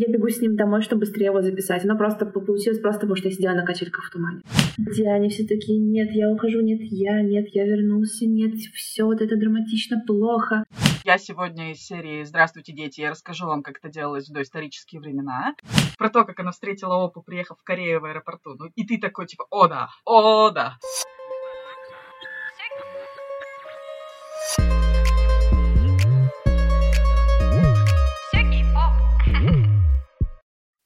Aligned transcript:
я 0.00 0.08
бегу 0.08 0.30
с 0.30 0.40
ним 0.40 0.56
домой, 0.56 0.80
чтобы 0.80 1.00
быстрее 1.00 1.26
его 1.26 1.42
записать. 1.42 1.84
Оно 1.84 1.96
просто 1.96 2.24
получилось 2.24 2.80
просто 2.80 3.00
потому, 3.00 3.16
что 3.16 3.28
я 3.28 3.34
сидела 3.34 3.52
на 3.52 3.66
качельках 3.66 4.06
в 4.06 4.10
тумане. 4.10 4.40
Где 4.78 5.08
они 5.08 5.28
все 5.28 5.46
такие, 5.46 5.78
нет, 5.78 6.10
я 6.12 6.30
ухожу, 6.30 6.62
нет, 6.62 6.80
я, 6.80 7.20
нет, 7.20 7.48
я 7.52 7.66
вернулся, 7.66 8.26
нет, 8.26 8.54
все 8.74 9.04
вот 9.04 9.20
это 9.20 9.36
драматично 9.36 10.02
плохо. 10.06 10.64
Я 11.04 11.18
сегодня 11.18 11.72
из 11.72 11.84
серии 11.84 12.24
«Здравствуйте, 12.24 12.72
дети!» 12.72 13.00
Я 13.00 13.10
расскажу 13.10 13.46
вам, 13.46 13.62
как 13.62 13.78
это 13.78 13.90
делалось 13.90 14.28
в 14.28 14.32
доисторические 14.32 15.00
времена. 15.00 15.54
Про 15.98 16.08
то, 16.08 16.24
как 16.24 16.40
она 16.40 16.50
встретила 16.50 16.94
Опу, 16.94 17.22
приехав 17.22 17.58
в 17.58 17.64
Корею 17.64 18.00
в 18.00 18.04
аэропорту. 18.04 18.54
Ну, 18.58 18.66
и 18.74 18.86
ты 18.86 18.98
такой, 18.98 19.26
типа, 19.26 19.46
о 19.50 19.66
да, 19.66 19.88
о 20.04 20.50
да. 20.50 20.78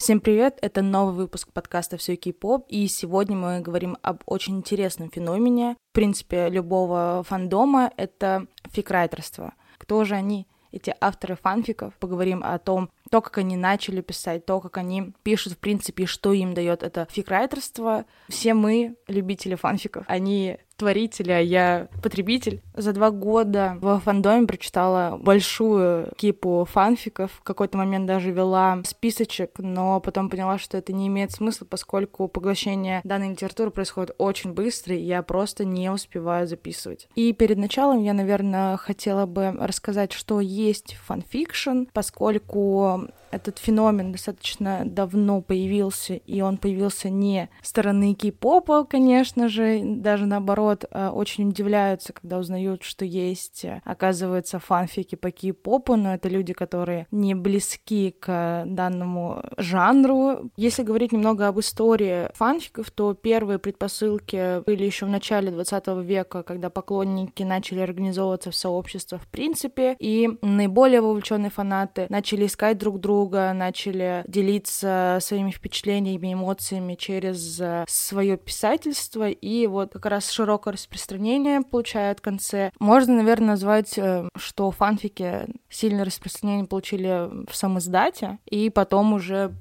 Всем 0.05 0.21
привет! 0.21 0.59
Это 0.61 0.83
новый 0.83 1.15
выпуск 1.15 1.49
подкаста 1.51 1.97
«Все 1.97 2.17
кей-поп», 2.17 2.67
и 2.69 2.89
сегодня 2.89 3.39
мы 3.39 3.61
говорим 3.61 3.97
об 4.03 4.23
очень 4.27 4.59
интересном 4.59 5.11
феномене, 5.11 5.79
в 5.93 5.95
принципе, 5.95 6.51
любого 6.51 7.23
фандома— 7.27 7.91
это 7.97 8.47
фикрайтерство. 8.71 9.55
Кто 9.79 10.05
же 10.05 10.15
они? 10.15 10.47
эти 10.75 10.93
авторы 11.01 11.37
фанфиков, 11.37 11.95
поговорим 12.01 12.43
о 12.45 12.59
том, 12.59 12.91
то, 13.09 13.21
как 13.21 13.39
они 13.39 13.57
начали 13.57 14.01
писать, 14.01 14.45
то, 14.45 14.61
как 14.61 14.77
они 14.77 15.13
пишут, 15.23 15.53
в 15.53 15.59
принципе, 15.59 16.05
что 16.05 16.33
им 16.33 16.53
дает 16.53 16.83
это 16.83 17.07
фикрайтерство. 17.11 18.07
Все 18.29 18.55
мы, 18.55 18.97
любители 19.07 19.55
фанфиков, 19.55 20.05
они 20.09 20.59
творитель, 20.77 21.33
а 21.33 21.41
я 21.41 21.89
потребитель. 22.03 22.61
За 22.75 22.93
два 22.93 23.11
года 23.11 23.77
в 23.81 24.01
фандоме 24.01 24.47
прочитала 24.47 25.17
большую 25.19 26.13
кипу 26.17 26.67
фанфиков. 26.71 27.33
В 27.33 27.43
какой-то 27.43 27.79
момент 27.79 28.07
даже 28.07 28.31
вела 28.31 28.81
списочек, 28.85 29.53
но 29.59 30.01
потом 30.01 30.31
поняла, 30.31 30.59
что 30.59 30.77
это 30.77 30.93
не 30.93 31.09
имеет 31.09 31.33
смысла, 31.33 31.67
поскольку 31.69 32.29
поглощение 32.29 33.01
данной 33.05 33.31
литературы 33.31 33.71
происходит 33.71 34.15
очень 34.19 34.53
быстро, 34.53 34.95
и 34.95 35.03
я 35.03 35.23
просто 35.23 35.65
не 35.65 35.91
успеваю 35.91 36.47
записывать. 36.47 37.09
И 37.15 37.33
перед 37.33 37.59
началом 37.59 38.03
я, 38.03 38.13
наверное, 38.13 38.77
хотела 38.77 39.27
бы 39.27 39.55
рассказать, 39.59 40.13
что 40.13 40.41
есть 40.41 40.97
фанфикшн, 41.07 41.85
поскольку 41.93 43.09
этот 43.35 43.59
феномен 43.59 44.13
достаточно 44.13 44.83
давно 44.85 45.41
появился, 45.43 46.15
и 46.15 46.41
он 46.41 46.57
появился 46.57 47.11
не 47.11 47.30
со 47.30 47.49
стороны 47.63 48.15
кей-попа, 48.15 48.85
конечно 48.85 49.49
же, 49.49 49.81
даже 49.83 50.27
наоборот, 50.27 50.85
а, 50.91 51.11
очень 51.11 51.49
удивляются, 51.49 52.13
когда 52.13 52.39
узнают, 52.39 52.83
что 52.83 53.05
есть, 53.05 53.67
оказывается, 53.85 54.59
фанфики 54.59 55.15
по 55.15 55.31
кей-попу, 55.31 55.97
но 55.97 56.15
это 56.15 56.29
люди, 56.29 56.53
которые 56.53 57.07
не 57.11 57.35
близки 57.35 58.15
к 58.19 58.65
данному 58.67 59.43
жанру. 59.57 60.51
Если 60.57 60.83
говорить 60.83 61.13
немного 61.13 61.49
об 61.49 61.59
истории 61.61 62.29
фанфиков, 62.35 62.91
то 62.91 63.15
первые 63.15 63.59
предпосылки 63.59 64.63
были 64.65 64.85
еще 64.85 65.07
в 65.07 65.11
начале 65.11 65.51
20 65.51 65.87
века, 66.05 66.43
когда 66.43 66.71
поклонники 66.71 67.43
начали 67.43 67.81
организовываться 67.81 68.51
в 68.51 68.57
сообщества 68.57 69.19
в 69.19 69.27
принципе, 69.29 69.97
и 69.99 70.29
наиболее 70.43 71.01
вовлеченные 71.01 71.51
фанаты 71.51 72.07
начали 72.09 72.47
искать 72.47 72.79
друг 72.79 73.01
друга, 73.01 73.24
друга, 73.25 73.53
начали 73.55 74.23
делиться 74.27 75.19
своими 75.21 75.51
впечатлениями, 75.51 76.35
эмоциями 76.35 76.95
через 76.95 77.59
э, 77.61 77.85
свое 77.89 78.37
писательство, 78.37 79.29
и 79.31 79.67
вот 79.67 79.93
как 79.93 80.07
раз 80.07 80.31
широкое 80.31 80.75
распространение 80.75 81.63
получает 81.63 82.19
в 82.19 82.23
конце. 82.23 82.71
Можно, 82.79 83.15
наверное, 83.15 83.49
назвать, 83.49 83.97
э, 83.97 84.29
что 84.37 84.71
фанфики 84.71 85.47
сильное 85.71 86.05
распространение 86.05 86.67
получили 86.67 87.29
в 87.51 87.55
самоиздате, 87.57 88.39
и 88.47 88.69
потом 88.69 89.15
уже 89.15 89.55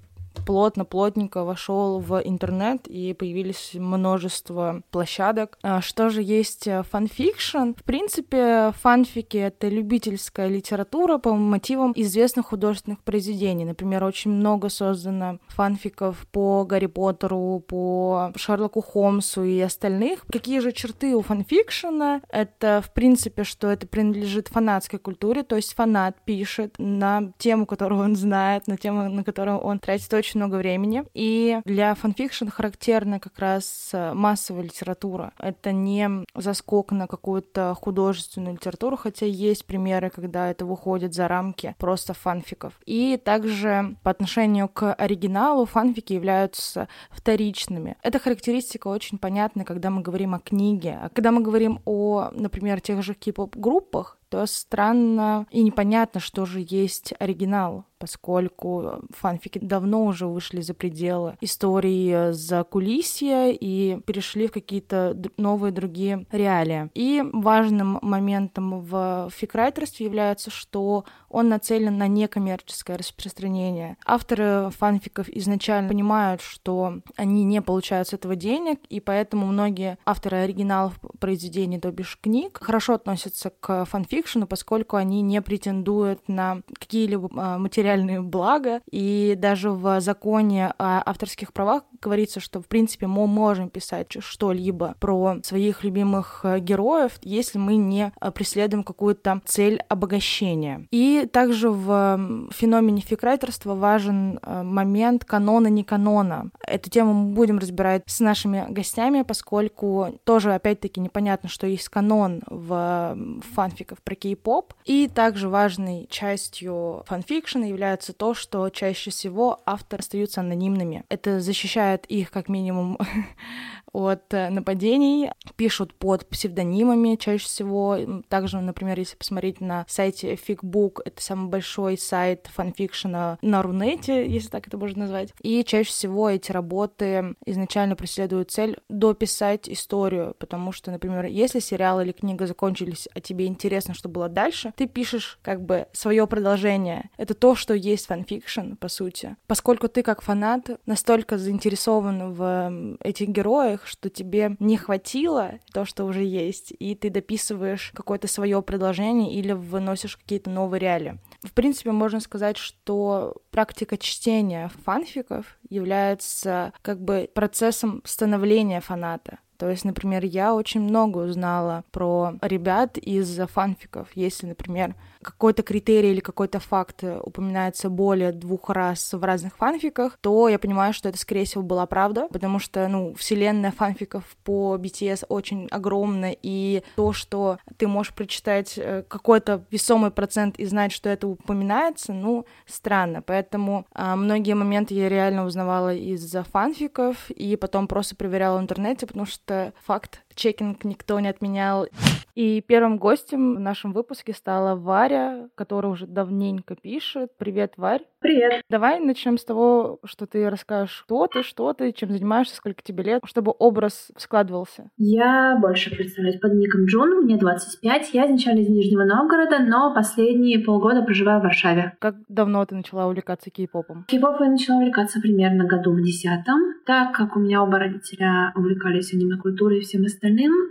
плотно, 0.46 0.86
плотненько 0.86 1.44
вошел 1.44 2.00
в 2.00 2.22
интернет, 2.24 2.88
и 2.88 3.14
появились 3.14 3.72
множество 3.74 4.82
площадок. 4.92 5.58
А 5.62 5.82
что 5.82 6.10
же 6.10 6.22
есть 6.22 6.68
э, 6.68 6.84
фанфикшн? 6.84 7.74
В 7.78 7.84
принципе, 7.84 8.72
фанфики— 8.82 9.38
это 9.40 9.68
любительская 9.68 10.48
литература 10.48 11.18
по 11.18 11.34
мотивам 11.34 11.94
известных 11.96 12.48
художественных 12.48 13.04
произведений. 13.04 13.66
Например, 13.66 14.04
очень 14.04 14.32
много 14.32 14.70
создано 14.70 15.40
фанфиков 15.48 16.28
по 16.32 16.66
Гарри 16.66 16.88
Поттеру, 16.88 17.64
по 17.68 18.32
Шерлоку 18.36 18.82
Холмсу 18.82 19.44
и 19.44 19.60
остальных. 19.60 20.26
Какие 20.32 20.60
же 20.60 20.72
черты 20.72 21.16
у 21.16 21.22
фанфикшена? 21.22 22.22
Это, 22.30 22.82
в 22.84 22.94
принципе, 22.94 23.44
что 23.44 23.70
это 23.70 23.88
принадлежит 23.88 24.48
фанатской 24.48 25.00
культуре, 25.00 25.44
то 25.44 25.56
есть 25.56 25.74
фанат 25.74 26.18
пишет 26.26 26.76
на 26.78 27.32
тему, 27.38 27.66
которую 27.66 28.02
он 28.02 28.16
знает, 28.16 28.68
на 28.68 28.78
тему, 28.78 29.10
на 29.10 29.24
которую 29.24 29.58
он 29.58 29.80
тратит 29.80 30.14
очень 30.24 30.40
много 30.40 30.56
времени. 30.56 31.04
И 31.14 31.60
для 31.66 31.94
фанфикшн 31.96 32.48
характерна 32.48 33.20
как 33.20 33.38
раз 33.40 33.90
э, 33.92 34.14
массовая 34.14 34.64
литература. 34.64 35.34
Это 35.38 35.74
не 35.74 36.10
заскок 36.34 36.94
на 36.94 37.08
какую-то 37.08 37.76
художественную 37.78 38.54
литературу, 38.54 38.96
хотя 38.96 39.26
есть 39.26 39.66
примеры, 39.66 40.10
когда 40.10 40.50
это 40.50 40.66
выходит 40.66 41.14
за 41.14 41.28
рамки 41.28 41.76
просто 41.78 42.14
фанфиков. 42.14 42.72
И 42.86 43.18
также 43.18 43.98
по 44.02 44.12
отношению 44.12 44.70
к 44.70 44.94
оригиналу 44.94 45.66
фанфики 45.66 46.14
являются 46.14 46.88
вторичными. 47.10 47.98
Эта 48.02 48.18
характеристика 48.18 48.88
очень 48.88 49.18
понятна, 49.18 49.66
когда 49.66 49.90
мы 49.90 50.02
говорим 50.02 50.36
о 50.36 50.40
книге. 50.40 51.00
А 51.02 51.10
когда 51.10 51.32
мы 51.32 51.42
говорим 51.42 51.82
о, 51.84 52.30
например, 52.32 52.80
тех 52.80 53.04
же 53.04 53.14
кей-поп-группах, 53.14 54.18
то 54.34 54.48
странно 54.48 55.46
и 55.52 55.62
непонятно, 55.62 56.20
что 56.20 56.48
же 56.48 56.66
есть 56.68 57.14
оригинал 57.20 57.86
поскольку 58.04 59.00
фанфики 59.12 59.60
давно 59.60 60.04
уже 60.04 60.28
вышли 60.28 60.60
за 60.60 60.74
пределы 60.74 61.38
истории 61.40 62.34
закулисья 62.34 63.50
и 63.50 63.98
перешли 64.02 64.48
в 64.48 64.52
какие-то 64.52 65.18
новые 65.38 65.72
другие 65.72 66.26
реалии. 66.30 66.90
И 66.96 67.24
важным 67.32 68.00
моментом 68.02 68.82
в 68.82 69.30
фикрайтерстве 69.34 70.06
является, 70.06 70.52
что 70.52 71.06
он 71.30 71.48
нацелен 71.48 71.98
на 71.98 72.10
некоммерческое 72.10 72.98
распространение. 72.98 73.96
Авторы 74.06 74.70
фанфиков 74.78 75.30
изначально 75.30 75.88
понимают, 75.88 76.42
что 76.42 77.00
они 77.16 77.46
не 77.46 77.62
получают 77.62 78.10
с 78.10 78.14
этого 78.14 78.36
денег, 78.36 78.82
и 78.90 79.00
поэтому 79.00 79.46
многие 79.46 79.98
авторы 80.06 80.40
оригиналов 80.40 81.00
произведений, 81.22 81.80
то 81.80 81.90
бишь 81.90 82.20
книг, 82.22 82.60
хорошо 82.62 82.96
относятся 82.96 83.50
к 83.50 83.86
фанфикшену, 84.24 84.48
поскольку 84.48 84.96
они 84.96 85.22
не 85.22 85.42
претендуют 85.42 86.28
на 86.28 86.62
какие-либо 86.80 87.30
а, 87.36 87.58
материальные 87.58 88.22
блага, 88.22 88.82
и 88.90 89.36
даже 89.38 89.72
в 89.72 90.00
законе 90.02 90.74
о 90.78 91.02
авторских 91.06 91.54
правах 91.54 91.84
говорится, 92.02 92.40
что, 92.40 92.62
в 92.62 92.68
принципе, 92.68 93.08
мы 93.08 93.28
можем 93.28 93.70
писать 93.70 94.18
что-либо 94.20 94.96
про 95.00 95.38
своих 95.44 95.84
любимых 95.84 96.42
э, 96.44 96.60
героев, 96.60 97.14
если 97.22 97.58
мы 97.58 97.76
не 97.76 98.12
э, 98.20 98.32
преследуем 98.32 98.84
какую-то 98.84 99.42
цель 99.46 99.82
обогащения. 99.90 100.88
И 100.92 101.28
также 101.32 101.70
в 101.70 102.50
феномене 102.52 103.02
фикрайтерства 103.02 103.76
важен 103.76 104.40
э, 104.42 104.64
момент 104.64 105.26
канона, 105.26 105.68
не 105.68 105.84
канона. 105.84 106.52
Эту 106.66 106.90
тему 106.90 107.14
мы 107.14 107.34
будем 107.34 107.60
разбирать 107.60 108.04
с 108.08 108.20
нашими 108.20 108.66
гостями, 108.70 109.24
поскольку 109.24 110.20
тоже, 110.24 110.54
опять-таки, 110.54 111.00
непонятно, 111.00 111.50
что 111.50 111.68
есть 111.68 111.90
канон 111.90 112.42
в 112.48 113.18
фанфиках 113.54 114.02
кей-поп. 114.16 114.74
И 114.86 115.08
также 115.08 115.50
важной 115.50 116.08
частью 116.10 117.04
фанфикшена 117.08 117.66
является 117.66 118.14
то, 118.14 118.34
что 118.34 118.70
чаще 118.70 119.12
всего 119.12 119.62
авторы 119.66 120.02
остаются 120.02 120.42
анонимными. 120.42 121.04
Это 121.10 121.40
защищает 121.40 122.06
их 122.06 122.32
как 122.32 122.50
минимум 122.50 122.98
от 123.94 124.34
э, 124.34 124.50
нападений, 124.50 125.32
пишут 125.56 125.94
под 125.94 126.28
псевдонимами 126.28 127.16
чаще 127.16 127.46
всего. 127.46 127.98
Также, 128.28 128.60
например, 128.60 129.00
если 129.00 129.16
посмотреть 129.16 129.62
на 129.62 129.86
сайте 129.88 130.34
Ficbook, 130.34 131.02
это 131.06 131.22
самый 131.22 131.50
большой 131.50 131.98
сайт 131.98 132.50
фанфикшена 132.54 133.38
на 133.42 133.62
Рунете, 133.62 134.28
если 134.28 134.50
так 134.50 134.68
это 134.68 134.78
можно 134.78 135.04
назвать. 135.04 135.34
И 135.42 135.64
чаще 135.64 135.90
всего 135.90 136.30
эти 136.30 136.52
работы 136.52 137.36
изначально 137.46 137.96
преследуют 137.96 138.52
цель 138.52 138.80
дописать 138.90 139.70
историю, 139.70 140.36
потому 140.40 140.72
что, 140.72 140.92
например, 140.92 141.26
если 141.26 141.60
сериал 141.60 142.02
или 142.02 142.12
книга 142.12 142.48
закончились, 142.48 143.08
а 143.14 143.22
тебе 143.22 143.46
интересно, 143.46 143.94
что 143.94 144.10
было 144.10 144.28
дальше, 144.28 144.74
ты 144.76 144.88
пишешь 144.88 145.38
как 145.42 145.62
бы 145.62 145.88
свое 145.94 146.26
продолжение. 146.26 147.10
Это 147.18 147.34
то, 147.36 147.56
что 147.56 147.74
есть 147.74 148.08
фанфикшн, 148.08 148.74
по 148.80 148.88
сути. 148.88 149.36
Поскольку 149.48 149.88
ты 149.88 150.02
как 150.02 150.22
фанат 150.22 150.80
настолько 150.86 151.38
заинтересован 151.38 152.34
в 152.34 152.98
этих 153.02 153.30
героях, 153.30 153.83
что 153.88 154.10
тебе 154.10 154.56
не 154.60 154.78
хватило 154.78 155.60
то, 155.74 155.86
что 155.86 156.06
уже 156.06 156.24
есть, 156.24 156.74
и 156.78 156.96
ты 156.96 157.10
дописываешь 157.10 157.92
какое-то 157.96 158.28
свое 158.28 158.62
предложение 158.62 159.34
или 159.34 159.52
выносишь 159.52 160.18
какие-то 160.18 160.50
новые 160.50 160.80
реалии. 160.80 161.20
В 161.44 161.54
принципе, 161.54 161.92
можно 161.92 162.20
сказать, 162.20 162.58
что 162.58 163.36
практика 163.52 163.98
чтения 163.98 164.72
фанфиков 164.86 165.58
является 165.70 166.74
как 166.82 167.02
бы 167.02 167.30
процессом 167.34 168.02
становления 168.06 168.82
фаната. 168.82 169.40
То 169.58 169.70
есть, 169.70 169.86
например, 169.86 170.26
я 170.26 170.56
очень 170.56 170.82
много 170.82 171.20
узнала 171.20 171.84
про 171.92 172.34
ребят 172.42 172.98
из 172.98 173.40
фанфиков. 173.48 174.10
Если, 174.16 174.48
например, 174.48 174.96
какой-то 175.24 175.64
критерий 175.64 176.12
или 176.12 176.20
какой-то 176.20 176.60
факт 176.60 177.04
упоминается 177.04 177.90
более 177.90 178.32
двух 178.32 178.70
раз 178.70 179.14
в 179.14 179.24
разных 179.24 179.56
фанфиках, 179.56 180.18
то 180.22 180.50
я 180.50 180.60
понимаю, 180.60 180.94
что 180.94 181.10
это, 181.10 181.18
скорее 181.18 181.46
всего, 181.46 181.64
была 181.64 181.86
правда, 181.86 182.28
потому 182.32 182.60
что, 182.60 182.88
ну, 182.88 183.14
вселенная 183.16 183.72
фанфиков 183.72 184.24
по 184.44 184.76
BTS 184.76 185.26
очень 185.30 185.68
огромна, 185.72 186.32
и 186.42 186.84
то, 186.96 187.14
что 187.14 187.58
ты 187.78 187.88
можешь 187.88 188.14
прочитать 188.14 188.74
э, 188.78 189.04
какой-то 189.08 189.64
весомый 189.72 190.12
процент 190.12 190.60
и 190.60 190.66
знать, 190.66 190.92
что 190.92 191.10
это 191.10 191.28
упоминается, 191.28 192.14
ну, 192.14 192.46
странно. 192.66 193.22
Поэтому 193.22 193.86
а, 193.94 194.16
многие 194.16 194.54
моменты 194.54 194.94
я 194.94 195.10
реально 195.10 195.46
узнавала 195.46 195.94
из-за 195.94 196.44
фанфиков, 196.44 197.30
и 197.32 197.56
потом 197.56 197.88
просто 197.88 198.16
проверяла 198.16 198.60
в 198.60 198.62
интернете, 198.62 199.08
потому 199.08 199.26
что 199.26 199.40
факт 199.76 200.24
чекинг 200.36 200.84
никто 200.84 201.20
не 201.20 201.30
отменял. 201.30 201.88
И 202.36 202.62
первым 202.62 202.98
гостем 202.98 203.56
в 203.56 203.60
нашем 203.60 203.94
выпуске 203.94 204.34
стала 204.34 204.76
Варя, 204.76 205.50
которая 205.54 205.92
уже 205.92 206.08
давненько 206.08 206.76
пишет. 206.76 207.30
Привет, 207.38 207.74
Варь. 207.78 208.02
Привет. 208.20 208.64
Давай 208.70 209.00
начнем 209.00 209.38
с 209.38 209.46
того, 209.46 210.00
что 210.04 210.26
ты 210.26 210.50
расскажешь, 210.50 211.04
кто 211.06 211.28
ты, 211.28 211.44
что 211.44 211.74
ты, 211.74 211.92
чем 211.92 212.12
занимаешься, 212.12 212.56
сколько 212.56 212.82
тебе 212.82 213.04
лет, 213.04 213.22
чтобы 213.26 213.54
образ 213.60 214.12
складывался. 214.18 214.90
Я 214.98 215.58
больше 215.62 215.96
представляюсь 215.96 216.40
под 216.40 216.54
ником 216.54 216.86
Джун, 216.86 217.24
мне 217.26 217.38
25. 217.38 218.14
Я 218.14 218.26
изначально 218.26 218.62
из 218.62 218.70
Нижнего 218.70 219.04
Новгорода, 219.04 219.60
но 219.60 219.94
последние 219.94 220.60
полгода 220.60 221.04
проживаю 221.04 221.42
в 221.42 221.44
Варшаве. 221.44 221.94
Как 222.00 222.16
давно 222.30 222.66
ты 222.66 222.76
начала 222.76 223.06
увлекаться 223.06 223.52
кей-попом? 223.52 224.06
Кей-попом 224.08 224.46
я 224.46 224.52
начала 224.52 224.78
увлекаться 224.78 225.20
примерно 225.20 225.66
году 225.66 225.92
в 225.92 226.02
десятом, 226.02 226.60
так 226.86 227.14
как 227.14 227.36
у 227.36 227.40
меня 227.40 227.62
оба 227.62 227.78
родителя 227.78 228.54
увлекались 228.56 229.14
аниме-культурой 229.14 229.80
и 229.80 229.82
всем 229.82 230.06
остальным. 230.06 230.23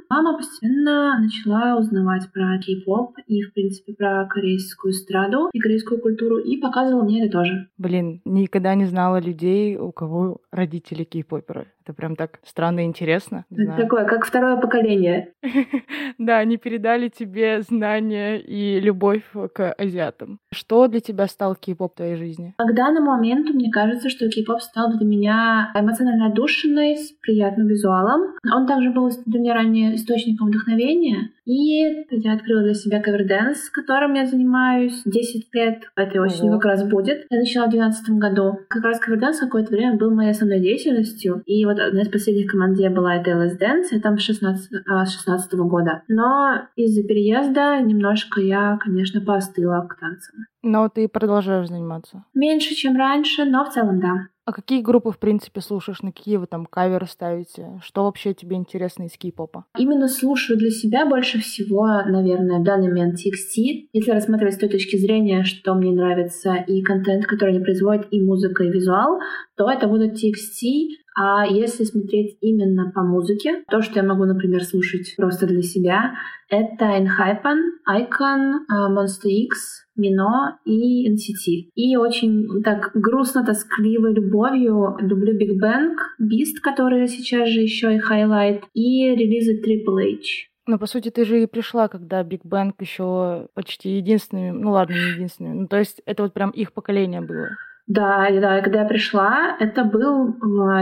Мама 0.08 0.36
постепенно 0.36 1.18
начала 1.18 1.78
узнавать 1.78 2.30
про 2.32 2.58
кей-поп 2.58 3.16
и, 3.26 3.42
в 3.42 3.52
принципе, 3.52 3.92
про 3.92 4.26
корейскую 4.26 4.92
эстраду 4.92 5.48
и 5.52 5.58
корейскую 5.58 6.00
культуру, 6.00 6.38
и 6.38 6.56
показывала 6.58 7.04
мне 7.04 7.24
это 7.24 7.38
тоже. 7.38 7.68
Блин, 7.76 8.22
никогда 8.24 8.74
не 8.74 8.86
знала 8.86 9.20
людей, 9.20 9.76
у 9.76 9.92
кого 9.92 10.40
родители 10.50 11.04
кей-поперы. 11.04 11.66
Это 11.84 11.94
прям 11.94 12.14
так 12.14 12.38
странно 12.44 12.80
и 12.80 12.84
интересно. 12.84 13.44
Это 13.50 13.76
такое, 13.76 14.04
как 14.04 14.24
второе 14.24 14.56
поколение. 14.56 15.32
Да, 16.18 16.38
они 16.38 16.56
передали 16.56 17.08
тебе 17.08 17.62
знания 17.62 18.38
и 18.38 18.78
любовь 18.80 19.24
к 19.54 19.72
азиатам. 19.72 20.38
Что 20.52 20.86
для 20.86 21.00
тебя 21.00 21.26
стал 21.26 21.56
кей-поп 21.56 21.94
в 21.94 21.96
твоей 21.96 22.16
жизни? 22.16 22.54
К 22.58 22.72
данному 22.74 23.12
моменту 23.12 23.52
мне 23.52 23.70
кажется, 23.70 24.08
что 24.08 24.28
кей-поп 24.28 24.60
стал 24.60 24.96
для 24.96 25.06
меня 25.06 25.72
эмоционально 25.74 26.26
отдушенной, 26.26 26.96
с 26.96 27.12
приятным 27.22 27.66
визуалом. 27.66 28.34
Он 28.54 28.66
также 28.66 28.90
был 28.90 29.10
для 29.26 29.40
меня 29.40 29.54
ранее 29.54 29.96
источником 29.96 30.48
вдохновения. 30.48 31.30
И 31.44 31.82
я 32.10 32.34
открыла 32.34 32.62
для 32.62 32.74
себя 32.74 33.00
каверденс, 33.02 33.68
которым 33.70 34.14
я 34.14 34.26
занимаюсь 34.26 35.02
10 35.04 35.52
лет. 35.54 35.82
Этой 35.96 36.20
осенью 36.20 36.52
как 36.54 36.66
раз 36.66 36.88
будет. 36.88 37.26
Я 37.30 37.38
начала 37.38 37.66
в 37.66 37.70
2012 37.70 38.10
году. 38.18 38.58
Как 38.68 38.84
раз 38.84 39.00
каверденс 39.00 39.40
какое-то 39.40 39.70
время 39.70 39.96
был 39.96 40.14
моей 40.14 40.30
основной 40.30 40.60
деятельностью. 40.60 41.42
И 41.46 41.64
вот 41.64 41.71
одна 41.78 42.02
из 42.02 42.08
последних 42.08 42.50
команд, 42.50 42.74
где 42.74 42.84
я 42.84 42.90
была, 42.90 43.16
это 43.16 43.30
LS 43.30 43.58
Dance, 43.58 43.88
я 43.90 44.00
там 44.00 44.18
с 44.18 44.22
16, 44.22 44.70
а, 44.86 45.06
16 45.06 45.54
года. 45.64 46.02
Но 46.08 46.68
из-за 46.76 47.02
переезда 47.02 47.80
немножко 47.80 48.40
я, 48.40 48.78
конечно, 48.80 49.20
поостыла 49.20 49.86
к 49.86 49.98
танцам. 49.98 50.46
Но 50.62 50.88
ты 50.88 51.08
продолжаешь 51.08 51.68
заниматься? 51.68 52.24
Меньше, 52.34 52.74
чем 52.74 52.96
раньше, 52.96 53.44
но 53.44 53.64
в 53.64 53.70
целом 53.70 54.00
да. 54.00 54.28
А 54.44 54.52
какие 54.52 54.82
группы, 54.82 55.12
в 55.12 55.18
принципе, 55.18 55.60
слушаешь? 55.60 56.02
На 56.02 56.10
какие 56.10 56.36
вы 56.36 56.46
там 56.46 56.66
каверы 56.66 57.06
ставите? 57.06 57.80
Что 57.80 58.04
вообще 58.04 58.34
тебе 58.34 58.56
интересно 58.56 59.04
из 59.04 59.16
кей-попа? 59.16 59.66
Именно 59.78 60.08
слушаю 60.08 60.58
для 60.58 60.70
себя 60.70 61.06
больше 61.06 61.38
всего, 61.38 61.86
наверное, 61.86 62.58
в 62.58 62.64
данный 62.64 62.88
момент 62.88 63.14
TXT. 63.14 63.88
Если 63.92 64.10
рассматривать 64.10 64.54
с 64.54 64.58
той 64.58 64.68
точки 64.68 64.96
зрения, 64.96 65.44
что 65.44 65.74
мне 65.74 65.92
нравится 65.92 66.54
и 66.54 66.82
контент, 66.82 67.26
который 67.26 67.50
они 67.50 67.64
производят, 67.64 68.08
и 68.10 68.20
музыка, 68.20 68.64
и 68.64 68.70
визуал, 68.70 69.20
то 69.56 69.70
это 69.70 69.86
будут 69.86 70.14
TXT, 70.14 70.88
а 71.14 71.46
если 71.46 71.84
смотреть 71.84 72.38
именно 72.40 72.90
по 72.94 73.02
музыке, 73.02 73.64
то, 73.70 73.82
что 73.82 74.00
я 74.00 74.02
могу, 74.02 74.24
например, 74.24 74.62
слушать 74.64 75.14
просто 75.16 75.46
для 75.46 75.62
себя, 75.62 76.14
это 76.48 76.84
Enhypen, 76.84 77.60
Icon, 77.88 78.60
а, 78.68 78.90
Monster 78.90 79.28
X, 79.28 79.86
Мино 79.96 80.58
и 80.64 81.08
NCT. 81.10 81.70
И 81.74 81.96
очень 81.96 82.62
так 82.62 82.92
грустно-тоскливой 82.94 84.14
любовью 84.14 84.96
люблю 85.00 85.38
Big 85.38 85.58
Bang, 85.62 85.96
Beast, 86.20 86.60
который 86.62 87.06
сейчас 87.08 87.48
же 87.48 87.60
еще 87.60 87.94
и 87.94 88.00
Highlight, 88.00 88.62
и 88.74 89.14
релизы 89.14 89.60
Triple 89.60 90.18
H. 90.18 90.48
Ну, 90.66 90.78
по 90.78 90.86
сути, 90.86 91.10
ты 91.10 91.24
же 91.24 91.42
и 91.42 91.46
пришла, 91.46 91.88
когда 91.88 92.22
Big 92.22 92.42
Bang 92.44 92.72
еще 92.78 93.48
почти 93.54 93.96
единственными, 93.96 94.50
ну 94.50 94.70
ладно, 94.70 94.94
не 94.94 95.14
единственными, 95.14 95.60
ну 95.62 95.68
то 95.68 95.78
есть 95.78 96.00
это 96.06 96.22
вот 96.22 96.32
прям 96.32 96.50
их 96.50 96.72
поколение 96.72 97.20
было. 97.20 97.48
Да, 97.92 98.28
да, 98.30 98.60
когда 98.62 98.80
я 98.80 98.84
пришла, 98.86 99.56
это 99.60 99.84
был 99.84 100.34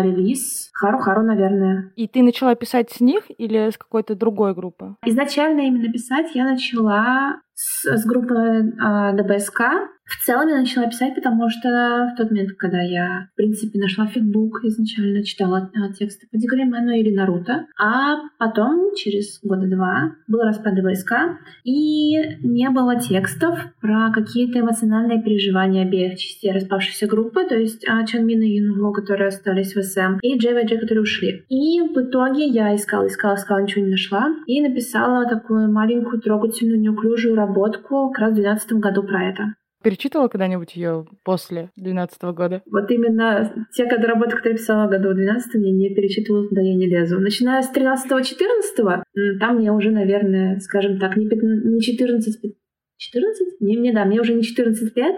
релиз 0.03 0.71
Хару-Хару, 0.73 1.23
наверное. 1.23 1.93
И 1.97 2.07
ты 2.07 2.23
начала 2.23 2.55
писать 2.55 2.91
с 2.91 3.01
них 3.01 3.25
или 3.37 3.71
с 3.71 3.77
какой-то 3.77 4.15
другой 4.15 4.55
группы? 4.55 4.95
Изначально 5.05 5.61
именно 5.63 5.93
писать 5.93 6.35
я 6.35 6.45
начала 6.45 7.41
с, 7.55 7.85
с 7.85 8.07
группы 8.07 8.35
э, 8.35 9.13
ДБСК. 9.15 9.63
В 10.11 10.25
целом 10.25 10.49
я 10.49 10.59
начала 10.59 10.87
писать, 10.87 11.15
потому 11.15 11.49
что 11.49 11.69
в 12.13 12.17
тот 12.17 12.31
момент, 12.31 12.53
когда 12.59 12.83
я, 12.83 13.29
в 13.33 13.37
принципе, 13.37 13.79
нашла 13.79 14.07
фигбук, 14.07 14.65
изначально 14.65 15.23
читала 15.23 15.71
э, 15.73 15.93
тексты 15.93 16.27
по 16.31 16.37
Дигримену 16.37 16.91
или 16.91 17.15
Наруто, 17.15 17.67
а 17.79 18.17
потом, 18.39 18.93
через 18.97 19.39
года 19.43 19.69
два, 19.69 20.17
был 20.27 20.41
распад 20.41 20.75
ДБСК, 20.75 21.39
и 21.63 22.39
не 22.43 22.69
было 22.71 22.99
текстов 22.99 23.59
про 23.81 24.11
какие-то 24.13 24.59
эмоциональные 24.59 25.23
переживания 25.23 25.85
обеих 25.85 26.19
частей 26.19 26.51
распавшейся 26.51 27.07
группы, 27.07 27.47
то 27.49 27.57
есть 27.57 27.85
э, 27.85 28.07
Чанмина 28.07 28.43
и 28.43 28.57
Юнго, 28.59 28.93
которые 28.93 29.29
остались 29.29 29.77
в 29.77 29.83
СМ, 29.83 30.19
и 30.23 30.37
Джей 30.39 30.51
которые 30.51 31.03
ушли. 31.03 31.45
И 31.49 31.81
в 31.83 31.97
итоге 31.97 32.47
я 32.47 32.75
искала, 32.75 33.07
искала, 33.07 33.37
искала, 33.37 33.63
ничего 33.63 33.85
не 33.85 33.93
нашла, 33.93 34.35
и 34.47 34.61
написала 34.61 35.25
такую 35.29 35.71
маленькую, 35.71 36.21
трогательную, 36.21 36.81
неуклюжую 36.81 37.37
работку 37.37 38.11
как 38.11 38.19
раз 38.19 38.33
в 38.33 38.35
2012 38.35 38.73
году 38.73 39.03
про 39.05 39.29
это. 39.29 39.55
Перечитывала 39.83 40.29
когда-нибудь 40.29 40.77
ее 40.77 41.07
после 41.25 41.71
2012 41.77 42.23
года? 42.35 42.63
Вот 42.71 42.91
именно 42.91 43.67
те 43.73 43.87
годы 43.87 44.07
работы, 44.07 44.37
которые 44.37 44.53
я 44.53 44.59
писала 44.59 44.89
году 44.89 45.11
в 45.11 45.15
12 45.15 45.55
я 45.55 45.73
не 45.73 45.95
перечитывала, 45.95 46.49
туда 46.49 46.61
я 46.61 46.75
не 46.75 46.87
лезу. 46.87 47.19
Начиная 47.19 47.63
с 47.63 47.73
13-14, 47.75 49.39
там 49.39 49.57
мне 49.57 49.73
уже, 49.73 49.91
наверное, 49.91 50.59
скажем 50.61 50.99
так, 50.99 51.17
не, 51.17 51.29
15, 51.29 51.65
не 51.65 51.81
14, 51.81 52.55
14? 52.99 53.61
Не, 53.61 53.79
мне, 53.79 53.95
да, 53.95 54.05
мне 54.05 54.21
уже 54.21 54.35
не 54.35 54.43
14 54.43 54.95
лет, 54.97 55.17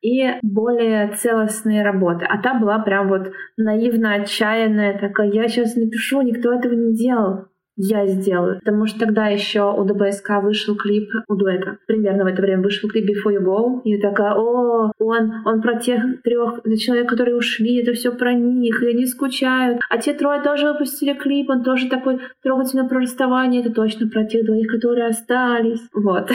и 0.00 0.26
более 0.42 1.12
целостные 1.16 1.82
работы. 1.82 2.24
А 2.24 2.40
та 2.40 2.54
была 2.54 2.78
прям 2.78 3.08
вот 3.08 3.32
наивно 3.56 4.14
отчаянная, 4.14 4.98
такая, 4.98 5.30
я 5.32 5.48
сейчас 5.48 5.74
не 5.74 5.90
пишу, 5.90 6.22
никто 6.22 6.52
этого 6.52 6.72
не 6.72 6.94
делал 6.94 7.48
я 7.78 8.06
сделаю. 8.06 8.58
Потому 8.58 8.86
что 8.86 8.98
тогда 8.98 9.28
еще 9.28 9.72
у 9.72 9.84
ДБСК 9.84 10.42
вышел 10.42 10.76
клип 10.76 11.10
у 11.28 11.34
дуэта. 11.34 11.78
Примерно 11.86 12.24
в 12.24 12.26
это 12.26 12.42
время 12.42 12.62
вышел 12.62 12.88
клип 12.88 13.08
Before 13.08 13.34
You 13.34 13.42
Go. 13.42 13.80
И 13.84 13.92
я 13.92 14.00
такая, 14.00 14.34
о, 14.34 14.92
он, 14.98 15.32
он 15.46 15.62
про 15.62 15.76
тех 15.78 16.22
трех 16.22 16.60
человек, 16.78 17.08
которые 17.08 17.36
ушли, 17.36 17.80
это 17.80 17.92
все 17.92 18.12
про 18.12 18.34
них, 18.34 18.82
и 18.82 18.88
они 18.88 19.06
скучают. 19.06 19.78
А 19.88 19.98
те 19.98 20.12
трое 20.12 20.42
тоже 20.42 20.72
выпустили 20.72 21.14
клип, 21.14 21.50
он 21.50 21.62
тоже 21.62 21.88
такой 21.88 22.18
трогательно 22.42 22.88
про 22.88 23.00
расставание, 23.00 23.60
это 23.60 23.72
точно 23.72 24.08
про 24.08 24.24
тех 24.24 24.44
двоих, 24.44 24.68
которые 24.68 25.06
остались. 25.06 25.80
Вот. 25.94 26.30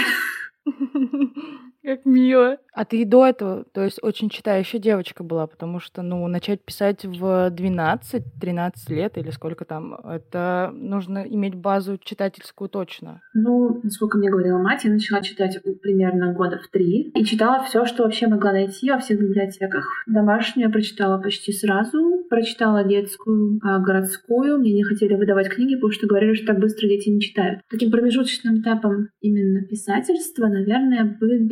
Как 1.84 2.06
мило. 2.06 2.58
А 2.74 2.86
ты 2.86 3.02
и 3.02 3.06
до 3.06 3.28
этого, 3.28 3.66
то 3.72 3.84
есть 3.84 4.00
очень 4.02 4.30
читающая 4.30 4.80
девочка 4.80 5.24
была, 5.24 5.46
потому 5.46 5.80
что, 5.80 6.02
ну, 6.02 6.26
начать 6.28 6.64
писать 6.64 7.06
в 7.06 7.52
12-13 7.52 8.72
лет 8.88 9.18
или 9.18 9.30
сколько 9.30 9.64
там, 9.66 9.94
это 9.94 10.72
нужно 10.74 11.20
иметь 11.20 11.56
базу 11.56 12.00
читательскую 12.04 12.70
точно. 12.70 13.22
Ну, 13.36 13.80
насколько 13.84 14.18
мне 14.18 14.32
говорила 14.32 14.58
мать, 14.58 14.86
я 14.86 14.92
начала 14.92 15.22
читать 15.22 15.60
примерно 15.82 16.34
года 16.34 16.58
в 16.58 16.68
три 16.70 17.12
и 17.14 17.26
читала 17.26 17.64
все, 17.64 17.86
что 17.86 18.04
вообще 18.04 18.28
могла 18.28 18.54
найти 18.54 18.90
во 18.90 18.98
всех 18.98 19.20
библиотеках. 19.20 19.86
Домашнюю 20.08 20.68
я 20.68 20.74
прочитала 20.74 21.22
почти 21.22 21.52
сразу, 21.52 22.24
прочитала 22.30 22.84
детскую, 22.84 23.60
а 23.62 23.78
городскую. 23.80 24.58
Мне 24.58 24.74
не 24.74 24.84
хотели 24.84 25.14
выдавать 25.14 25.50
книги, 25.50 25.76
потому 25.76 25.92
что 25.92 26.08
говорили, 26.08 26.34
что 26.34 26.48
так 26.48 26.60
быстро 26.60 26.88
дети 26.88 27.10
не 27.10 27.22
читают. 27.22 27.62
Таким 27.70 27.92
промежуточным 27.92 28.62
этапом 28.62 29.10
именно 29.22 29.64
писательства, 29.66 30.48
наверное, 30.48 31.04
были 31.20 31.46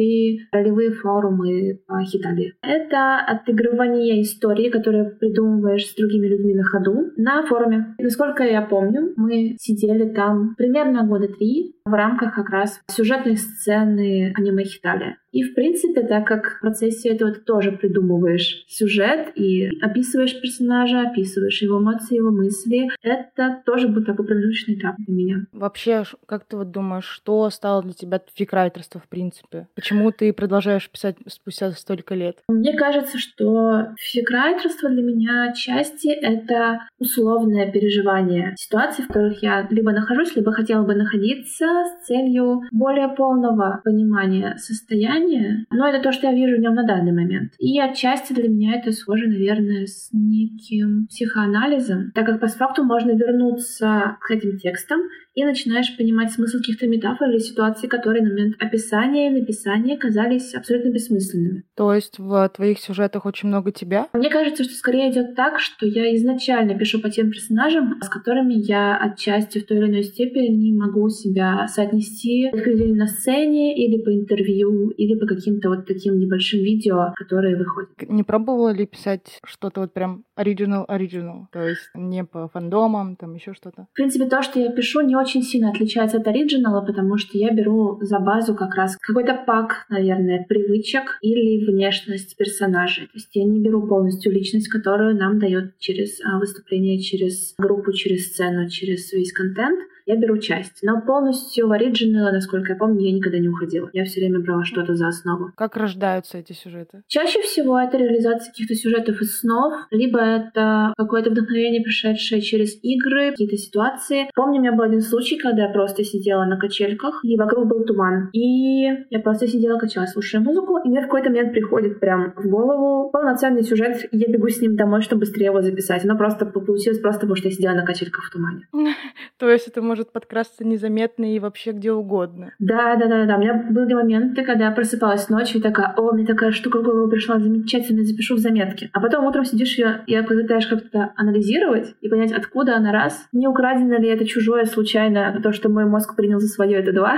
ролевые 0.51 0.91
форумы 0.91 1.79
по 1.87 2.01
Хитали. 2.03 2.53
Это 2.61 3.19
отыгрывание 3.19 4.21
истории, 4.21 4.69
которые 4.69 5.11
придумываешь 5.11 5.87
с 5.87 5.95
другими 5.95 6.27
людьми 6.27 6.55
на 6.55 6.63
ходу 6.63 7.11
на 7.17 7.43
форуме. 7.45 7.95
Насколько 7.99 8.43
я 8.43 8.61
помню, 8.61 9.13
мы 9.15 9.55
сидели 9.59 10.09
там 10.13 10.55
примерно 10.55 11.05
года 11.05 11.27
три 11.27 11.75
в 11.85 11.93
рамках 11.93 12.35
как 12.35 12.49
раз 12.49 12.79
сюжетной 12.87 13.37
сцены 13.37 14.33
аниме 14.35 14.63
Хитали. 14.63 15.17
И, 15.31 15.43
в 15.43 15.53
принципе, 15.55 16.01
так 16.03 16.27
как 16.27 16.57
в 16.57 16.61
процессе 16.61 17.09
этого 17.09 17.31
ты 17.31 17.39
тоже 17.39 17.71
придумываешь 17.71 18.65
сюжет 18.67 19.31
и 19.35 19.69
описываешь 19.81 20.39
персонажа, 20.41 21.01
описываешь 21.01 21.61
его 21.61 21.79
эмоции, 21.79 22.17
его 22.17 22.31
мысли, 22.31 22.89
это 23.01 23.61
тоже 23.65 23.87
был 23.87 24.03
такой 24.03 24.25
промежуточный 24.25 24.75
этап 24.75 24.95
для 24.97 25.13
меня. 25.13 25.45
Вообще, 25.53 26.03
как 26.25 26.45
ты 26.45 26.57
вот 26.57 26.71
думаешь, 26.71 27.05
что 27.05 27.49
стало 27.49 27.81
для 27.81 27.93
тебя 27.93 28.21
фикрайтерство, 28.33 28.99
в 28.99 29.07
принципе? 29.07 29.67
Почему 29.75 30.11
ты 30.11 30.33
продолжаешь 30.33 30.89
писать 30.89 31.15
спустя 31.27 31.71
столько 31.71 32.13
лет? 32.13 32.37
Мне 32.49 32.73
кажется, 32.73 33.17
что 33.17 33.87
фикрайтерство 33.97 34.89
для 34.89 35.01
меня 35.01 35.49
отчасти 35.51 36.09
это 36.09 36.81
условное 36.99 37.71
переживание 37.71 38.53
ситуаций, 38.57 39.05
в 39.05 39.07
которых 39.07 39.41
я 39.41 39.65
либо 39.69 39.91
нахожусь, 39.91 40.35
либо 40.35 40.51
хотела 40.51 40.83
бы 40.83 40.93
находиться 40.95 41.65
с 41.65 42.05
целью 42.05 42.63
более 42.71 43.07
полного 43.09 43.81
понимания 43.83 44.57
состояния. 44.57 45.20
Но 45.69 45.87
это 45.87 46.01
то, 46.01 46.11
что 46.11 46.27
я 46.27 46.33
вижу 46.33 46.57
в 46.57 46.59
нем 46.59 46.73
на 46.73 46.83
данный 46.83 47.11
момент. 47.11 47.53
И 47.59 47.79
отчасти 47.79 48.33
для 48.33 48.49
меня 48.49 48.75
это 48.75 48.91
схоже, 48.91 49.27
наверное, 49.27 49.85
с 49.85 50.09
неким 50.11 51.07
психоанализом, 51.07 52.11
так 52.13 52.25
как 52.25 52.39
по 52.39 52.47
факту 52.47 52.83
можно 52.83 53.11
вернуться 53.11 54.17
к 54.21 54.31
этим 54.31 54.57
текстам 54.57 55.01
и 55.33 55.45
начинаешь 55.45 55.95
понимать 55.95 56.31
смысл 56.31 56.57
каких-то 56.57 56.87
метафор 56.87 57.29
или 57.29 57.39
ситуаций, 57.39 57.87
которые 57.87 58.23
на 58.23 58.29
момент 58.29 58.55
описания 58.59 59.27
и 59.27 59.39
написания 59.39 59.97
казались 59.97 60.53
абсолютно 60.53 60.89
бессмысленными. 60.89 61.63
То 61.75 61.93
есть 61.93 62.19
в 62.19 62.49
твоих 62.49 62.79
сюжетах 62.79 63.25
очень 63.25 63.47
много 63.47 63.71
тебя? 63.71 64.07
Мне 64.13 64.29
кажется, 64.29 64.63
что 64.63 64.73
скорее 64.73 65.11
идет 65.11 65.35
так, 65.35 65.59
что 65.59 65.85
я 65.85 66.13
изначально 66.15 66.77
пишу 66.77 66.99
по 66.99 67.09
тем 67.09 67.31
персонажам, 67.31 67.99
с 68.01 68.09
которыми 68.09 68.53
я 68.55 68.97
отчасти 68.97 69.59
в 69.59 69.65
той 69.65 69.77
или 69.77 69.87
иной 69.87 70.03
степени 70.03 70.73
могу 70.73 71.09
себя 71.09 71.67
соотнести 71.67 72.49
к 72.49 72.63
поведению 72.63 72.97
на 72.97 73.07
сцене 73.07 73.75
или 73.75 74.01
по 74.01 74.13
интервью, 74.13 74.89
или 74.89 75.10
по 75.17 75.25
каким-то 75.25 75.69
вот 75.69 75.85
таким 75.85 76.19
небольшим 76.19 76.61
видео, 76.61 77.13
которые 77.15 77.55
выходят. 77.55 77.89
Не 78.07 78.23
пробовала 78.23 78.73
ли 78.73 78.85
писать 78.85 79.39
что-то 79.43 79.81
вот 79.81 79.93
прям 79.93 80.23
оригинал-оригинал? 80.35 81.47
То 81.51 81.61
есть 81.67 81.89
не 81.95 82.23
по 82.23 82.47
фандомам, 82.47 83.15
там 83.15 83.33
еще 83.35 83.53
что-то? 83.53 83.87
В 83.91 83.95
принципе, 83.95 84.25
то, 84.25 84.41
что 84.41 84.59
я 84.59 84.71
пишу, 84.71 85.01
не 85.01 85.15
очень 85.15 85.43
сильно 85.43 85.69
отличается 85.69 86.17
от 86.17 86.27
оригинала, 86.27 86.85
потому 86.85 87.17
что 87.17 87.37
я 87.37 87.51
беру 87.51 87.99
за 88.01 88.19
базу 88.19 88.55
как 88.55 88.75
раз 88.75 88.97
какой-то 88.97 89.35
пак, 89.45 89.85
наверное, 89.89 90.45
привычек 90.47 91.17
или 91.21 91.65
внешность 91.65 92.35
персонажей. 92.37 93.05
То 93.05 93.15
есть 93.15 93.29
я 93.33 93.45
не 93.45 93.59
беру 93.59 93.87
полностью 93.87 94.31
личность, 94.31 94.67
которую 94.67 95.15
нам 95.15 95.39
дает 95.39 95.77
через 95.79 96.19
а, 96.23 96.39
выступление, 96.39 96.99
через 96.99 97.53
группу, 97.57 97.91
через 97.93 98.27
сцену, 98.27 98.69
через 98.69 99.11
весь 99.13 99.33
контент 99.33 99.79
я 100.11 100.17
беру 100.17 100.37
часть. 100.37 100.79
Но 100.83 101.01
полностью 101.01 101.67
в 101.67 101.71
оригинал, 101.71 102.31
насколько 102.31 102.73
я 102.73 102.77
помню, 102.77 103.05
я 103.05 103.13
никогда 103.13 103.39
не 103.39 103.47
уходила. 103.47 103.89
Я 103.93 104.03
все 104.03 104.19
время 104.19 104.39
брала 104.39 104.63
что-то 104.63 104.95
за 104.95 105.07
основу. 105.07 105.51
Как 105.55 105.77
рождаются 105.77 106.37
эти 106.37 106.53
сюжеты? 106.53 107.03
Чаще 107.07 107.41
всего 107.41 107.79
это 107.79 107.97
реализация 107.97 108.51
каких-то 108.51 108.75
сюжетов 108.75 109.21
из 109.21 109.39
снов, 109.39 109.73
либо 109.91 110.19
это 110.19 110.93
какое-то 110.97 111.29
вдохновение, 111.29 111.81
пришедшее 111.81 112.41
через 112.41 112.77
игры, 112.83 113.31
какие-то 113.31 113.57
ситуации. 113.57 114.29
Помню, 114.35 114.59
у 114.59 114.61
меня 114.61 114.73
был 114.73 114.83
один 114.83 115.01
случай, 115.01 115.37
когда 115.37 115.63
я 115.63 115.69
просто 115.69 116.03
сидела 116.03 116.43
на 116.45 116.57
качельках, 116.57 117.21
и 117.23 117.37
вокруг 117.37 117.67
был 117.67 117.85
туман. 117.85 118.29
И 118.33 118.83
я 119.09 119.19
просто 119.23 119.47
сидела, 119.47 119.79
качала, 119.79 120.05
слушая 120.07 120.41
музыку, 120.41 120.77
и 120.77 120.89
мне 120.89 120.99
в 120.99 121.03
какой-то 121.03 121.29
момент 121.29 121.53
приходит 121.53 121.99
прям 121.99 122.33
в 122.35 122.45
голову 122.47 123.09
полноценный 123.11 123.63
сюжет, 123.63 124.05
и 124.11 124.17
я 124.17 124.27
бегу 124.27 124.49
с 124.49 124.61
ним 124.61 124.75
домой, 124.75 125.01
чтобы 125.01 125.21
быстрее 125.21 125.45
его 125.45 125.61
записать. 125.61 126.03
Оно 126.03 126.17
просто 126.17 126.45
получилось 126.45 126.99
просто 126.99 127.21
потому, 127.21 127.35
что 127.35 127.47
я 127.47 127.53
сидела 127.53 127.73
на 127.73 127.85
качельках 127.85 128.25
в 128.25 128.31
тумане. 128.31 128.67
То 129.37 129.49
есть 129.49 129.67
это 129.67 129.81
может 129.81 130.00
подкрасться 130.05 130.65
незаметно 130.65 131.35
и 131.35 131.39
вообще 131.39 131.71
где 131.71 131.91
угодно. 131.91 132.53
Да, 132.59 132.95
да, 132.95 133.07
да, 133.07 133.25
да. 133.25 133.35
У 133.37 133.39
меня 133.39 133.65
были 133.69 133.93
моменты, 133.93 134.43
когда 134.43 134.65
я 134.65 134.71
просыпалась 134.71 135.29
ночью 135.29 135.59
и 135.59 135.63
такая, 135.63 135.93
о, 135.97 136.11
мне 136.13 136.25
такая 136.25 136.51
штука 136.51 136.79
в 136.79 136.83
голову 136.83 137.09
пришла, 137.09 137.39
замечательно, 137.39 138.03
запишу 138.03 138.35
в 138.35 138.39
заметке. 138.39 138.89
А 138.93 138.99
потом 138.99 139.25
утром 139.25 139.45
сидишь 139.45 139.77
ее 139.77 140.03
и 140.07 140.19
пытаешь 140.21 140.67
как-то 140.67 141.13
анализировать 141.15 141.95
и 142.01 142.09
понять, 142.09 142.31
откуда 142.31 142.75
она 142.75 142.91
раз, 142.91 143.27
не 143.31 143.47
украдено 143.47 143.97
ли 143.97 144.09
это 144.09 144.25
чужое 144.25 144.65
случайно, 144.65 145.39
то, 145.41 145.51
что 145.51 145.69
мой 145.69 145.85
мозг 145.85 146.15
принял 146.15 146.39
за 146.39 146.47
свое, 146.47 146.77
это 146.77 146.93
два. 146.93 147.17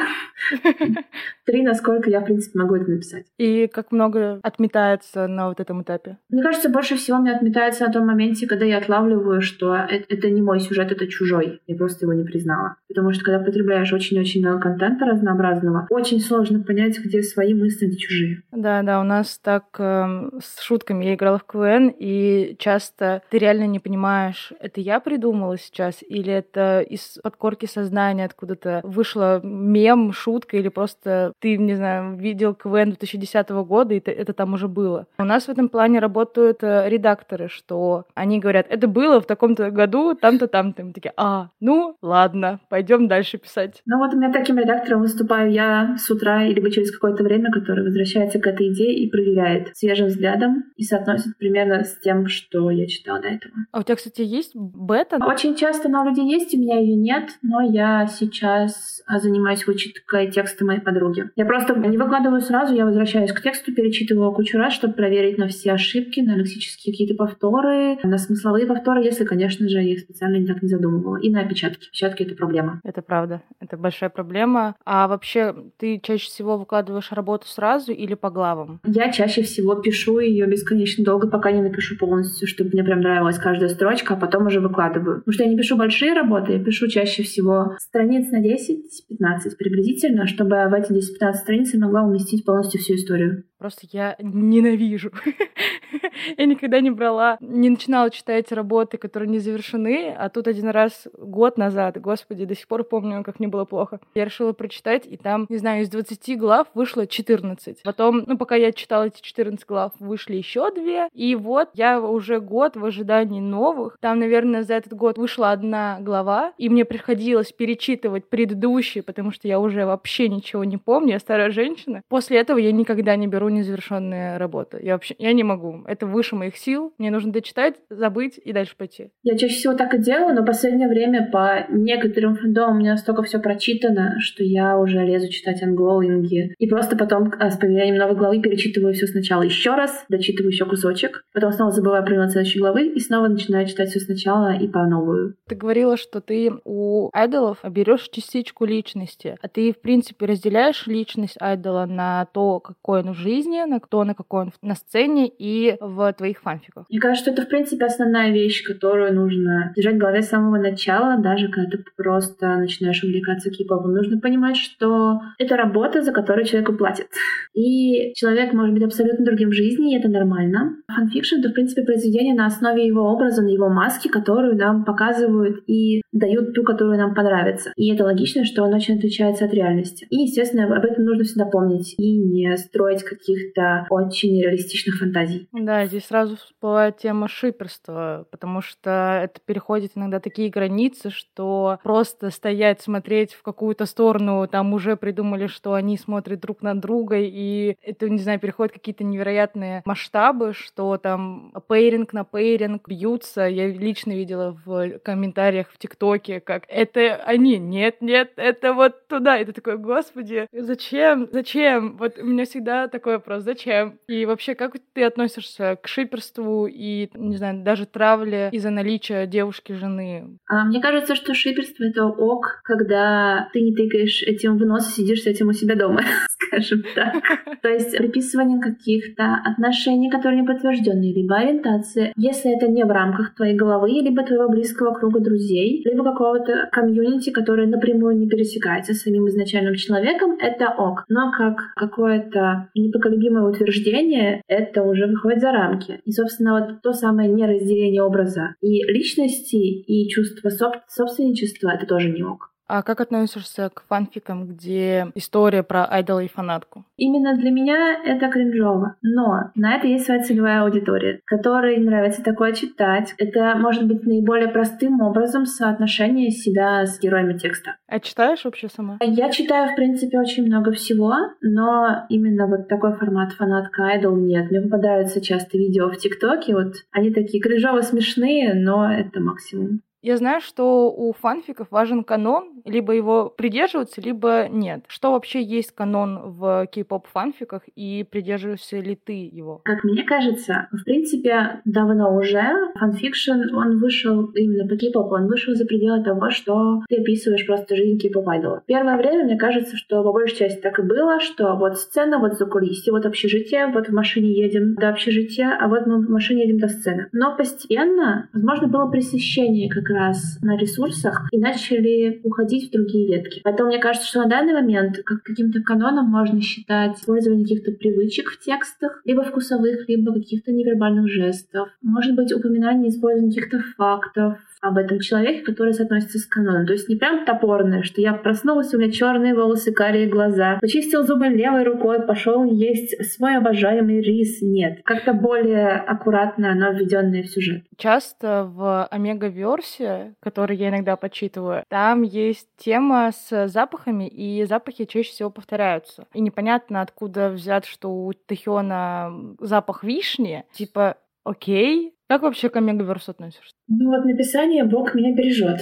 Три, 1.46 1.62
насколько 1.62 2.10
я, 2.10 2.22
в 2.22 2.26
принципе, 2.26 2.60
могу 2.60 2.76
это 2.76 2.90
написать. 2.90 3.26
И 3.38 3.68
как 3.68 3.92
много 3.92 4.40
отметается 4.44 5.28
на 5.28 5.50
вот 5.50 5.60
этом 5.60 5.82
этапе? 5.82 6.18
Мне 6.30 6.42
кажется, 6.42 6.70
больше 6.70 6.96
всего 6.96 7.18
мне 7.18 7.34
отметается 7.34 7.86
на 7.86 7.92
том 7.92 8.08
моменте, 8.08 8.48
когда 8.48 8.66
я 8.66 8.78
отлавливаю, 8.78 9.42
что 9.42 9.76
это, 9.76 10.06
это 10.10 10.30
не 10.30 10.42
мой 10.42 10.60
сюжет, 10.60 10.92
это 10.92 11.08
чужой. 11.08 11.62
Я 11.68 11.76
просто 11.76 12.06
его 12.06 12.14
не 12.14 12.24
признала. 12.24 12.78
Потому 12.88 13.12
что 13.12 13.26
когда 13.26 13.44
потребляешь 13.44 13.92
очень-очень 13.92 14.42
много 14.42 14.62
контента 14.62 15.06
разнообразного, 15.06 15.88
очень 15.90 16.20
сложно 16.20 16.64
понять, 16.64 17.00
где 17.00 17.22
свои 17.22 17.54
мысли, 17.54 17.88
где 17.88 17.98
чужие. 17.98 18.44
Да, 18.52 18.82
да, 18.84 19.02
у 19.02 19.04
нас 19.04 19.38
так 19.40 19.66
э, 19.80 20.30
с 20.42 20.62
шутками. 20.62 21.06
Я 21.06 21.16
играла 21.16 21.40
в 21.40 21.46
КВН, 21.46 21.94
и 21.98 22.56
часто 22.60 23.22
ты 23.30 23.38
реально 23.38 23.68
не 23.68 23.80
понимаешь, 23.80 24.54
это 24.60 24.80
я 24.80 25.00
придумала 25.00 25.58
сейчас, 25.58 25.98
или 26.08 26.32
это 26.32 26.82
из 26.82 27.20
подкорки 27.22 27.66
сознания 27.66 28.26
откуда-то 28.26 28.82
вышла 28.84 29.42
мем, 29.44 30.14
шутка, 30.14 30.58
или 30.58 30.70
просто 30.70 31.33
ты, 31.40 31.58
не 31.58 31.76
знаю, 31.76 32.16
видел 32.16 32.54
КВН 32.54 32.90
2010 32.90 33.50
года, 33.50 33.94
и 33.94 33.98
это, 33.98 34.12
это 34.12 34.34
там 34.34 34.54
уже 34.54 34.68
было. 34.68 35.08
У 35.18 35.24
нас 35.24 35.46
в 35.46 35.50
этом 35.50 35.70
плане 35.70 36.00
работают 36.00 36.64
э, 36.64 36.90
редакторы, 36.90 37.48
что 37.50 38.06
они 38.14 38.40
говорят, 38.40 38.68
это 38.70 38.88
было 38.88 39.22
в 39.22 39.26
таком-то 39.26 39.72
году, 39.72 40.16
там-то, 40.16 40.48
там-то. 40.48 40.84
Мы 40.84 40.94
такие, 40.94 41.14
а, 41.18 41.50
ну, 41.60 41.98
ладно, 42.02 42.60
пойдем 42.70 43.08
дальше 43.08 43.38
писать. 43.38 43.82
Ну 43.86 43.98
вот 43.98 44.14
у 44.14 44.18
меня 44.18 44.32
таким 44.32 44.58
редактором 44.58 45.02
выступаю 45.02 45.52
я 45.52 45.96
с 45.98 46.10
утра, 46.10 46.44
либо 46.44 46.72
через 46.72 46.92
какое-то 46.92 47.24
время, 47.24 47.52
который 47.52 47.84
возвращается 47.84 48.40
к 48.40 48.48
этой 48.48 48.74
идее 48.74 48.96
и 48.96 49.10
проверяет 49.10 49.76
свежим 49.76 50.08
взглядом 50.08 50.66
и 50.76 50.84
соотносит 50.84 51.38
примерно 51.38 51.84
с 51.84 51.98
тем, 52.00 52.28
что 52.28 52.70
я 52.72 52.88
читала 52.88 53.20
до 53.20 53.30
этого. 53.30 53.54
А 53.72 53.80
у 53.80 53.84
тебя, 53.84 53.96
кстати, 53.96 54.22
есть 54.22 54.56
бета? 54.56 55.18
Очень 55.26 55.56
часто 55.56 55.90
на 55.90 56.06
люди 56.06 56.22
есть, 56.22 56.54
у 56.54 56.58
меня 56.58 56.80
ее 56.80 56.96
нет, 56.96 57.32
но 57.42 57.62
я 57.62 58.08
сейчас 58.08 59.02
а, 59.08 59.20
занимаюсь 59.20 59.66
вычеткой 59.66 60.32
текста 60.32 60.66
моей 60.66 60.80
подруги. 60.80 61.23
Я 61.36 61.46
просто 61.46 61.76
не 61.76 61.98
выкладываю 61.98 62.42
сразу, 62.42 62.74
я 62.74 62.86
возвращаюсь 62.86 63.32
к 63.32 63.42
тексту, 63.42 63.74
перечитываю 63.74 64.32
кучу 64.32 64.58
раз, 64.58 64.74
чтобы 64.74 64.94
проверить 64.94 65.38
на 65.38 65.48
все 65.48 65.74
ошибки, 65.74 66.20
на 66.20 66.36
лексические 66.36 66.94
какие-то 66.94 67.16
повторы, 67.16 67.98
на 68.04 68.18
смысловые 68.18 68.66
повторы, 68.66 69.04
если, 69.04 69.26
конечно 69.26 69.68
же, 69.68 69.82
я 69.82 69.94
их 69.94 70.00
специально 70.00 70.46
так 70.46 70.62
не 70.62 70.68
задумывала. 70.70 71.18
И 71.18 71.30
на 71.30 71.42
опечатки. 71.42 71.88
Опечатки— 71.88 72.24
это 72.24 72.36
проблема. 72.36 72.82
Это 72.84 73.02
правда. 73.02 73.42
Это 73.60 73.78
большая 73.78 74.10
проблема. 74.10 74.76
А 74.86 75.08
вообще, 75.08 75.56
ты 75.78 76.00
чаще 76.02 76.28
всего 76.28 76.58
выкладываешь 76.58 77.12
работу 77.12 77.48
сразу 77.48 77.92
или 77.92 78.14
по 78.14 78.30
главам? 78.30 78.80
Я 78.86 79.12
чаще 79.12 79.42
всего 79.44 79.76
пишу 79.76 80.20
ее 80.20 80.46
бесконечно 80.48 81.04
долго, 81.04 81.28
пока 81.28 81.52
не 81.52 81.62
напишу 81.62 81.98
полностью, 81.98 82.48
чтобы 82.48 82.72
мне 82.74 82.84
прям 82.84 83.02
нравилась 83.02 83.38
каждая 83.38 83.70
строчка, 83.70 84.16
а 84.16 84.18
потом 84.18 84.48
уже 84.48 84.60
выкладываю. 84.60 85.20
Потому 85.20 85.34
что 85.34 85.44
я 85.44 85.50
не 85.50 85.58
пишу 85.58 85.78
большие 85.78 86.14
работы, 86.14 86.54
я 86.54 86.60
пишу 86.64 86.88
чаще 86.88 87.24
всего 87.24 87.76
страниц 87.80 88.32
на 88.32 88.42
10-15 88.42 89.56
приблизительно, 89.58 90.28
чтобы 90.28 90.68
в 90.68 90.74
эти 90.74 90.94
10 90.94 91.13
15 91.14 91.42
страниц 91.42 91.74
и 91.74 91.78
могла 91.78 92.04
уместить 92.04 92.46
полностью 92.46 92.82
всю 92.82 92.96
историю. 92.96 93.46
Просто 93.64 93.88
я 93.94 94.18
ненавижу. 94.20 95.10
я 96.38 96.46
никогда 96.46 96.82
не 96.82 96.92
брала, 96.92 97.38
не 97.40 97.70
начинала 97.70 98.10
читать 98.10 98.52
работы, 98.52 98.98
которые 98.98 99.30
не 99.30 99.40
завершены, 99.40 100.14
а 100.18 100.28
тут 100.28 100.50
один 100.50 100.68
раз 100.68 101.08
год 101.18 101.58
назад, 101.58 101.98
господи, 102.02 102.44
до 102.44 102.56
сих 102.56 102.68
пор 102.68 102.84
помню, 102.84 103.24
как 103.24 103.40
мне 103.40 103.48
было 103.48 103.64
плохо. 103.64 104.02
Я 104.16 104.26
решила 104.26 104.52
прочитать, 104.52 105.06
и 105.06 105.16
там, 105.16 105.46
не 105.48 105.56
знаю, 105.56 105.84
из 105.84 105.90
20 105.90 106.38
глав 106.38 106.68
вышло 106.74 107.08
14. 107.08 107.84
Потом, 107.84 108.24
ну, 108.28 108.38
пока 108.38 108.56
я 108.56 108.74
читала 108.74 109.06
эти 109.06 109.22
14 109.22 109.66
глав, 109.66 109.94
вышли 110.00 110.36
еще 110.36 110.70
две, 110.74 111.08
и 111.14 111.36
вот 111.36 111.70
я 111.74 112.02
уже 112.02 112.42
год 112.42 112.76
в 112.76 112.84
ожидании 112.84 113.40
новых. 113.40 113.98
Там, 114.02 114.20
наверное, 114.20 114.64
за 114.64 114.74
этот 114.74 114.92
год 114.92 115.18
вышла 115.18 115.52
одна 115.52 116.00
глава, 116.02 116.52
и 116.58 116.68
мне 116.68 116.84
приходилось 116.84 117.54
перечитывать 117.54 118.28
предыдущие, 118.28 119.04
потому 119.04 119.32
что 119.32 119.48
я 119.48 119.62
уже 119.62 119.86
вообще 119.86 120.28
ничего 120.28 120.66
не 120.66 120.76
помню, 120.76 121.14
я 121.14 121.20
старая 121.20 121.50
женщина. 121.50 122.02
После 122.10 122.38
этого 122.40 122.58
я 122.58 122.74
никогда 122.74 123.16
не 123.16 123.28
беру 123.28 123.53
незавершенные 123.54 124.38
работы. 124.38 124.80
Я 124.82 124.94
вообще, 124.94 125.16
я 125.18 125.34
не 125.34 125.44
могу. 125.44 125.84
Это 125.88 126.06
выше 126.06 126.36
моих 126.36 126.58
сил. 126.58 126.94
Мне 126.98 127.12
нужно 127.12 127.32
дочитать, 127.32 127.76
забыть 127.90 128.40
и 128.44 128.54
дальше 128.54 128.76
пойти. 128.78 129.12
Я 129.24 129.38
чаще 129.38 129.56
всего 129.56 129.74
так 129.74 129.94
и 129.94 130.00
делаю, 130.00 130.36
но 130.36 130.42
в 130.42 130.46
последнее 130.46 130.88
время 130.88 131.30
по 131.32 131.66
некоторым 131.70 132.36
фэндомам 132.36 132.76
у 132.76 132.80
меня 132.80 132.92
настолько 132.92 133.24
все 133.24 133.40
прочитано, 133.40 134.16
что 134.20 134.44
я 134.44 134.78
уже 134.78 135.04
лезу 135.06 135.30
читать 135.30 135.62
англоинги. 135.64 136.54
И 136.58 136.68
просто 136.68 136.96
потом 136.96 137.32
а, 137.40 137.52
с 137.52 137.58
появлением 137.58 137.98
новой 137.98 138.16
главы 138.16 138.42
перечитываю 138.42 138.94
все 138.94 139.08
сначала 139.08 139.44
еще 139.44 139.76
раз, 139.76 140.06
дочитываю 140.10 140.52
еще 140.52 140.66
кусочек, 140.66 141.24
потом 141.34 141.52
снова 141.52 141.72
забываю 141.72 142.06
про 142.06 142.28
следующей 142.30 142.60
главы 142.60 142.88
и 142.88 143.00
снова 143.00 143.28
начинаю 143.28 143.68
читать 143.68 143.90
все 143.90 144.00
сначала 144.00 144.56
и 144.56 144.68
по 144.68 144.86
новую. 144.86 145.36
Ты 145.48 145.56
говорила, 145.56 145.98
что 145.98 146.22
ты 146.22 146.52
у 146.64 147.10
айдолов 147.14 147.60
берешь 147.64 148.10
частичку 148.10 148.66
личности, 148.66 149.38
а 149.42 149.48
ты, 149.48 149.72
в 149.72 149.82
принципе, 149.82 150.26
разделяешь 150.26 150.88
личность 150.88 151.38
айдола 151.40 151.86
на 151.86 152.26
то, 152.34 152.60
какой 152.60 153.02
он 153.02 153.12
в 153.12 153.18
жизни, 153.18 153.43
жизни, 153.44 153.64
на 153.66 153.80
то, 153.80 154.04
на 154.04 154.14
какой 154.14 154.42
он 154.42 154.52
на 154.62 154.76
сцене 154.76 155.28
и 155.28 155.76
в 155.80 156.14
твоих 156.14 156.42
фанфиках. 156.42 156.86
Мне 156.90 157.00
кажется, 157.00 157.24
что 157.24 157.32
это, 157.32 157.42
в 157.44 157.50
принципе, 157.50 157.86
основная 157.86 158.32
вещь, 158.32 158.64
которую 158.64 159.14
нужно 159.14 159.74
держать 159.76 159.96
в 159.96 160.00
голове 160.00 160.22
с 160.22 160.30
самого 160.30 160.58
начала, 160.58 161.22
даже 161.22 161.50
когда 161.50 161.78
ты 161.78 161.84
просто 161.98 162.58
начинаешь 162.58 163.04
увлекаться 163.04 163.50
кей-попом. 163.50 163.94
Нужно 163.94 164.20
понимать, 164.20 164.58
что 164.58 165.20
это 165.38 165.56
работа, 165.56 166.02
за 166.02 166.12
которую 166.12 166.46
человеку 166.46 166.74
платят. 166.74 167.08
И 167.54 168.14
человек 168.16 168.54
может 168.54 168.74
быть 168.74 168.84
абсолютно 168.84 169.26
другим 169.26 169.50
в 169.50 169.54
жизни, 169.54 169.94
и 169.94 170.00
это 170.00 170.10
нормально. 170.10 170.78
Фанфикшн— 170.88 171.36
это, 171.40 171.50
в 171.50 171.54
принципе, 171.54 171.84
произведение 171.84 172.34
на 172.34 172.48
основе 172.48 172.86
его 172.86 173.04
образа, 173.04 173.42
на 173.42 173.50
его 173.50 173.70
маске, 173.70 174.10
которую 174.10 174.56
нам 174.56 174.86
показывают 174.86 175.64
и 175.68 176.02
дают 176.14 176.54
ту, 176.54 176.64
которую 176.64 176.98
нам 176.98 177.14
понравится. 177.14 177.74
И 177.76 177.94
это 177.94 178.04
логично, 178.04 178.46
что 178.46 178.64
он 178.64 178.74
очень 178.74 178.98
отличается 178.98 179.46
от 179.46 179.54
реальности. 179.54 180.06
И, 180.10 180.22
естественно, 180.22 180.66
об 180.66 180.86
этом 180.86 181.04
нужно 181.04 181.24
всегда 181.24 181.46
помнить 181.46 181.96
и 181.98 182.18
не 182.18 182.56
строить 182.58 183.04
каких-то 183.04 183.88
очень 183.90 184.42
реалистичных 184.42 185.00
фантазий. 185.00 185.50
Да, 185.52 185.86
здесь 185.86 186.06
сразу 186.06 186.38
всплывает 186.38 186.98
тема 186.98 187.28
шиперства, 187.28 188.28
потому 188.32 188.62
что 188.62 189.22
это 189.24 189.42
переходит 189.44 189.94
иногда 189.96 190.20
такие 190.20 190.50
границы, 190.50 191.10
что 191.10 191.80
просто 191.84 192.30
стоять, 192.30 192.82
смотреть 192.82 193.34
в 193.34 193.42
какую-то 193.42 193.86
сторону, 193.86 194.48
там 194.48 194.74
уже 194.74 194.96
придумали, 194.96 195.48
что 195.48 195.74
они 195.74 195.98
смотрят 195.98 196.40
друг 196.40 196.62
на 196.62 196.80
друга, 196.80 197.18
и 197.18 197.76
это, 197.82 198.08
не 198.08 198.20
знаю, 198.20 198.40
переходит 198.40 198.74
какие-то 198.74 199.04
невероятные 199.04 199.82
масштабы, 199.86 200.54
что 200.54 200.98
там 200.98 201.52
пейринг 201.68 202.14
на 202.14 202.24
пейринг 202.24 202.88
бьются. 202.88 203.42
Я 203.48 203.68
лично 203.68 204.12
видела 204.12 204.56
в 204.64 205.00
комментариях 205.00 205.70
в 205.70 205.78
ТикТоке, 205.80 206.03
как 206.46 206.64
это 206.68 207.16
они, 207.26 207.58
нет, 207.58 208.02
нет, 208.02 208.34
это 208.36 208.74
вот 208.74 209.08
туда. 209.08 209.38
И 209.38 209.46
ты 209.46 209.54
такой, 209.54 209.78
господи, 209.78 210.48
зачем, 210.52 211.30
зачем? 211.32 211.98
Вот 211.98 212.18
у 212.18 212.26
меня 212.26 212.46
всегда 212.46 212.88
такой 212.88 213.16
вопрос, 213.16 213.44
зачем? 213.44 214.00
И 214.08 214.26
вообще, 214.26 214.56
как 214.56 214.76
ты 214.94 215.04
относишься 215.04 215.78
к 215.82 215.88
шиперству 215.88 216.68
и, 216.68 217.10
не 217.16 217.38
знаю, 217.38 217.64
даже 217.64 217.86
травле 217.86 218.50
из-за 218.52 218.70
наличия 218.70 219.26
девушки-жены? 219.28 220.38
А, 220.48 220.66
мне 220.66 220.82
кажется, 220.82 221.16
что 221.16 221.34
шиперство— 221.34 221.84
это 221.86 222.06
ок, 222.06 222.62
когда 222.64 223.50
ты 223.54 223.62
не 223.62 223.74
тыкаешь 223.74 224.24
этим 224.24 224.58
в 224.58 224.66
нос 224.66 224.90
и 224.90 225.02
сидишь 225.02 225.24
с 225.24 225.28
этим 225.28 225.50
у 225.50 225.54
себя 225.54 225.76
дома, 225.76 226.02
скажем 226.28 226.84
так. 226.96 227.16
То 227.62 227.70
есть 227.70 227.98
приписывание 227.98 228.60
каких-то 228.60 229.42
отношений, 229.46 230.10
которые 230.10 230.42
не 230.42 230.48
подтвержденные, 230.48 231.14
либо 231.14 231.38
ориентации, 231.38 232.14
если 232.16 232.56
это 232.56 232.68
не 232.68 232.84
в 232.84 232.92
рамках 232.92 233.36
твоей 233.36 233.56
головы, 233.56 233.92
либо 233.92 234.24
твоего 234.24 234.50
близкого 234.50 234.94
круга 234.94 235.20
друзей, 235.20 235.84
либо 235.94 236.04
какого-то 236.04 236.70
комьюнити, 236.72 237.30
которое 237.30 237.68
напрямую 237.68 238.18
не 238.18 238.28
пересекается 238.28 238.94
с 238.94 239.02
самим 239.02 239.28
изначальным 239.30 239.76
человеком, 239.76 240.38
это 240.40 240.70
ок. 240.70 241.06
Но 241.08 241.32
как 241.32 241.74
какое-то 241.76 242.70
непоколебимое 242.74 243.44
утверждение, 243.44 244.42
это 244.48 244.82
уже 244.82 245.06
выходит 245.06 245.42
за 245.42 245.52
рамки. 245.52 246.02
И, 246.04 246.12
собственно, 246.12 246.60
вот 246.60 246.82
то 246.82 246.94
самое 246.94 247.30
неразделение 247.30 248.02
образа 248.02 248.56
и 248.62 248.84
личности, 248.84 249.56
и 249.56 250.10
чувство 250.10 250.50
собственничества, 250.88 251.70
это 251.70 251.86
тоже 251.86 252.10
не 252.10 252.24
ок. 252.24 252.53
А 252.68 252.82
как 252.82 253.02
относишься 253.02 253.70
к 253.74 253.84
фанфикам, 253.88 254.48
где 254.48 255.08
история 255.16 255.64
про 255.64 255.86
айдола 255.86 256.24
и 256.24 256.28
фанатку? 256.28 256.86
Именно 256.96 257.36
для 257.36 257.52
меня 257.52 258.02
это 258.04 258.30
кринжово. 258.30 258.96
Но 259.02 259.52
на 259.56 259.76
это 259.76 259.88
есть 259.88 260.06
своя 260.06 260.24
целевая 260.24 260.64
аудитория, 260.64 261.20
которой 261.26 261.78
нравится 261.78 262.24
такое 262.24 262.54
читать. 262.54 263.14
Это 263.18 263.56
может 263.58 263.88
быть 263.88 264.06
наиболее 264.06 264.48
простым 264.48 265.02
образом 265.02 265.46
соотношение 265.46 266.32
себя 266.32 266.86
с 266.86 267.00
героями 267.00 267.38
текста. 267.38 267.76
А 267.88 268.00
читаешь 268.00 268.46
вообще 268.46 268.70
сама? 268.70 268.98
Я 269.02 269.30
читаю, 269.30 269.72
в 269.72 269.76
принципе, 269.76 270.20
очень 270.20 270.46
много 270.46 270.72
всего, 270.72 271.14
но 271.42 272.06
именно 272.10 272.48
вот 272.48 272.68
такой 272.68 272.96
формат 272.96 273.34
фанатка 273.34 273.84
айдол 273.84 274.16
нет. 274.16 274.50
Мне 274.50 274.62
попадаются 274.62 275.22
часто 275.22 275.58
видео 275.58 275.90
в 275.90 275.98
ТикТоке, 275.98 276.54
вот 276.54 276.74
они 276.92 277.12
такие 277.12 277.42
кринжово 277.42 277.82
смешные, 277.82 278.54
но 278.54 278.92
это 278.92 279.20
максимум. 279.20 279.82
Я 280.04 280.18
знаю, 280.18 280.42
что 280.42 280.92
у 280.92 281.14
фанфиков 281.14 281.68
важен 281.72 282.04
канон, 282.04 282.62
либо 282.66 282.92
его 282.92 283.30
придерживаться, 283.30 284.02
либо 284.02 284.50
нет. 284.50 284.84
Что 284.90 285.14
вообще 285.14 285.42
есть 285.42 285.72
канон 285.72 286.20
в 286.34 286.68
кей-поп 286.74 287.08
фанфиках 287.08 287.62
и 287.78 288.04
придерживаешься 288.04 288.82
ли 288.82 288.98
ты 289.02 289.14
его? 289.14 289.62
Как 289.64 289.86
мне 289.86 290.04
кажется, 290.04 290.68
в 290.74 290.84
принципе, 290.84 291.62
давно 291.64 292.18
уже 292.18 292.44
фанфикшн, 292.78 293.56
он 293.56 293.80
вышел 293.80 294.26
именно 294.36 294.68
по 294.68 294.76
кей-попу, 294.76 295.16
он 295.16 295.28
вышел 295.28 295.56
за 295.56 295.66
пределы 295.66 296.04
того, 296.04 296.32
что 296.32 296.82
ты 296.90 296.98
описываешь 296.98 297.48
просто 297.48 297.78
жизнь 297.78 297.98
кей-поп 297.98 298.28
айдола. 298.28 298.62
Первое 298.66 298.98
время 298.98 299.24
мне 299.24 299.38
кажется, 299.38 299.78
что 299.78 300.04
по 300.04 300.12
большей 300.12 300.36
части 300.36 300.60
так 300.60 300.80
и 300.80 300.82
было, 300.82 301.22
что 301.22 301.56
вот 301.56 301.78
сцена, 301.78 302.20
вот 302.20 302.34
закулисье, 302.34 302.92
вот 302.92 303.06
общежитие, 303.06 303.68
вот 303.68 303.88
в 303.88 303.94
машине 303.94 304.34
едем 304.34 304.76
до 304.76 304.90
общежития, 304.90 305.58
а 305.58 305.70
вот 305.70 305.88
мы 305.88 306.06
в 306.06 306.10
машине 306.10 306.44
едем 306.44 306.60
до 306.60 306.68
сцены. 306.68 307.08
Но 307.14 307.38
постепенно, 307.38 308.28
возможно, 308.34 308.68
было 308.68 308.90
пресыщение 308.90 309.70
как 309.70 309.93
раз 309.94 310.40
на 310.42 310.58
ресурсах 310.58 311.28
и 311.32 311.38
начали 311.38 312.22
уходить 312.24 312.70
в 312.70 312.72
другие 312.74 313.08
ветки. 313.08 313.42
Поэтому 313.44 313.70
мне 313.70 313.80
кажется, 313.80 314.08
что 314.08 314.24
на 314.24 314.30
данный 314.30 314.54
момент 314.54 314.98
как 315.06 315.24
каким-то 315.24 315.62
каноном 315.62 316.06
можно 316.06 316.42
считать 316.42 316.98
использование 316.98 317.46
каких-то 317.46 317.72
привычек 317.72 318.30
в 318.32 318.40
текстах, 318.40 319.02
либо 319.06 319.24
вкусовых, 319.24 319.88
либо 319.88 320.14
каких-то 320.14 320.52
невербальных 320.52 321.10
жестов. 321.10 321.70
Может 321.82 322.16
быть, 322.16 322.34
упоминание 322.34 322.90
использования 322.90 323.34
каких-то 323.34 323.60
фактов, 323.78 324.38
об 324.64 324.78
этом 324.78 325.00
человеке, 325.00 325.42
который 325.42 325.74
соотносится 325.74 326.20
с 326.20 326.26
каноном. 326.26 326.66
То 326.66 326.72
есть 326.72 326.88
не 326.88 326.96
прям 326.96 327.26
топорное, 327.26 327.84
что 327.84 328.00
я 328.00 328.14
проснулась, 328.14 328.74
у 328.74 328.80
меня 328.80 328.92
черные 328.92 329.36
волосы, 329.36 329.74
карие 329.74 330.08
глаза, 330.08 330.58
почистил 330.62 331.04
зубы 331.04 331.28
левой 331.28 331.64
рукой, 331.64 332.02
пошел 332.02 332.46
есть 332.46 332.96
свой 333.14 333.36
обожаемый 333.36 334.02
рис. 334.02 334.42
Нет. 334.42 334.80
Как-то 334.86 335.14
более 335.14 335.72
аккуратно 335.72 336.52
оно 336.52 336.72
введенное 336.72 337.24
в 337.24 337.28
сюжет. 337.28 337.64
Часто 337.78 338.46
в 338.46 338.86
Омега-версе, 338.86 339.83
который 340.20 340.58
я 340.58 340.70
иногда 340.70 340.96
почитываю, 340.96 341.64
там 341.70 342.02
есть 342.04 342.50
тема 342.58 343.12
с 343.12 343.48
запахами, 343.48 344.08
и 344.08 344.44
запахи 344.46 344.86
чаще 344.86 345.12
всего 345.12 345.30
повторяются. 345.30 346.08
И 346.14 346.22
непонятно, 346.22 346.82
откуда 346.82 347.30
взят, 347.30 347.66
что 347.66 347.90
у 347.90 348.14
Тэхёна 348.14 349.36
запах 349.40 349.84
вишни. 349.84 350.46
Типа, 350.54 350.98
окей, 351.24 351.94
как 352.08 352.22
вообще 352.22 352.50
к 352.50 352.56
Омегаверсу 352.56 353.12
относишься? 353.12 353.54
Ну 353.68 353.90
вот 353.90 354.06
написание 354.06 354.64
Бог 354.66 354.94
меня 354.94 355.16
бережет. 355.16 355.62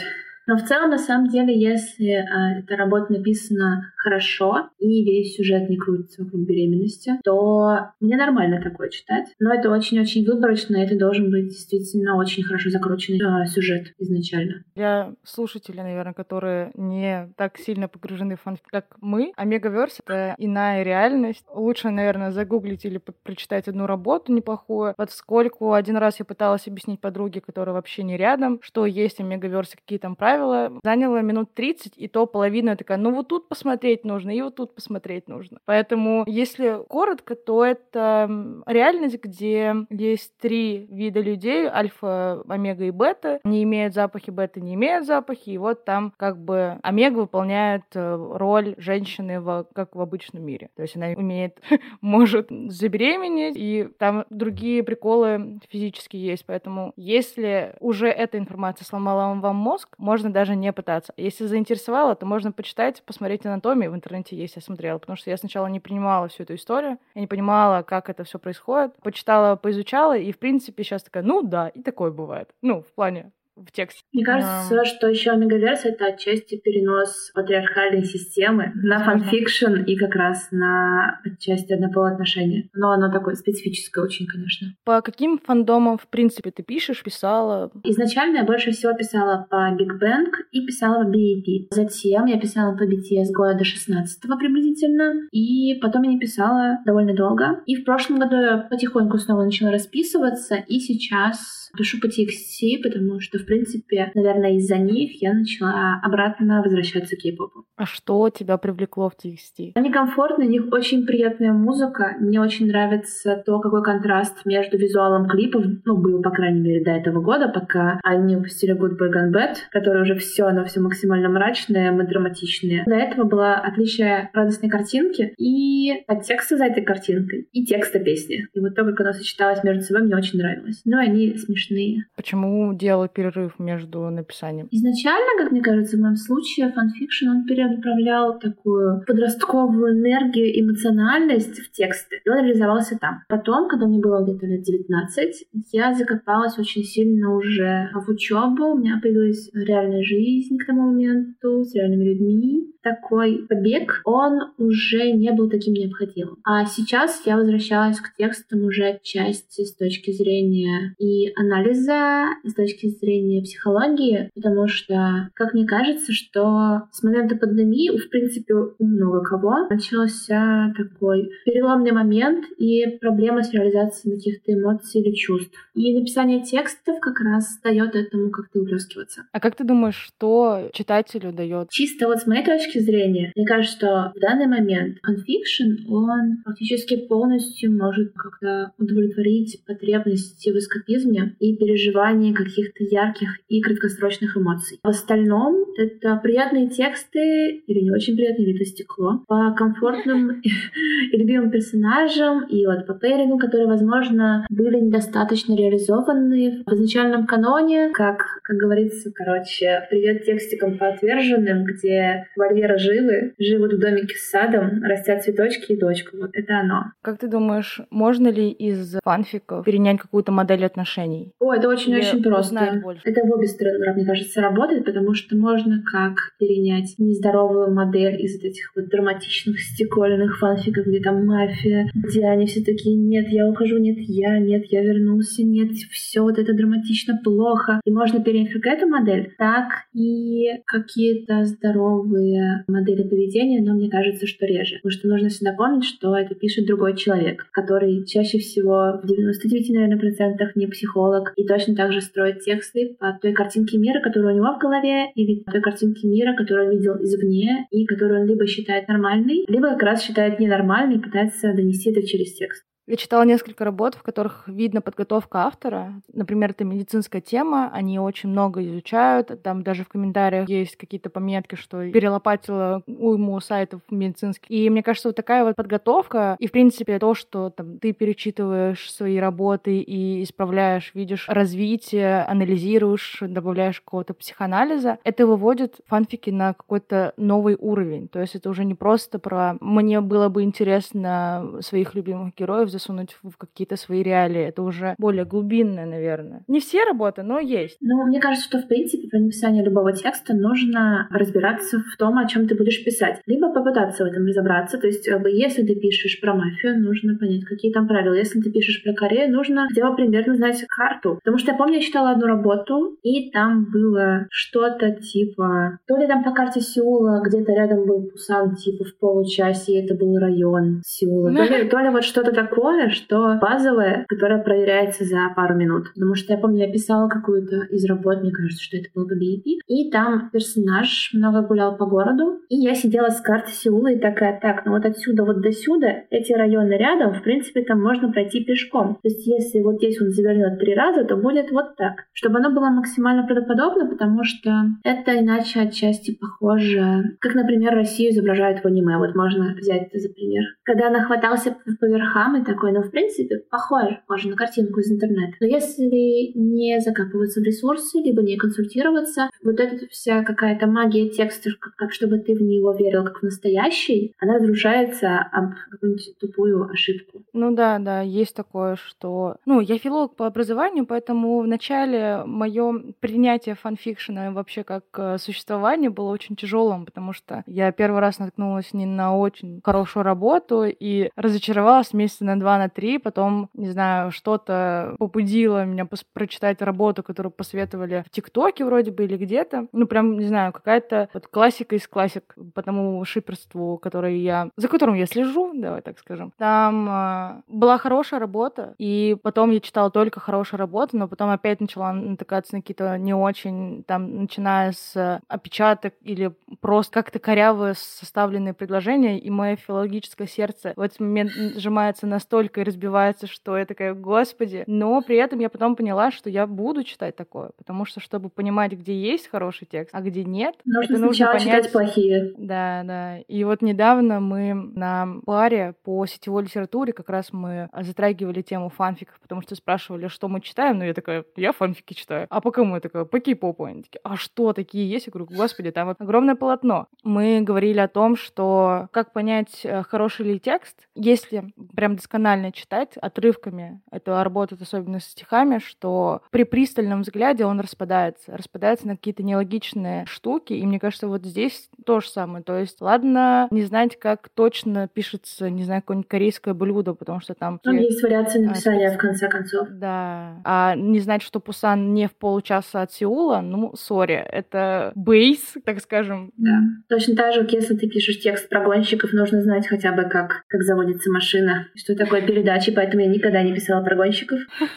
Но 0.51 0.57
в 0.57 0.63
целом, 0.63 0.89
на 0.89 0.97
самом 0.97 1.29
деле, 1.29 1.57
если 1.57 2.09
э, 2.09 2.59
эта 2.59 2.75
работа 2.75 3.13
написана 3.13 3.93
хорошо 3.95 4.67
и 4.79 5.01
весь 5.05 5.37
сюжет 5.37 5.69
не 5.69 5.77
крутится 5.77 6.23
вокруг 6.23 6.41
беременности, 6.41 7.13
то 7.23 7.91
мне 8.01 8.17
нормально 8.17 8.61
такое 8.61 8.89
читать. 8.89 9.27
Но 9.39 9.53
это 9.53 9.71
очень-очень 9.71 10.25
выборочно, 10.25 10.75
и 10.75 10.81
это 10.81 10.97
должен 10.97 11.31
быть 11.31 11.47
действительно 11.47 12.17
очень 12.17 12.43
хорошо 12.43 12.69
закрученный 12.69 13.43
э, 13.43 13.45
сюжет 13.45 13.93
изначально. 13.97 14.65
Для 14.75 15.13
слушателей, 15.23 15.83
наверное, 15.83 16.13
которые 16.13 16.71
не 16.73 17.31
так 17.37 17.57
сильно 17.57 17.87
погружены 17.87 18.35
в 18.35 18.41
фанфик, 18.41 18.67
как 18.67 18.97
мы, 18.99 19.31
Омегаверс— 19.37 19.99
это 20.05 20.35
иная 20.37 20.83
реальность. 20.83 21.45
Лучше, 21.53 21.91
наверное, 21.91 22.31
загуглить 22.31 22.83
или 22.83 22.97
прочитать 22.97 23.69
одну 23.69 23.87
работу 23.87 24.33
неплохую. 24.33 24.95
Поскольку 24.97 25.71
один 25.71 25.95
раз 25.95 26.19
я 26.19 26.25
пыталась 26.25 26.67
объяснить 26.67 26.99
подруге, 26.99 27.39
которая 27.39 27.73
вообще 27.73 28.03
не 28.03 28.17
рядом, 28.17 28.59
что 28.61 28.85
есть 28.85 29.21
Омегаверс, 29.21 29.75
какие 29.75 29.97
там 29.97 30.17
правила, 30.17 30.40
правила, 30.41 30.79
заняло 30.83 31.21
минут 31.21 31.53
30, 31.53 31.93
и 31.97 32.07
то 32.07 32.25
половина 32.25 32.75
такая, 32.75 32.97
ну 32.97 33.13
вот 33.13 33.27
тут 33.27 33.47
посмотреть 33.47 34.03
нужно, 34.03 34.31
и 34.31 34.41
вот 34.41 34.55
тут 34.55 34.75
посмотреть 34.75 35.27
нужно. 35.27 35.59
Поэтому, 35.65 36.23
если 36.27 36.79
коротко, 36.87 37.35
то 37.35 37.65
это 37.65 38.61
реальность, 38.65 39.21
где 39.21 39.75
есть 39.89 40.33
три 40.39 40.87
вида 40.89 41.21
людей, 41.21 41.67
альфа, 41.67 42.43
омега 42.47 42.85
и 42.85 42.91
бета, 42.91 43.39
не 43.43 43.63
имеют 43.63 43.93
запахи, 43.93 44.31
бета 44.31 44.59
не 44.59 44.75
имеют 44.75 45.05
запахи, 45.05 45.51
и 45.51 45.57
вот 45.57 45.85
там 45.85 46.13
как 46.17 46.37
бы 46.37 46.79
омега 46.81 47.19
выполняет 47.19 47.83
э, 47.93 48.15
роль 48.33 48.75
женщины 48.77 49.39
в, 49.39 49.67
как 49.73 49.95
в 49.95 50.01
обычном 50.01 50.43
мире. 50.43 50.69
То 50.75 50.81
есть 50.81 50.95
она 50.95 51.07
умеет, 51.15 51.59
может 52.01 52.49
забеременеть, 52.49 53.55
и 53.57 53.89
там 53.97 54.25
другие 54.29 54.83
приколы 54.83 55.59
физически 55.69 56.17
есть. 56.17 56.45
Поэтому 56.45 56.93
если 56.95 57.75
уже 57.79 58.07
эта 58.07 58.37
информация 58.37 58.85
сломала 58.85 59.33
вам 59.39 59.55
мозг, 59.55 59.95
можно 59.97 60.20
даже 60.29 60.55
не 60.55 60.71
пытаться. 60.73 61.13
Если 61.17 61.45
заинтересовало, 61.45 62.15
то 62.15 62.25
можно 62.25 62.51
почитать, 62.51 63.03
посмотреть 63.03 63.45
анатомию. 63.45 63.91
В 63.91 63.95
интернете 63.95 64.35
есть, 64.35 64.55
я 64.55 64.61
смотрела, 64.61 64.97
потому 64.97 65.17
что 65.17 65.29
я 65.29 65.37
сначала 65.37 65.67
не 65.67 65.79
принимала 65.79 66.27
всю 66.27 66.43
эту 66.43 66.55
историю, 66.55 66.97
я 67.15 67.21
не 67.21 67.27
понимала, 67.27 67.83
как 67.83 68.09
это 68.09 68.23
все 68.23 68.39
происходит. 68.39 68.95
Почитала, 69.01 69.55
поизучала, 69.55 70.17
и, 70.17 70.31
в 70.31 70.39
принципе, 70.39 70.83
сейчас 70.83 71.03
такая, 71.03 71.23
ну 71.23 71.41
да, 71.41 71.69
и 71.69 71.81
такое 71.81 72.11
бывает. 72.11 72.49
Ну, 72.61 72.81
в 72.81 72.93
плане 72.93 73.31
в 73.55 73.71
тексте. 73.71 74.01
Мне 74.13 74.23
кажется, 74.23 74.81
а... 74.81 74.85
что 74.85 75.07
еще 75.07 75.31
омегаверс— 75.31 75.81
это 75.85 76.05
отчасти 76.07 76.55
перенос 76.57 77.31
патриархальной 77.33 78.03
системы 78.03 78.71
на 78.75 79.03
фанфикшн 79.03 79.83
и 79.85 79.95
как 79.95 80.15
раз 80.15 80.47
на 80.51 81.19
отчасти 81.25 81.73
однополые 81.73 82.13
отношения. 82.13 82.69
Но 82.73 82.91
оно 82.91 83.11
такое 83.11 83.35
специфическое 83.35 84.03
очень, 84.03 84.27
конечно. 84.27 84.67
По 84.85 85.01
каким 85.01 85.39
фандомам, 85.39 85.97
в 85.97 86.07
принципе, 86.07 86.51
ты 86.51 86.63
пишешь, 86.63 87.03
писала? 87.03 87.71
Изначально 87.83 88.37
я 88.37 88.43
больше 88.43 88.71
всего 88.71 88.93
писала 88.93 89.45
по 89.49 89.71
Big 89.73 89.99
Bang 90.01 90.31
и 90.51 90.65
писала 90.65 91.03
по 91.03 91.09
BAP. 91.09 91.67
Затем 91.71 92.25
я 92.25 92.39
писала 92.39 92.75
по 92.75 92.83
BTS 92.83 93.31
года 93.33 93.63
16 93.63 94.21
приблизительно, 94.39 95.27
и 95.31 95.75
потом 95.81 96.03
я 96.03 96.11
не 96.11 96.19
писала 96.19 96.79
довольно 96.85 97.13
долго. 97.13 97.61
И 97.65 97.75
в 97.75 97.83
прошлом 97.83 98.19
году 98.19 98.35
я 98.35 98.57
потихоньку 98.57 99.17
снова 99.17 99.43
начала 99.43 99.71
расписываться, 99.71 100.55
и 100.55 100.79
сейчас 100.79 101.69
пишу 101.77 101.99
по 101.99 102.07
TXT, 102.07 102.81
потому 102.83 103.19
что, 103.19 103.39
в 103.41 103.45
принципе, 103.45 104.11
наверное, 104.15 104.55
из-за 104.57 104.77
них 104.77 105.21
я 105.21 105.33
начала 105.33 105.99
обратно 106.03 106.61
возвращаться 106.63 107.15
к 107.15 107.19
кей-попу. 107.19 107.65
А 107.75 107.85
что 107.85 108.29
тебя 108.29 108.57
привлекло 108.57 109.09
в 109.09 109.13
TXT? 109.13 109.71
Они 109.75 109.91
комфортные, 109.91 110.47
у 110.47 110.51
них 110.51 110.63
очень 110.71 111.05
приятная 111.05 111.51
музыка. 111.51 112.15
Мне 112.19 112.39
очень 112.39 112.67
нравится 112.67 113.41
то, 113.45 113.59
какой 113.59 113.83
контраст 113.83 114.45
между 114.45 114.77
визуалом 114.77 115.27
клипов, 115.27 115.65
ну, 115.85 115.97
был, 115.97 116.21
по 116.21 116.29
крайней 116.29 116.61
мере, 116.61 116.83
до 116.83 116.91
этого 116.91 117.21
года, 117.21 117.47
пока 117.47 117.99
они 118.03 118.35
выпустили 118.35 118.75
Good 118.75 118.97
Boy 118.99 119.11
Gone 119.11 119.33
Bad, 119.33 119.55
который 119.71 120.03
уже 120.03 120.15
все, 120.15 120.45
оно 120.45 120.65
все 120.65 120.79
максимально 120.79 121.29
мрачное, 121.29 121.91
мы 121.91 122.05
драматичные. 122.05 122.83
До 122.85 122.95
этого 122.95 123.25
была 123.25 123.55
отличие 123.55 124.29
радостной 124.33 124.69
картинки 124.69 125.33
и 125.37 126.03
подтекста 126.07 126.57
за 126.57 126.65
этой 126.65 126.83
картинкой, 126.83 127.47
и 127.51 127.65
текста 127.65 127.99
песни. 127.99 128.47
И 128.53 128.59
вот 128.59 128.75
то, 128.75 128.83
как 128.83 128.99
оно 129.01 129.13
сочеталось 129.13 129.63
между 129.63 129.83
собой, 129.83 130.03
мне 130.03 130.15
очень 130.15 130.39
нравилось. 130.39 130.81
Ну, 130.85 130.97
они 130.97 131.37
смешные. 131.37 132.05
Почему 132.15 132.73
делал 132.73 133.07
перерыв 133.31 133.59
между 133.59 134.09
написанием? 134.09 134.67
Изначально, 134.71 135.37
как 135.37 135.51
мне 135.51 135.61
кажется, 135.61 135.97
в 135.97 135.99
моем 135.99 136.15
случае, 136.15 136.71
фанфикшн, 136.71 137.29
он 137.29 137.45
перенаправлял 137.45 138.39
такую 138.39 139.03
подростковую 139.05 139.99
энергию, 139.99 140.59
эмоциональность 140.59 141.59
в 141.59 141.71
тексты, 141.71 142.21
и 142.23 142.29
он 142.29 142.39
реализовался 142.39 142.97
там. 142.99 143.23
Потом, 143.27 143.67
когда 143.69 143.87
мне 143.87 143.99
было 143.99 144.23
где-то 144.23 144.45
лет 144.45 144.63
19, 144.63 145.47
я 145.71 145.93
закопалась 145.93 146.57
очень 146.57 146.83
сильно 146.83 147.35
уже 147.35 147.89
в 147.93 148.09
учебу, 148.09 148.71
у 148.71 148.77
меня 148.77 148.99
появилась 149.01 149.49
реальная 149.53 150.03
жизнь 150.03 150.57
к 150.57 150.65
тому 150.65 150.91
моменту 150.91 151.63
с 151.63 151.73
реальными 151.73 152.05
людьми. 152.05 152.67
Такой 152.83 153.45
побег, 153.47 154.01
он 154.05 154.53
уже 154.57 155.11
не 155.11 155.31
был 155.31 155.49
таким 155.49 155.73
необходимым. 155.73 156.37
А 156.43 156.65
сейчас 156.65 157.21
я 157.25 157.37
возвращалась 157.37 157.99
к 157.99 158.15
текстам 158.17 158.63
уже 158.63 158.85
отчасти 158.85 159.63
с 159.63 159.75
точки 159.75 160.11
зрения 160.11 160.95
и 160.97 161.31
анализа, 161.35 162.25
и 162.43 162.49
с 162.49 162.55
точки 162.55 162.87
зрения 162.87 163.20
психологии, 163.43 164.29
потому 164.35 164.67
что, 164.67 165.29
как 165.33 165.53
мне 165.53 165.65
кажется, 165.65 166.13
что 166.13 166.83
с 166.91 167.03
момента 167.03 167.35
пандемии, 167.35 167.97
в 167.97 168.09
принципе, 168.09 168.53
у 168.53 168.85
много 168.85 169.21
кого 169.23 169.67
начался 169.69 170.73
такой 170.77 171.29
переломный 171.45 171.91
момент 171.91 172.45
и 172.57 172.97
проблема 172.99 173.43
с 173.43 173.51
реализацией 173.53 174.15
каких-то 174.15 174.53
эмоций 174.53 175.01
или 175.01 175.13
чувств. 175.13 175.53
И 175.73 175.97
написание 175.97 176.43
текстов 176.43 176.99
как 176.99 177.19
раз 177.19 177.59
дает 177.63 177.95
этому 177.95 178.29
как-то 178.29 178.61
выплескиваться. 178.61 179.23
А 179.31 179.39
как 179.39 179.55
ты 179.55 179.63
думаешь, 179.63 179.95
что 179.95 180.69
читателю 180.73 181.31
дает? 181.31 181.69
Чисто 181.69 182.07
вот 182.07 182.19
с 182.19 182.27
моей 182.27 182.45
точки 182.45 182.79
зрения, 182.79 183.31
мне 183.35 183.45
кажется, 183.45 183.71
что 183.77 184.11
в 184.15 184.19
данный 184.19 184.47
момент 184.47 184.99
фанфикшн, 185.01 185.87
он 185.89 186.41
фактически 186.43 186.97
полностью 186.97 187.71
может 187.71 188.13
как-то 188.13 188.73
удовлетворить 188.77 189.63
потребности 189.65 190.49
в 190.49 190.57
эскапизме 190.57 191.35
и 191.39 191.55
переживании 191.55 192.33
каких-то 192.33 192.83
ярких 192.83 193.10
и 193.47 193.61
краткосрочных 193.61 194.37
эмоций. 194.37 194.79
В 194.83 194.87
остальном 194.87 195.65
это 195.77 196.15
приятные 196.17 196.69
тексты 196.69 197.61
или 197.67 197.79
не 197.79 197.91
очень 197.91 198.15
приятные, 198.15 198.55
это 198.55 198.65
стекло, 198.65 199.23
по 199.27 199.53
комфортным 199.53 200.41
и 201.11 201.17
любимым 201.17 201.51
персонажам, 201.51 202.45
и 202.45 202.65
вот 202.65 202.85
по 202.85 202.93
пейрингу, 202.93 203.37
которые, 203.37 203.67
возможно, 203.67 204.45
были 204.49 204.79
недостаточно 204.79 205.55
реализованы 205.55 206.63
в 206.65 206.73
изначальном 206.73 207.25
каноне, 207.25 207.91
как, 207.93 208.41
как 208.43 208.57
говорится, 208.57 209.11
короче, 209.11 209.87
привет 209.89 210.25
текстикам 210.25 210.77
по 210.77 210.87
отверженным, 210.87 211.63
где 211.65 212.27
Вальвера 212.35 212.77
живы, 212.77 213.33
живут 213.39 213.73
в 213.73 213.79
домике 213.79 214.15
с 214.15 214.29
садом, 214.29 214.83
растят 214.83 215.23
цветочки 215.23 215.73
и 215.73 215.79
дочку. 215.79 216.17
Вот 216.17 216.31
это 216.33 216.59
оно. 216.59 216.91
Как 217.01 217.19
ты 217.19 217.27
думаешь, 217.27 217.81
можно 217.89 218.27
ли 218.27 218.49
из 218.49 218.97
фанфиков 219.03 219.65
перенять 219.65 219.99
какую-то 219.99 220.31
модель 220.31 220.65
отношений? 220.65 221.33
О, 221.39 221.53
это 221.53 221.67
очень-очень 221.69 222.23
просто. 222.23 222.81
Это 223.03 223.21
в 223.25 223.31
обе 223.31 223.47
стороны, 223.47 223.93
мне 223.93 224.05
кажется, 224.05 224.41
работает, 224.41 224.85
потому 224.85 225.13
что 225.13 225.35
можно 225.35 225.81
как 225.83 226.33
перенять 226.39 226.95
нездоровую 226.97 227.73
модель 227.73 228.21
из 228.21 228.41
этих 228.43 228.71
вот 228.75 228.89
драматичных 228.89 229.59
стекольных 229.59 230.37
фанфиков, 230.39 230.85
где 230.85 230.99
там 230.99 231.25
мафия, 231.25 231.89
где 231.93 232.25
они 232.25 232.45
все 232.45 232.63
такие, 232.63 232.95
нет, 232.95 233.27
я 233.29 233.47
ухожу, 233.47 233.77
нет, 233.77 233.97
я, 233.99 234.39
нет, 234.39 234.65
я 234.69 234.83
вернулся, 234.83 235.43
нет, 235.43 235.71
все 235.91 236.21
вот 236.21 236.37
это 236.37 236.53
драматично 236.53 237.19
плохо. 237.23 237.81
И 237.85 237.91
можно 237.91 238.23
перенять 238.23 238.51
как 238.53 238.65
эту 238.65 238.87
модель, 238.87 239.33
так 239.37 239.67
и 239.93 240.47
какие-то 240.65 241.45
здоровые 241.45 242.63
модели 242.67 243.03
поведения, 243.03 243.61
но 243.61 243.73
мне 243.73 243.89
кажется, 243.89 244.27
что 244.27 244.45
реже. 244.45 244.75
Потому 244.77 244.91
что 244.91 245.07
нужно 245.07 245.29
всегда 245.29 245.53
помнить, 245.53 245.85
что 245.85 246.15
это 246.15 246.35
пишет 246.35 246.65
другой 246.65 246.95
человек, 246.95 247.47
который 247.51 248.05
чаще 248.05 248.39
всего 248.39 248.99
в 249.01 249.07
99, 249.07 249.69
наверное, 249.71 249.97
процентах 249.97 250.55
не 250.55 250.67
психолог 250.67 251.33
и 251.35 251.45
точно 251.45 251.75
так 251.75 251.93
же 251.93 252.01
строит 252.01 252.41
тексты 252.41 252.90
по 252.99 253.17
той 253.21 253.33
картинке 253.33 253.77
мира, 253.77 254.01
которая 254.01 254.33
у 254.33 254.37
него 254.37 254.53
в 254.55 254.59
голове, 254.59 255.11
или 255.15 255.43
по 255.43 255.51
той 255.51 255.61
картинке 255.61 256.07
мира, 256.07 256.35
которую 256.35 256.69
он 256.69 256.77
видел 256.77 256.95
извне, 256.95 257.67
и 257.71 257.85
которую 257.85 258.21
он 258.21 258.27
либо 258.27 258.45
считает 258.47 258.87
нормальной, 258.87 259.45
либо 259.47 259.69
как 259.69 259.83
раз 259.83 260.03
считает 260.03 260.39
ненормальной 260.39 260.97
и 260.97 261.01
пытается 261.01 261.53
донести 261.53 261.91
это 261.91 262.05
через 262.05 262.33
текст. 262.33 262.63
Я 262.91 262.97
читала 262.97 263.23
несколько 263.23 263.63
работ, 263.63 263.95
в 263.95 264.03
которых 264.03 264.43
видно 264.47 264.81
подготовка 264.81 265.45
автора. 265.45 265.93
Например, 266.11 266.49
это 266.49 266.65
медицинская 266.65 267.21
тема, 267.21 267.71
они 267.71 267.97
очень 267.99 268.27
много 268.27 268.61
изучают. 268.67 269.31
Там 269.43 269.63
даже 269.63 269.85
в 269.85 269.87
комментариях 269.87 270.49
есть 270.49 270.75
какие-то 270.75 271.09
пометки, 271.09 271.55
что 271.55 271.89
перелопатила 271.89 272.83
уйму 272.85 273.39
сайтов 273.39 273.79
медицинских. 273.89 274.51
И 274.51 274.69
мне 274.69 274.83
кажется, 274.83 275.07
вот 275.07 275.15
такая 275.15 275.45
вот 275.45 275.55
подготовка 275.55 276.35
и, 276.37 276.47
в 276.47 276.51
принципе, 276.51 276.99
то, 276.99 277.13
что 277.13 277.49
там, 277.49 277.79
ты 277.79 277.93
перечитываешь 277.93 278.91
свои 278.91 279.19
работы 279.19 279.79
и 279.79 280.23
исправляешь, 280.23 280.91
видишь 280.93 281.29
развитие, 281.29 282.23
анализируешь, 282.23 283.19
добавляешь 283.21 283.79
какого-то 283.79 284.13
психоанализа, 284.13 284.97
это 285.05 285.25
выводит 285.25 285.77
фанфики 285.87 286.29
на 286.29 286.55
какой-то 286.55 287.13
новый 287.15 287.55
уровень. 287.57 288.09
То 288.09 288.19
есть 288.19 288.35
это 288.35 288.49
уже 288.49 288.65
не 288.65 288.75
просто 288.75 289.17
про 289.17 289.55
«мне 289.61 290.01
было 290.01 290.27
бы 290.27 290.43
интересно 290.43 291.53
своих 291.61 291.95
любимых 291.95 292.35
героев 292.35 292.69
засунуть 292.81 293.17
в 293.23 293.37
какие-то 293.37 293.77
свои 293.77 294.03
реалии. 294.03 294.41
Это 294.41 294.63
уже 294.63 294.95
более 294.97 295.25
глубинное, 295.25 295.85
наверное. 295.85 296.43
Не 296.47 296.59
все 296.59 296.83
работы, 296.83 297.23
но 297.23 297.39
есть. 297.39 297.77
Ну, 297.81 298.05
мне 298.05 298.19
кажется, 298.19 298.47
что, 298.47 298.59
в 298.59 298.67
принципе, 298.67 299.07
при 299.07 299.19
написании 299.19 299.63
любого 299.63 299.93
текста 299.93 300.33
нужно 300.33 301.07
разбираться 301.11 301.79
в 301.79 301.97
том, 301.97 302.17
о 302.17 302.27
чем 302.27 302.47
ты 302.47 302.55
будешь 302.55 302.83
писать. 302.83 303.21
Либо 303.25 303.53
попытаться 303.53 304.03
в 304.03 304.07
этом 304.07 304.25
разобраться. 304.25 304.77
То 304.77 304.87
есть, 304.87 305.07
если 305.07 305.63
ты 305.63 305.75
пишешь 305.75 306.19
про 306.19 306.33
мафию, 306.33 306.81
нужно 306.81 307.17
понять, 307.17 307.45
какие 307.45 307.71
там 307.71 307.87
правила. 307.87 308.13
Если 308.13 308.41
ты 308.41 308.51
пишешь 308.51 308.83
про 308.83 308.93
Корею, 308.93 309.31
нужно 309.31 309.67
хотя 309.67 309.89
бы 309.89 309.95
примерно 309.95 310.35
знать 310.35 310.63
карту. 310.67 311.15
Потому 311.15 311.37
что 311.37 311.51
я 311.51 311.57
помню, 311.57 311.75
я 311.75 311.81
читала 311.81 312.11
одну 312.11 312.27
работу, 312.27 312.97
и 313.03 313.29
там 313.31 313.67
было 313.71 314.27
что-то 314.31 314.91
типа... 314.91 315.79
То 315.87 315.97
ли 315.97 316.07
там 316.07 316.23
по 316.23 316.31
карте 316.31 316.61
Сеула 316.61 317.21
где-то 317.25 317.51
рядом 317.53 317.85
был 317.85 318.09
Пусан, 318.09 318.55
типа 318.55 318.85
в 318.85 318.97
получасе, 318.97 319.73
и 319.73 319.85
это 319.85 319.95
был 319.95 320.17
район 320.17 320.81
Сеула. 320.85 321.33
То 321.33 321.43
ли, 321.43 321.65
то 321.69 321.79
ли 321.79 321.89
вот 321.89 322.03
что-то 322.03 322.31
такое 322.31 322.60
такое, 322.61 322.89
что 322.89 323.37
базовое, 323.41 324.05
которое 324.07 324.41
проверяется 324.41 325.03
за 325.03 325.29
пару 325.35 325.55
минут. 325.55 325.91
Потому 325.93 326.15
что 326.15 326.33
я 326.33 326.39
помню, 326.39 326.65
я 326.67 326.71
писала 326.71 327.09
какую-то 327.09 327.63
из 327.71 327.85
работ, 327.85 328.21
мне 328.21 328.31
кажется, 328.31 328.63
что 328.63 328.77
это 328.77 328.89
был 328.93 329.07
BBEP, 329.07 329.61
и 329.67 329.89
там 329.89 330.29
персонаж 330.31 331.11
много 331.13 331.41
гулял 331.41 331.75
по 331.77 331.85
городу, 331.85 332.39
и 332.49 332.55
я 332.57 332.75
сидела 332.75 333.09
с 333.09 333.19
карты 333.21 333.51
Сеула 333.51 333.91
и 333.91 333.99
такая, 333.99 334.39
так, 334.39 334.65
ну 334.65 334.73
вот 334.73 334.85
отсюда 334.85 335.23
вот 335.23 335.41
до 335.41 335.51
сюда, 335.51 336.03
эти 336.09 336.33
районы 336.33 336.73
рядом, 336.73 337.13
в 337.13 337.23
принципе, 337.23 337.63
там 337.63 337.81
можно 337.81 338.11
пройти 338.11 338.43
пешком. 338.43 338.95
То 339.01 339.09
есть 339.09 339.25
если 339.25 339.61
вот 339.61 339.77
здесь 339.77 339.99
он 340.01 340.11
завернет 340.11 340.59
три 340.59 340.75
раза, 340.75 341.03
то 341.03 341.15
будет 341.15 341.51
вот 341.51 341.75
так. 341.75 342.05
Чтобы 342.13 342.37
оно 342.37 342.51
было 342.51 342.69
максимально 342.69 343.25
правдоподобно, 343.25 343.87
потому 343.87 344.23
что 344.23 344.51
это 344.83 345.19
иначе 345.19 345.61
отчасти 345.61 346.15
похоже, 346.19 347.15
как, 347.19 347.35
например, 347.35 347.73
Россию 347.73 348.11
изображают 348.11 348.59
в 348.59 348.65
аниме. 348.65 348.97
Вот 348.97 349.15
можно 349.15 349.55
взять 349.55 349.87
это 349.87 349.97
за 349.97 350.09
пример. 350.09 350.43
Когда 350.63 350.87
она 350.87 351.03
хватался 351.03 351.55
по 351.79 351.85
верхам 351.85 352.35
и 352.35 352.50
такой, 352.51 352.71
ну, 352.71 352.81
в 352.81 352.91
принципе, 352.91 353.37
похож, 353.49 353.93
похож 354.07 354.25
на 354.25 354.35
картинку 354.35 354.79
из 354.79 354.91
интернета. 354.91 355.33
Но 355.39 355.47
если 355.47 356.31
не 356.35 356.79
закапываться 356.81 357.39
в 357.39 357.43
ресурсы, 357.43 357.99
либо 357.99 358.21
не 358.21 358.37
консультироваться, 358.37 359.29
вот 359.43 359.59
эта 359.59 359.87
вся 359.87 360.23
какая-то 360.23 360.67
магия 360.67 361.09
текста, 361.09 361.49
как, 361.59 361.75
как 361.75 361.93
чтобы 361.93 362.19
ты 362.19 362.33
в 362.33 362.41
него 362.41 362.73
верил 362.73 363.03
как 363.03 363.19
в 363.19 363.23
настоящий, 363.23 364.13
она 364.19 364.35
разрушается 364.35 365.19
об 365.31 365.51
какую-нибудь 365.71 366.17
тупую 366.19 366.69
ошибку. 366.69 367.23
Ну 367.33 367.55
да, 367.55 367.79
да, 367.79 368.01
есть 368.01 368.35
такое, 368.35 368.75
что... 368.75 369.37
Ну, 369.45 369.61
я 369.61 369.77
филолог 369.77 370.15
по 370.15 370.27
образованию, 370.27 370.85
поэтому 370.85 371.39
вначале 371.39 372.23
мое 372.25 372.93
принятие 372.99 373.55
фанфикшена 373.55 374.31
вообще 374.31 374.63
как 374.63 374.83
э, 374.97 375.17
существование 375.17 375.89
было 375.89 376.09
очень 376.09 376.35
тяжелым, 376.35 376.85
потому 376.85 377.13
что 377.13 377.43
я 377.47 377.71
первый 377.71 378.01
раз 378.01 378.19
наткнулась 378.19 378.73
не 378.73 378.85
на 378.85 379.17
очень 379.17 379.61
хорошую 379.63 380.03
работу 380.03 380.63
и 380.63 381.09
разочаровалась 381.15 381.93
месяца 381.93 382.25
на 382.25 382.33
два, 382.41 382.57
на 382.57 382.69
три, 382.69 382.97
потом, 382.97 383.49
не 383.53 383.69
знаю, 383.69 384.11
что-то 384.11 384.95
побудило 384.99 385.63
меня 385.63 385.87
прочитать 386.13 386.61
работу, 386.61 387.03
которую 387.03 387.31
посоветовали 387.31 388.03
в 388.05 388.09
ТикТоке 388.09 388.65
вроде 388.65 388.91
бы 388.91 389.05
или 389.05 389.15
где-то. 389.15 389.67
Ну, 389.71 389.85
прям, 389.85 390.17
не 390.17 390.27
знаю, 390.27 390.51
какая-то 390.51 391.09
вот 391.13 391.27
классика 391.27 391.75
из 391.75 391.87
классик 391.87 392.35
по 392.53 392.61
тому 392.61 393.03
шиперству, 393.05 393.77
который 393.77 394.17
я... 394.17 394.49
за 394.57 394.67
которым 394.67 394.95
я 394.95 395.05
слежу, 395.05 395.51
давай 395.53 395.81
так 395.81 395.99
скажем. 395.99 396.33
Там 396.37 396.89
э, 396.89 397.41
была 397.47 397.77
хорошая 397.77 398.19
работа, 398.19 398.73
и 398.77 399.15
потом 399.21 399.51
я 399.51 399.59
читала 399.59 399.91
только 399.91 400.19
хорошую 400.19 400.59
работу, 400.59 400.97
но 400.97 401.07
потом 401.07 401.29
опять 401.29 401.61
начала 401.61 401.93
натыкаться 401.93 402.55
на 402.55 402.61
какие-то 402.61 402.97
не 402.97 403.13
очень, 403.13 403.83
там, 403.83 404.21
начиная 404.21 404.71
с 404.71 405.21
опечаток 405.27 405.93
или 406.01 406.33
просто 406.59 406.93
как-то 406.93 407.19
корявые 407.19 407.75
составленные 407.75 408.53
предложения, 408.53 409.19
и 409.19 409.29
мое 409.29 409.55
филологическое 409.55 410.27
сердце 410.27 410.73
в 410.75 410.81
этот 410.81 410.99
момент 410.99 411.31
сжимается 411.31 412.07
настолько 412.07 412.30
и 412.39 412.63
разбивается, 412.63 413.27
что 413.27 413.57
я 413.57 413.65
такая, 413.65 413.93
господи. 413.93 414.63
Но 414.67 415.01
при 415.01 415.17
этом 415.17 415.39
я 415.39 415.49
потом 415.49 415.75
поняла, 415.75 416.11
что 416.11 416.29
я 416.29 416.47
буду 416.47 416.83
читать 416.83 417.15
такое, 417.15 417.51
потому 417.57 417.85
что, 417.85 417.99
чтобы 417.99 418.29
понимать, 418.29 418.71
где 418.71 418.97
есть 418.97 419.27
хороший 419.27 419.67
текст, 419.69 419.93
а 419.93 420.01
где 420.01 420.23
нет, 420.23 420.55
нужно 420.65 420.93
это 420.93 421.01
нужно 421.03 421.25
понять... 421.27 421.43
читать 421.43 421.71
плохие. 421.71 422.33
Да, 422.37 422.83
да. 422.85 423.19
И 423.19 423.43
вот 423.43 423.61
недавно 423.61 424.19
мы 424.19 424.53
на 424.53 425.07
паре 425.25 425.75
по 425.83 426.05
сетевой 426.05 426.43
литературе 426.43 426.93
как 426.93 427.09
раз 427.09 427.33
мы 427.33 427.69
затрагивали 427.77 428.41
тему 428.41 428.69
фанфиков, 428.69 429.19
потому 429.19 429.41
что 429.41 429.55
спрашивали, 429.55 430.07
что 430.07 430.27
мы 430.27 430.41
читаем, 430.41 430.79
ну 430.79 430.85
я 430.85 430.93
такая, 430.93 431.25
я 431.35 431.51
фанфики 431.51 431.93
читаю. 431.93 432.27
А 432.29 432.41
по 432.41 432.51
кому 432.51 432.75
я 432.75 432.81
такая? 432.81 433.05
По 433.05 433.19
кей-попу. 433.19 433.65
Они 433.65 433.83
такие, 433.83 433.99
а 434.03 434.15
что, 434.15 434.53
такие 434.53 434.89
есть? 434.89 435.07
Я 435.07 435.11
говорю, 435.11 435.27
господи, 435.35 435.71
там 435.71 435.87
вот 435.87 435.97
огромное 435.99 436.35
полотно. 436.35 436.87
Мы 437.03 437.41
говорили 437.41 437.79
о 437.79 437.87
том, 437.87 438.15
что 438.15 438.87
как 438.91 439.13
понять, 439.13 439.61
э, 439.63 439.83
хороший 439.83 440.25
ли 440.25 440.39
текст, 440.39 440.87
если 440.95 441.51
прям 441.75 441.95
досконально 441.95 442.20
читать 442.53 442.97
отрывками, 442.97 443.81
это 443.91 444.23
работает 444.23 444.61
особенно 444.61 444.99
с 444.99 445.05
стихами, 445.05 445.59
что 445.59 446.21
при 446.31 446.43
пристальном 446.43 447.01
взгляде 447.01 447.45
он 447.45 447.59
распадается, 447.59 448.35
распадается 448.35 448.87
на 448.87 448.95
какие-то 448.95 449.23
нелогичные 449.23 450.05
штуки, 450.05 450.53
и 450.53 450.65
мне 450.65 450.79
кажется, 450.79 451.07
вот 451.07 451.23
здесь 451.25 451.69
то 451.85 451.99
же 451.99 452.09
самое. 452.09 452.43
То 452.43 452.57
есть, 452.57 452.81
ладно, 452.81 453.47
не 453.51 453.63
знать, 453.63 453.97
как 453.99 454.29
точно 454.29 454.87
пишется, 454.87 455.49
не 455.49 455.63
знаю, 455.63 455.81
какое-нибудь 455.81 456.09
корейское 456.09 456.53
блюдо, 456.53 456.93
потому 456.93 457.19
что 457.21 457.33
там... 457.33 457.59
Там 457.59 457.77
есть 457.77 458.01
вариации 458.03 458.39
написания, 458.39 458.89
а, 458.89 458.93
в 458.93 458.97
конце 458.97 459.27
концов. 459.27 459.67
Да. 459.71 460.41
А 460.43 460.75
не 460.75 460.99
знать, 460.99 461.21
что 461.21 461.39
Пусан 461.39 461.93
не 461.93 462.07
в 462.07 462.15
получаса 462.15 462.81
от 462.81 462.91
Сеула, 462.91 463.41
ну, 463.41 463.73
сори, 463.75 464.15
это 464.15 464.91
бейс, 464.95 465.55
так 465.65 465.79
скажем. 465.79 466.31
Да. 466.37 466.59
Точно 466.89 467.15
так 467.15 467.33
же, 467.33 467.47
если 467.49 467.75
ты 467.75 467.87
пишешь 467.87 468.19
текст 468.19 468.49
про 468.49 468.63
гонщиков, 468.63 469.13
нужно 469.13 469.41
знать 469.41 469.67
хотя 469.67 469.91
бы, 469.91 470.03
как, 470.03 470.43
как 470.47 470.63
заводится 470.63 471.11
машина, 471.11 471.67
что 471.75 471.95
такое 471.95 472.10
передачи, 472.19 472.73
поэтому 472.73 473.03
я 473.03 473.09
никогда 473.09 473.41
не 473.41 473.53
писала 473.53 473.81
про 473.83 473.95
гонщиков. 473.95 474.39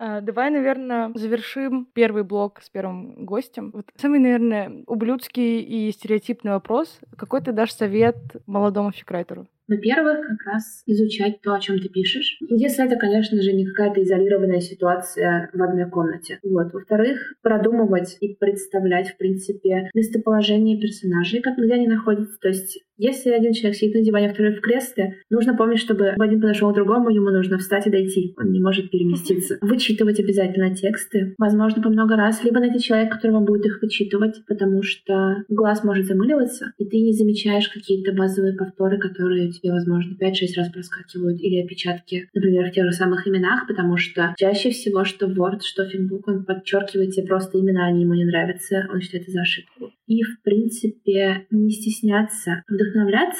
А, 0.00 0.20
давай, 0.20 0.50
наверное, 0.50 1.10
завершим 1.16 1.88
первый 1.92 2.22
блок 2.22 2.60
с 2.62 2.70
первым 2.70 3.24
гостем. 3.24 3.72
Вот 3.74 3.86
самый, 3.96 4.20
наверное, 4.20 4.84
ублюдский 4.86 5.58
и 5.60 5.90
стереотипный 5.90 6.52
вопрос. 6.52 7.00
Какой 7.16 7.40
ты 7.40 7.50
дашь 7.50 7.72
совет 7.72 8.16
молодому 8.46 8.92
фикрайтеру? 8.92 9.48
Во-первых, 9.66 10.26
как 10.26 10.46
раз 10.46 10.82
изучать 10.86 11.42
то, 11.42 11.52
о 11.52 11.60
чем 11.60 11.78
ты 11.78 11.88
пишешь. 11.88 12.38
Если 12.48 12.86
это, 12.86 12.96
конечно 12.96 13.42
же, 13.42 13.52
не 13.52 13.66
какая-то 13.66 14.02
изолированная 14.02 14.60
ситуация 14.60 15.50
в 15.52 15.62
одной 15.62 15.90
комнате. 15.90 16.38
Вот. 16.42 16.72
Во-вторых, 16.72 17.34
продумывать 17.42 18.16
и 18.20 18.34
представлять, 18.34 19.10
в 19.10 19.18
принципе, 19.18 19.90
местоположение 19.94 20.80
персонажей, 20.80 21.42
как 21.42 21.58
где 21.58 21.74
они 21.74 21.86
находятся. 21.86 22.38
То 22.40 22.48
есть, 22.48 22.78
если 22.98 23.30
один 23.30 23.52
человек 23.52 23.78
сидит 23.78 23.94
на 23.94 24.02
диване, 24.02 24.28
а 24.28 24.34
второй 24.34 24.54
в 24.54 24.60
кресле, 24.60 25.14
нужно 25.30 25.56
помнить, 25.56 25.78
чтобы 25.78 26.08
один 26.18 26.40
подошел 26.40 26.72
к 26.72 26.74
другому, 26.74 27.10
ему 27.10 27.30
нужно 27.30 27.58
встать 27.58 27.86
и 27.86 27.90
дойти. 27.90 28.34
Он 28.36 28.50
не 28.50 28.60
может 28.60 28.90
переместиться. 28.90 29.58
Вычитывать 29.62 30.18
обязательно 30.18 30.74
тексты. 30.74 31.34
Возможно, 31.38 31.80
по 31.80 31.90
много 31.90 32.16
раз. 32.16 32.42
Либо 32.42 32.58
найти 32.58 32.80
человека, 32.80 33.16
который 33.16 33.32
вам 33.32 33.44
будет 33.44 33.66
их 33.66 33.80
вычитывать, 33.80 34.42
потому 34.48 34.82
что 34.82 35.44
глаз 35.48 35.84
может 35.84 36.06
замыливаться, 36.06 36.72
и 36.78 36.84
ты 36.84 37.00
не 37.00 37.12
замечаешь 37.12 37.68
какие-то 37.68 38.12
базовые 38.12 38.56
повторы, 38.56 38.98
которые 38.98 39.50
тебе, 39.52 39.70
возможно, 39.70 40.16
5-6 40.20 40.30
раз 40.56 40.68
проскакивают, 40.70 41.40
или 41.40 41.62
опечатки, 41.62 42.28
например, 42.34 42.68
в 42.68 42.74
тех 42.74 42.84
же 42.84 42.92
самых 42.92 43.28
именах, 43.28 43.68
потому 43.68 43.96
что 43.96 44.34
чаще 44.36 44.70
всего, 44.70 45.04
что 45.04 45.26
Word, 45.26 45.60
что 45.62 45.84
Finbook, 45.84 46.22
он 46.26 46.44
подчеркивает 46.44 47.12
тебе 47.12 47.26
просто 47.26 47.60
имена, 47.60 47.86
они 47.86 48.02
ему 48.02 48.14
не 48.14 48.24
нравятся, 48.24 48.88
он 48.92 49.00
считает 49.00 49.24
это 49.24 49.32
за 49.32 49.42
ошибку. 49.42 49.92
И, 50.06 50.22
в 50.22 50.42
принципе, 50.42 51.46
не 51.50 51.70
стесняться, 51.70 52.62
вдохновляться, 52.68 52.87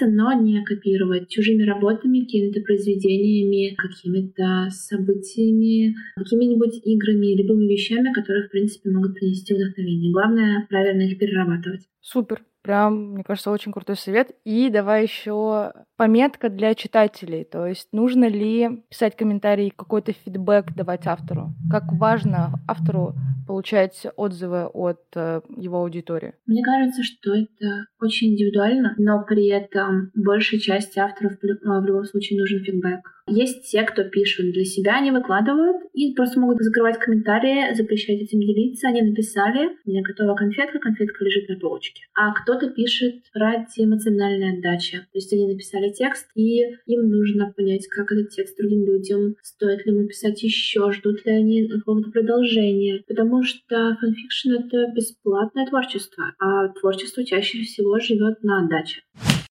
но 0.06 0.32
не 0.32 0.64
копировать 0.64 1.28
чужими 1.28 1.62
работами, 1.62 2.20
какими-то 2.20 2.60
произведениями, 2.60 3.74
какими-то 3.74 4.68
событиями, 4.70 5.94
какими-нибудь 6.16 6.80
играми, 6.84 7.36
любыми 7.36 7.66
вещами, 7.66 8.12
которые, 8.12 8.46
в 8.46 8.50
принципе, 8.50 8.90
могут 8.90 9.14
принести 9.14 9.54
вдохновение. 9.54 10.12
Главное, 10.12 10.66
правильно 10.68 11.02
их 11.02 11.18
перерабатывать. 11.18 11.82
Супер. 12.00 12.42
Прям, 12.62 13.12
мне 13.12 13.24
кажется, 13.24 13.50
очень 13.50 13.72
крутой 13.72 13.96
совет. 13.96 14.30
И 14.44 14.68
давай 14.68 15.04
еще 15.04 15.72
пометка 15.98 16.48
для 16.48 16.74
читателей. 16.74 17.44
То 17.44 17.66
есть 17.66 17.88
нужно 17.92 18.28
ли 18.28 18.82
писать 18.88 19.16
комментарии, 19.16 19.72
какой-то 19.76 20.12
фидбэк 20.12 20.74
давать 20.74 21.06
автору? 21.06 21.52
Как 21.70 21.92
важно 21.92 22.54
автору 22.66 23.14
получать 23.46 24.06
отзывы 24.16 24.66
от 24.66 25.00
э, 25.16 25.40
его 25.56 25.78
аудитории? 25.78 26.34
Мне 26.46 26.62
кажется, 26.62 27.02
что 27.02 27.34
это 27.34 27.86
очень 28.00 28.32
индивидуально, 28.32 28.94
но 28.98 29.24
при 29.26 29.48
этом 29.48 30.12
большей 30.14 30.60
части 30.60 30.98
авторов 30.98 31.32
э, 31.32 31.46
в 31.64 31.84
любом 31.84 32.04
случае 32.04 32.38
нужен 32.38 32.62
фидбэк. 32.62 33.00
Есть 33.30 33.70
те, 33.70 33.82
кто 33.82 34.04
пишут 34.04 34.52
для 34.52 34.64
себя, 34.64 34.98
они 34.98 35.10
выкладывают 35.10 35.76
и 35.92 36.14
просто 36.14 36.40
могут 36.40 36.62
закрывать 36.62 36.98
комментарии, 36.98 37.74
запрещать 37.74 38.20
этим 38.20 38.40
делиться. 38.40 38.88
Они 38.88 39.02
написали, 39.02 39.76
у 39.84 39.90
меня 39.90 40.02
готова 40.02 40.34
конфетка, 40.34 40.78
конфетка 40.78 41.24
лежит 41.24 41.48
на 41.48 41.58
полочке. 41.58 42.02
А 42.14 42.32
кто-то 42.32 42.70
пишет 42.70 43.16
ради 43.34 43.84
эмоциональной 43.84 44.58
отдачи. 44.58 44.98
То 44.98 45.18
есть 45.18 45.32
они 45.32 45.46
написали 45.46 45.87
текст, 45.90 46.28
и 46.34 46.60
им 46.86 47.08
нужно 47.08 47.52
понять, 47.56 47.86
как 47.88 48.12
этот 48.12 48.30
текст 48.30 48.56
другим 48.56 48.84
людям, 48.84 49.36
стоит 49.42 49.84
ли 49.86 49.92
ему 49.92 50.06
писать 50.06 50.42
еще, 50.42 50.92
ждут 50.92 51.24
ли 51.24 51.32
они 51.32 51.68
какого-то 51.68 52.10
продолжения. 52.10 53.02
Потому 53.06 53.42
что 53.42 53.96
фанфикшн— 54.00 54.50
это 54.58 54.92
бесплатное 54.94 55.66
творчество, 55.66 56.32
а 56.38 56.68
творчество 56.68 57.24
чаще 57.24 57.62
всего 57.62 57.98
живет 57.98 58.42
на 58.42 58.64
отдаче. 58.64 59.02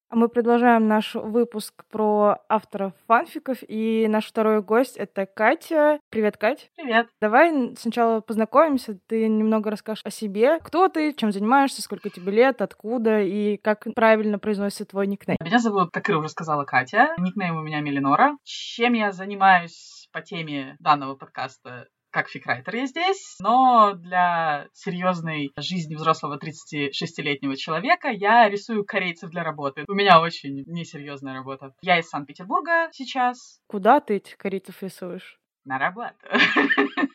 А 0.09 0.15
мы 0.15 0.29
продолжаем 0.29 0.87
наш 0.87 1.15
выпуск 1.15 1.83
про 1.91 2.37
авторов 2.47 2.93
фанфиков, 3.07 3.57
и 3.67 4.07
наш 4.07 4.27
второй 4.27 4.61
гость— 4.61 4.95
это 4.97 5.25
Катя. 5.25 5.99
Привет, 6.09 6.37
Кать. 6.37 6.71
Привет. 6.77 7.09
Давай 7.19 7.75
сначала 7.77 8.21
познакомимся, 8.21 8.97
ты 9.07 9.27
немного 9.27 9.69
расскажешь 9.69 10.05
о 10.05 10.09
себе. 10.09 10.59
Кто 10.59 10.87
ты, 10.87 11.13
чем 11.13 11.33
занимаешься, 11.33 11.81
сколько 11.81 12.09
тебе 12.09 12.31
лет, 12.31 12.61
откуда 12.61 13.19
и 13.21 13.57
как 13.57 13.85
правильно 13.95 14.39
произносится 14.39 14.85
твой 14.85 15.07
никнейм. 15.07 15.37
Меня 15.43 15.59
зовут, 15.59 15.91
как 15.91 16.09
Ира 16.09 16.19
уже 16.19 16.29
сказала, 16.29 16.63
Катя. 16.63 17.09
Никнейм 17.17 17.57
у 17.57 17.61
меня 17.61 17.81
Мелинора. 17.81 18.37
Чем 18.45 18.93
я 18.93 19.11
занимаюсь 19.11 20.07
по 20.13 20.21
теме 20.21 20.77
данного 20.79 21.15
подкаста 21.15 21.87
как 22.17 22.29
фикрайтер 22.29 22.75
я 22.75 22.87
здесь, 22.87 23.37
но 23.39 23.93
для 23.93 24.69
серьезной 24.73 25.51
жизни 25.55 25.93
взрослого 25.93 26.39
36-летнего 26.39 27.55
человека 27.55 28.07
я 28.07 28.49
рисую 28.49 28.85
корейцев 28.85 29.29
для 29.29 29.43
работы. 29.43 29.85
У 29.87 29.93
меня 29.93 30.19
очень 30.19 30.63
несерьезная 30.65 31.35
работа. 31.35 31.75
Я 31.83 31.99
из 31.99 32.09
Санкт-Петербурга 32.09 32.89
сейчас. 32.91 33.59
Куда 33.67 33.99
ты 33.99 34.15
этих 34.15 34.35
корейцев 34.37 34.81
рисуешь? 34.81 35.37
На 35.63 35.77
работу. 35.77 36.15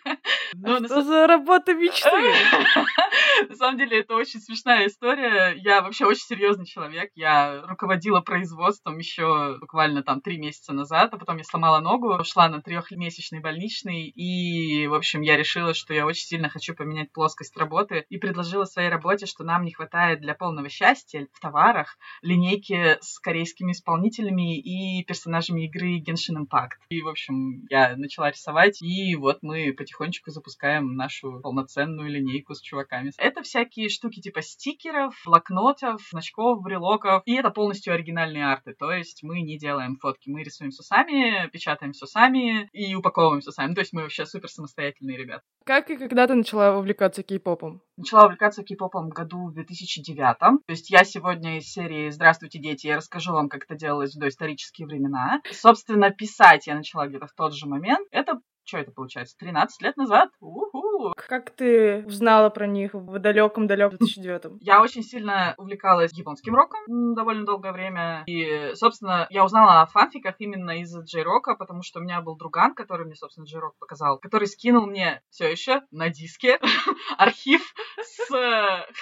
Ну, 0.55 0.81
Ну, 0.81 0.87
Что 0.87 1.03
за 1.03 1.27
работа 1.27 1.75
мечты? 1.75 2.11
На 3.49 3.57
самом 3.57 3.79
деле, 3.79 4.01
это 4.01 4.15
очень 4.15 4.41
смешная 4.41 4.87
история. 4.87 5.55
Я 5.57 5.83
вообще 5.83 6.05
очень 6.05 6.25
серьезный 6.25 6.67
человек. 6.67 7.11
Я 7.15 7.63
руководила 7.67 8.21
производством 8.21 8.99
еще 8.99 9.57
буквально 9.61 10.03
там 10.03 10.21
три 10.21 10.39
месяца 10.39 10.73
назад, 10.73 11.13
а 11.13 11.19
потом 11.19 11.39
я 11.39 11.45
сломала 11.45 11.81
ногу, 11.81 12.15
ушла 12.15 12.49
на 12.49 12.61
трехмесячный 12.61 13.41
больничный, 13.41 14.09
и, 14.09 14.87
в 14.87 14.95
общем, 14.95 15.23
я 15.23 15.37
решила, 15.37 15.75
что 15.75 15.95
я 15.95 16.07
очень 16.07 16.27
сильно 16.27 16.49
хочу 16.49 16.75
поменять 16.75 17.13
плоскость 17.13 17.57
работы, 17.57 18.05
и 18.09 18.19
предложила 18.19 18.65
своей 18.65 18.89
работе, 18.89 19.27
что 19.27 19.45
нам 19.45 19.65
не 19.65 19.73
хватает 19.73 20.21
для 20.21 20.35
полного 20.35 20.69
счастья 20.69 21.27
в 21.33 21.41
товарах 21.41 21.97
линейки 22.23 22.99
с 23.01 23.19
корейскими 23.19 23.73
исполнителями 23.73 24.59
и 24.59 25.05
персонажами 25.05 25.67
игры 25.67 26.01
Genshin 26.01 26.37
Impact. 26.39 26.79
И, 26.91 27.03
в 27.03 27.09
общем, 27.09 27.67
я 27.71 27.97
начала 27.97 28.31
рисовать, 28.31 28.83
и 28.83 29.17
вот 29.17 29.39
мы 29.43 29.73
потихонечку 29.73 30.31
запускаем 30.43 30.95
нашу 30.97 31.41
полноценную 31.41 32.11
линейку 32.11 32.55
с 32.55 32.61
чуваками. 32.61 33.13
Это 33.17 33.43
всякие 33.43 33.89
штуки 33.89 34.21
типа 34.21 34.43
стикеров, 34.43 35.15
блокнотов, 35.25 36.03
значков, 36.11 36.63
брелоков, 36.63 37.23
и 37.27 37.35
это 37.35 37.51
полностью 37.51 37.95
оригинальные 37.95 38.45
арты, 38.45 38.75
то 38.75 38.93
есть 38.93 39.23
мы 39.23 39.43
не 39.43 39.57
делаем 39.59 39.97
фотки, 39.97 40.29
мы 40.29 40.43
рисуем 40.43 40.71
все 40.73 40.83
сами, 40.83 41.49
печатаем 41.51 41.93
все 41.93 42.07
сами 42.07 42.69
и 42.73 42.95
упаковываем 42.95 43.41
все 43.41 43.53
сами, 43.53 43.75
то 43.75 43.81
есть 43.81 43.93
мы 43.93 44.03
вообще 44.03 44.27
супер 44.27 44.49
самостоятельные 44.49 45.17
ребята. 45.17 45.43
Как 45.65 45.91
и 45.91 45.97
когда 45.97 46.27
ты 46.27 46.35
начала 46.35 46.77
увлекаться 46.77 47.23
кей-попом? 47.23 47.81
Начала 47.97 48.25
увлекаться 48.25 48.65
кей-попом 48.65 49.11
в 49.11 49.13
году 49.13 49.49
в 49.49 49.55
2009. 49.55 50.39
То 50.39 50.59
есть 50.69 50.91
я 50.91 51.05
сегодня 51.05 51.59
из 51.59 51.71
серии 51.71 52.11
«Здравствуйте, 52.11 52.59
дети», 52.59 52.89
я 52.89 52.97
расскажу 52.97 53.33
вам, 53.33 53.49
как 53.49 53.65
это 53.65 53.77
делалось 53.77 54.15
в 54.15 54.19
доисторические 54.19 54.89
времена. 54.89 55.41
Собственно, 55.53 56.11
писать 56.11 56.67
я 56.67 56.75
начала 56.75 57.07
где-то 57.07 57.27
в 57.27 57.35
тот 57.35 57.55
же 57.55 57.67
момент. 57.67 58.09
Это 58.11 58.41
что 58.65 58.79
это 58.79 58.93
получается, 58.93 59.37
13 59.39 59.83
лет 59.83 59.97
назад? 59.97 60.31
У-ху! 60.41 61.13
Как 61.17 61.51
ты 61.51 62.05
узнала 62.07 62.51
про 62.51 62.67
них 62.67 62.95
в 62.95 63.19
далеком-далеком 63.19 63.99
2009 63.99 64.63
Я 64.63 64.83
очень 64.83 65.03
сильно 65.03 65.55
увлекалась 65.59 66.13
японским 66.13 66.55
роком 66.55 67.15
довольно 67.15 67.45
долгое 67.45 67.73
время. 67.73 68.25
И, 68.27 68.73
собственно, 68.75 69.27
я 69.31 69.45
узнала 69.45 69.83
о 69.83 69.87
фанфиках 69.87 70.37
именно 70.39 70.81
из-за 70.83 71.03
Джей-Рока, 71.03 71.55
потому 71.57 71.83
что 71.83 72.01
у 72.01 72.03
меня 72.03 72.21
был 72.21 72.37
друган, 72.37 72.75
который 72.75 73.07
мне, 73.07 73.15
собственно, 73.15 73.45
Джей-Рок 73.45 73.77
показал, 73.79 74.19
который 74.19 74.47
скинул 74.47 74.87
мне 74.87 75.23
все 75.31 75.51
еще 75.51 75.83
на 75.91 76.09
диске 76.09 76.59
архив 77.19 77.63
с 78.01 78.31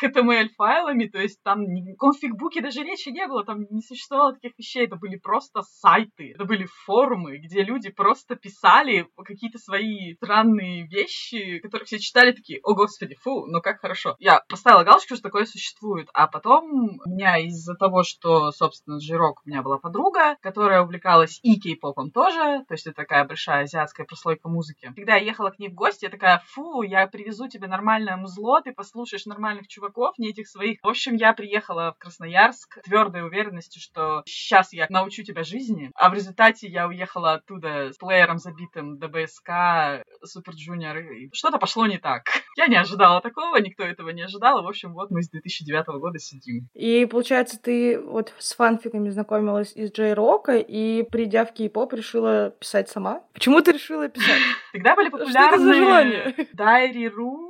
HTML-файлами, 0.03 1.07
то 1.07 1.19
есть 1.19 1.43
там 1.43 1.65
конфиг-буки 1.99 2.61
даже 2.61 2.83
речи 2.83 3.09
не 3.11 3.27
было, 3.27 3.45
там 3.45 3.67
не 3.71 3.83
существовало 3.83 4.35
таких 4.35 4.53
вещей, 4.59 4.87
это 4.87 4.97
были 4.97 5.17
просто 5.17 5.63
сайты, 5.63 6.33
это 6.35 6.45
были 6.45 6.67
форумы, 6.85 7.39
где 7.39 7.63
люди 7.63 7.91
просто 7.91 8.37
писали 8.37 9.09
какие-то 9.51 9.59
свои 9.59 10.15
странные 10.15 10.87
вещи, 10.87 11.59
которые 11.59 11.87
все 11.87 11.99
читали 11.99 12.33
такие, 12.33 12.61
о 12.63 12.75
господи, 12.75 13.17
фу, 13.17 13.47
ну 13.47 13.61
как 13.61 13.81
хорошо. 13.81 14.17
Я 14.19 14.43
поставила 14.49 14.85
галочку, 14.85 15.15
что 15.15 15.23
такое 15.23 15.45
существует, 15.45 16.09
а 16.15 16.29
потом 16.29 17.01
у 17.05 17.11
меня 17.11 17.39
из-за 17.39 17.75
того, 17.75 18.05
что, 18.05 18.53
собственно, 18.53 18.99
Джирок 18.99 19.41
у 19.45 19.49
меня 19.49 19.63
была 19.63 19.79
подруга, 19.79 20.37
которая 20.41 20.83
увлекалась 20.83 21.41
и 21.43 21.59
кей-попом 21.59 22.11
тоже, 22.11 22.65
то 22.69 22.75
есть 22.75 22.87
это 22.87 22.97
такая 22.97 23.25
большая 23.25 23.65
азиатская 23.65 24.07
прослойка 24.07 24.49
музыки. 24.49 24.93
Когда 24.95 25.17
я 25.17 25.25
ехала 25.25 25.51
к 25.51 25.59
ней 25.59 25.69
в 25.69 25.75
гости, 25.75 26.05
я 26.05 26.11
такая, 26.11 26.43
фу, 26.47 26.83
я 26.83 27.07
привезу 27.07 27.49
тебе 27.49 27.67
нормальное 27.67 28.17
музло, 28.17 28.63
ты 28.63 28.73
послушаешь 28.73 29.27
нормальных 29.27 29.67
чуваков, 29.69 30.17
не 30.19 30.31
этих 30.31 30.49
своих. 30.49 30.79
В 30.83 30.89
общем, 30.89 31.17
я 31.17 31.33
приехала 31.33 31.93
в 31.93 31.99
Красноярск 31.99 32.83
твердой 32.83 33.27
уверенностью, 33.27 33.83
что 33.83 34.23
сейчас 34.27 34.73
я 34.73 34.87
научу 34.91 35.23
тебя 35.25 35.43
жизни, 35.43 35.91
а 35.95 36.11
в 36.11 36.15
результате 36.15 36.69
я 36.69 36.87
уехала 36.87 37.33
оттуда 37.33 37.93
с 37.93 37.97
плеером 37.97 38.39
забитым 38.39 38.99
DBSK, 39.41 40.05
Super 40.25 40.55
Junior. 40.55 40.99
Что-то 41.33 41.59
пошло 41.59 41.87
не 41.87 41.99
так. 41.99 42.25
Я 42.57 42.67
не 42.67 42.77
ожидала 42.77 43.21
такого, 43.21 43.57
никто 43.57 43.85
этого 43.85 44.11
не 44.11 44.23
ожидал. 44.23 44.63
В 44.63 44.69
общем, 44.69 44.93
вот 44.93 45.11
мы 45.11 45.23
с 45.23 45.31
2009 45.31 45.87
года 46.01 46.19
сидим. 46.19 46.69
И 46.75 47.07
получается, 47.07 47.59
ты 47.61 47.99
вот 47.99 48.33
с 48.39 48.55
фанфиками 48.55 49.09
знакомилась 49.09 49.73
из 49.75 49.93
J-Rock 49.93 50.13
а 50.13 50.57
и, 50.57 51.03
придя 51.11 51.45
в 51.45 51.53
кей-поп, 51.53 51.93
решила 51.95 52.51
писать 52.51 52.89
сама? 52.89 53.23
Почему 53.33 53.61
ты 53.61 53.73
решила 53.73 54.09
писать? 54.09 54.41
Тогда 54.73 54.95
были 54.95 55.09
популярны 55.09 56.47
Дайри.ру, 56.53 57.50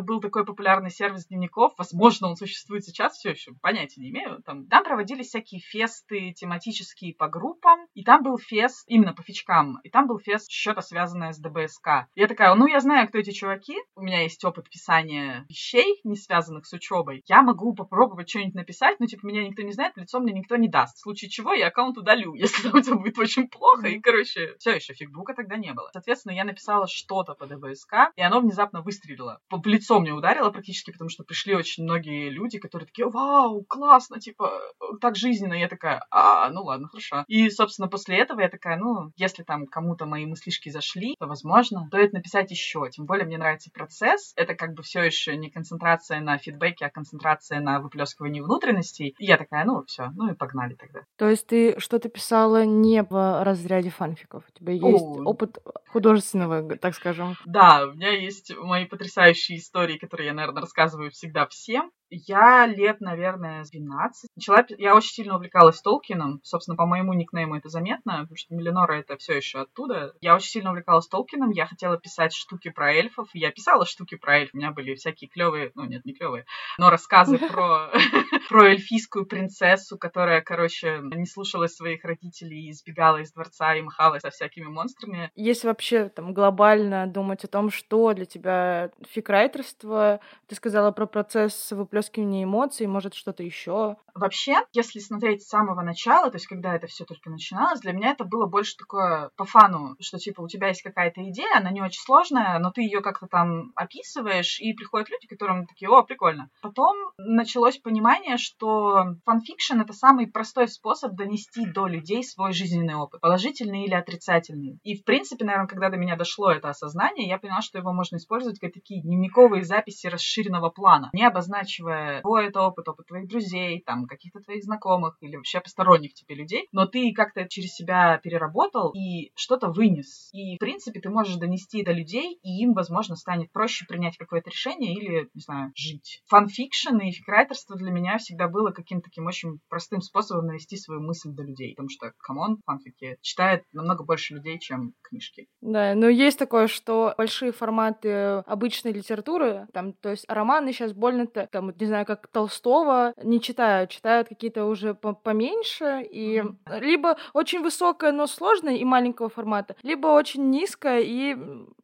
был 0.00 0.20
такой 0.20 0.44
популярный 0.44 0.90
сервис 0.90 1.26
дневников. 1.26 1.72
Возможно, 1.78 2.28
он 2.28 2.36
существует 2.36 2.84
сейчас 2.84 3.16
все 3.16 3.30
еще, 3.30 3.52
понятия 3.60 4.00
не 4.00 4.10
имею. 4.10 4.42
Там, 4.42 4.66
там 4.66 4.84
проводились 4.84 5.28
всякие 5.28 5.60
фесты 5.60 6.32
тематические 6.32 7.14
по 7.14 7.28
группам, 7.28 7.86
и 7.94 8.02
там 8.04 8.22
был 8.22 8.38
фест 8.38 8.84
именно 8.88 9.14
по 9.14 9.22
фичкам, 9.22 9.78
и 9.84 9.90
там 9.90 10.06
был 10.06 10.18
фест 10.18 10.50
что-то 10.50 10.80
связанное 10.80 11.32
с 11.32 11.38
DBSK. 11.38 12.06
Я 12.14 12.26
такая, 12.26 12.54
ну, 12.54 12.66
я 12.66 12.80
знаю, 12.80 13.08
кто 13.08 13.18
эти 13.18 13.30
чуваки, 13.30 13.76
у 13.94 14.02
меня 14.02 14.22
есть 14.22 14.44
опыт 14.44 14.68
писания 14.68 15.46
вещей, 15.48 16.00
не 16.04 16.16
связанных 16.16 16.66
с 16.66 16.72
учебой. 16.72 17.22
Я 17.26 17.42
могу 17.42 17.74
попробовать 17.74 18.28
что-нибудь 18.28 18.54
написать, 18.54 19.00
но, 19.00 19.06
типа, 19.06 19.26
меня 19.26 19.46
никто 19.46 19.62
не 19.62 19.72
знает, 19.72 19.96
по 19.96 20.03
лицу 20.03 20.20
мне 20.20 20.32
никто 20.32 20.56
не 20.56 20.68
даст. 20.68 20.96
В 20.96 21.00
случае 21.00 21.30
чего 21.30 21.52
я 21.52 21.68
аккаунт 21.68 21.98
удалю, 21.98 22.34
если 22.34 22.68
там 22.68 22.76
это 22.76 22.94
будет 22.94 23.18
очень 23.18 23.48
плохо. 23.48 23.88
И, 23.88 24.00
короче, 24.00 24.56
все 24.58 24.72
еще 24.72 24.94
фигбука 24.94 25.34
тогда 25.34 25.56
не 25.56 25.72
было. 25.72 25.90
Соответственно, 25.92 26.32
я 26.32 26.44
написала 26.44 26.86
что-то 26.86 27.34
по 27.34 27.46
ДБСК, 27.46 28.12
и 28.16 28.22
оно 28.22 28.40
внезапно 28.40 28.82
выстрелило. 28.82 29.40
По 29.48 29.58
в 29.62 29.66
лицо 29.66 30.00
мне 30.00 30.12
ударило 30.12 30.50
практически, 30.50 30.90
потому 30.90 31.10
что 31.10 31.24
пришли 31.24 31.54
очень 31.54 31.84
многие 31.84 32.30
люди, 32.30 32.58
которые 32.58 32.86
такие, 32.86 33.08
вау, 33.08 33.64
классно, 33.64 34.20
типа, 34.20 34.60
так 35.00 35.16
жизненно. 35.16 35.54
Я 35.54 35.68
такая, 35.68 36.04
а, 36.10 36.48
ну 36.50 36.62
ладно, 36.62 36.88
хорошо. 36.88 37.24
И, 37.28 37.50
собственно, 37.50 37.88
после 37.88 38.18
этого 38.18 38.40
я 38.40 38.48
такая, 38.48 38.76
ну, 38.76 39.12
если 39.16 39.42
там 39.42 39.66
кому-то 39.66 40.06
мои 40.06 40.26
мыслишки 40.26 40.70
зашли, 40.70 41.16
то, 41.18 41.26
возможно, 41.26 41.86
стоит 41.88 42.12
написать 42.12 42.50
еще. 42.50 42.88
Тем 42.90 43.06
более 43.06 43.26
мне 43.26 43.38
нравится 43.38 43.70
процесс. 43.72 44.32
Это 44.36 44.54
как 44.54 44.74
бы 44.74 44.82
все 44.82 45.02
еще 45.02 45.36
не 45.36 45.50
концентрация 45.50 46.20
на 46.20 46.38
фидбэке, 46.38 46.86
а 46.86 46.90
концентрация 46.90 47.60
на 47.60 47.80
выплескивании 47.80 48.40
внутренностей. 48.40 49.14
И 49.18 49.26
я 49.26 49.36
такая, 49.36 49.64
ну, 49.64 49.84
все, 49.86 50.10
ну 50.16 50.30
и 50.30 50.34
погнали 50.34 50.74
тогда. 50.74 51.00
То 51.16 51.28
есть 51.28 51.46
ты 51.46 51.78
что-то 51.78 52.08
писала 52.08 52.64
не 52.64 53.02
в 53.02 53.44
разряде 53.44 53.90
фанфиков? 53.90 54.44
У 54.48 54.58
тебя 54.58 54.72
есть 54.72 55.02
О. 55.02 55.22
опыт 55.24 55.58
художественного, 55.88 56.76
так 56.76 56.94
скажем? 56.94 57.36
Да, 57.44 57.86
у 57.86 57.92
меня 57.92 58.10
есть 58.10 58.54
мои 58.56 58.86
потрясающие 58.86 59.49
следующие 59.50 59.58
истории, 59.58 59.98
которые 59.98 60.28
я, 60.28 60.34
наверное, 60.34 60.62
рассказываю 60.62 61.10
всегда 61.10 61.46
всем. 61.46 61.90
Я 62.10 62.66
лет, 62.66 63.00
наверное, 63.00 63.64
12. 63.64 64.30
Начала, 64.34 64.64
я 64.78 64.96
очень 64.96 65.10
сильно 65.10 65.36
увлекалась 65.36 65.80
Толкином. 65.80 66.40
Собственно, 66.42 66.76
по 66.76 66.86
моему 66.86 67.12
никнейму 67.12 67.56
это 67.56 67.68
заметно, 67.68 68.20
потому 68.22 68.36
что 68.36 68.54
Миллинора 68.54 68.94
это 68.94 69.16
все 69.16 69.36
еще 69.36 69.60
оттуда. 69.60 70.12
Я 70.20 70.34
очень 70.34 70.50
сильно 70.50 70.70
увлекалась 70.70 71.06
Толкином. 71.06 71.50
Я 71.50 71.66
хотела 71.66 71.96
писать 71.96 72.34
штуки 72.34 72.70
про 72.70 72.92
эльфов. 72.92 73.28
Я 73.32 73.52
писала 73.52 73.86
штуки 73.86 74.16
про 74.16 74.38
эльфов. 74.38 74.54
У 74.54 74.58
меня 74.58 74.72
были 74.72 74.94
всякие 74.96 75.30
клевые, 75.30 75.70
ну 75.76 75.84
нет, 75.84 76.04
не 76.04 76.12
клевые, 76.12 76.44
но 76.78 76.90
рассказы 76.90 77.38
про, 77.38 77.92
про 78.48 78.70
эльфийскую 78.70 79.26
принцессу, 79.26 79.96
которая, 79.96 80.40
короче, 80.40 81.00
не 81.02 81.26
слушалась 81.26 81.76
своих 81.76 82.04
родителей 82.04 82.66
и 82.66 82.70
и 82.72 82.78
сбегала 82.78 83.18
из 83.18 83.32
дворца 83.32 83.74
и 83.76 83.82
махала 83.82 84.18
со 84.18 84.30
всякими 84.30 84.66
монстрами. 84.66 85.30
Если 85.36 85.68
вообще 85.68 86.08
там 86.08 86.34
глобально 86.34 87.06
думать 87.06 87.44
о 87.44 87.48
том, 87.48 87.70
что 87.70 88.12
для 88.14 88.24
тебя 88.24 88.90
фикрайтерство, 89.08 90.20
ты 90.48 90.56
сказала 90.56 90.90
про 90.90 91.06
процесс 91.06 91.70
выплескивания 91.70 91.99
выплескивание 92.00 92.44
эмоций, 92.44 92.86
может, 92.86 93.14
что-то 93.14 93.42
еще? 93.42 93.96
Вообще, 94.14 94.56
если 94.72 94.98
смотреть 94.98 95.42
с 95.42 95.48
самого 95.48 95.82
начала, 95.82 96.30
то 96.30 96.36
есть 96.36 96.46
когда 96.46 96.74
это 96.74 96.86
все 96.86 97.04
только 97.04 97.30
начиналось, 97.30 97.80
для 97.80 97.92
меня 97.92 98.10
это 98.10 98.24
было 98.24 98.46
больше 98.46 98.76
такое 98.76 99.30
по 99.36 99.44
фану, 99.44 99.96
что 100.00 100.18
типа 100.18 100.40
у 100.40 100.48
тебя 100.48 100.68
есть 100.68 100.82
какая-то 100.82 101.22
идея, 101.30 101.58
она 101.58 101.70
не 101.70 101.82
очень 101.82 102.00
сложная, 102.00 102.58
но 102.58 102.70
ты 102.70 102.82
ее 102.82 103.00
как-то 103.00 103.26
там 103.26 103.72
описываешь, 103.74 104.60
и 104.60 104.72
приходят 104.72 105.10
люди, 105.10 105.26
которым 105.26 105.66
такие, 105.66 105.88
о, 105.88 106.02
прикольно. 106.02 106.50
Потом 106.62 106.96
началось 107.18 107.78
понимание, 107.78 108.36
что 108.36 109.14
фанфикшн— 109.24 109.80
это 109.82 109.92
самый 109.92 110.26
простой 110.26 110.68
способ 110.68 111.14
донести 111.14 111.66
до 111.66 111.86
людей 111.86 112.24
свой 112.24 112.52
жизненный 112.52 112.94
опыт, 112.94 113.20
положительный 113.20 113.84
или 113.84 113.94
отрицательный. 113.94 114.78
И, 114.82 114.96
в 114.96 115.04
принципе, 115.04 115.44
наверное, 115.44 115.68
когда 115.68 115.90
до 115.90 115.96
меня 115.96 116.16
дошло 116.16 116.50
это 116.50 116.68
осознание, 116.68 117.28
я 117.28 117.38
поняла, 117.38 117.62
что 117.62 117.78
его 117.78 117.92
можно 117.92 118.16
использовать 118.16 118.58
как 118.58 118.72
такие 118.72 119.02
дневниковые 119.02 119.64
записи 119.64 120.06
расширенного 120.06 120.70
плана, 120.70 121.10
не 121.12 121.24
обозначивая 121.24 122.22
твой 122.22 122.46
это 122.46 122.62
опыт, 122.62 122.88
опыт 122.88 123.06
твоих 123.06 123.28
друзей, 123.28 123.82
там, 123.84 123.99
каких-то 124.06 124.40
твоих 124.40 124.64
знакомых 124.64 125.16
или 125.20 125.36
вообще 125.36 125.60
посторонних 125.60 126.14
тебе 126.14 126.34
людей, 126.34 126.68
но 126.72 126.86
ты 126.86 127.12
как-то 127.12 127.48
через 127.48 127.74
себя 127.74 128.18
переработал 128.22 128.92
и 128.92 129.32
что-то 129.34 129.68
вынес. 129.68 130.30
И, 130.32 130.56
в 130.56 130.58
принципе, 130.58 131.00
ты 131.00 131.10
можешь 131.10 131.36
донести 131.36 131.82
до 131.84 131.92
людей, 131.92 132.38
и 132.42 132.62
им, 132.62 132.74
возможно, 132.74 133.16
станет 133.16 133.52
проще 133.52 133.86
принять 133.86 134.16
какое-то 134.16 134.50
решение 134.50 134.94
или, 134.94 135.28
не 135.34 135.40
знаю, 135.40 135.72
жить. 135.74 136.22
Фанфикшн 136.28 136.96
и 136.98 137.12
фикрайтерство 137.12 137.76
для 137.76 137.90
меня 137.90 138.18
всегда 138.18 138.48
было 138.48 138.70
каким-то 138.70 139.04
таким 139.04 139.26
очень 139.26 139.58
простым 139.68 140.00
способом 140.00 140.46
донести 140.46 140.76
свою 140.76 141.00
мысль 141.00 141.30
до 141.30 141.42
людей, 141.42 141.74
потому 141.74 141.88
что, 141.88 142.12
come 142.18 142.42
on, 142.42 142.60
фанфики 142.64 143.16
читает 143.20 143.64
намного 143.72 144.04
больше 144.04 144.34
людей, 144.34 144.58
чем 144.58 144.94
книжки. 145.02 145.48
Да, 145.60 145.94
но 145.94 146.08
есть 146.08 146.38
такое, 146.38 146.66
что 146.68 147.14
большие 147.16 147.52
форматы 147.52 148.10
обычной 148.46 148.92
литературы, 148.92 149.66
там, 149.72 149.92
то 149.92 150.10
есть 150.10 150.24
романы 150.28 150.72
сейчас 150.72 150.92
больно-то, 150.92 151.48
там, 151.50 151.72
не 151.78 151.86
знаю, 151.86 152.06
как 152.06 152.28
Толстого, 152.28 153.12
не 153.22 153.40
читают 153.40 153.89
читают 153.90 154.28
какие-то 154.28 154.64
уже 154.64 154.94
поменьше, 154.94 156.06
и 156.10 156.42
либо 156.78 157.16
очень 157.32 157.62
высокое, 157.62 158.12
но 158.12 158.26
сложное 158.26 158.76
и 158.76 158.84
маленького 158.84 159.28
формата, 159.28 159.76
либо 159.82 160.08
очень 160.08 160.50
низкое 160.50 161.00
и 161.00 161.36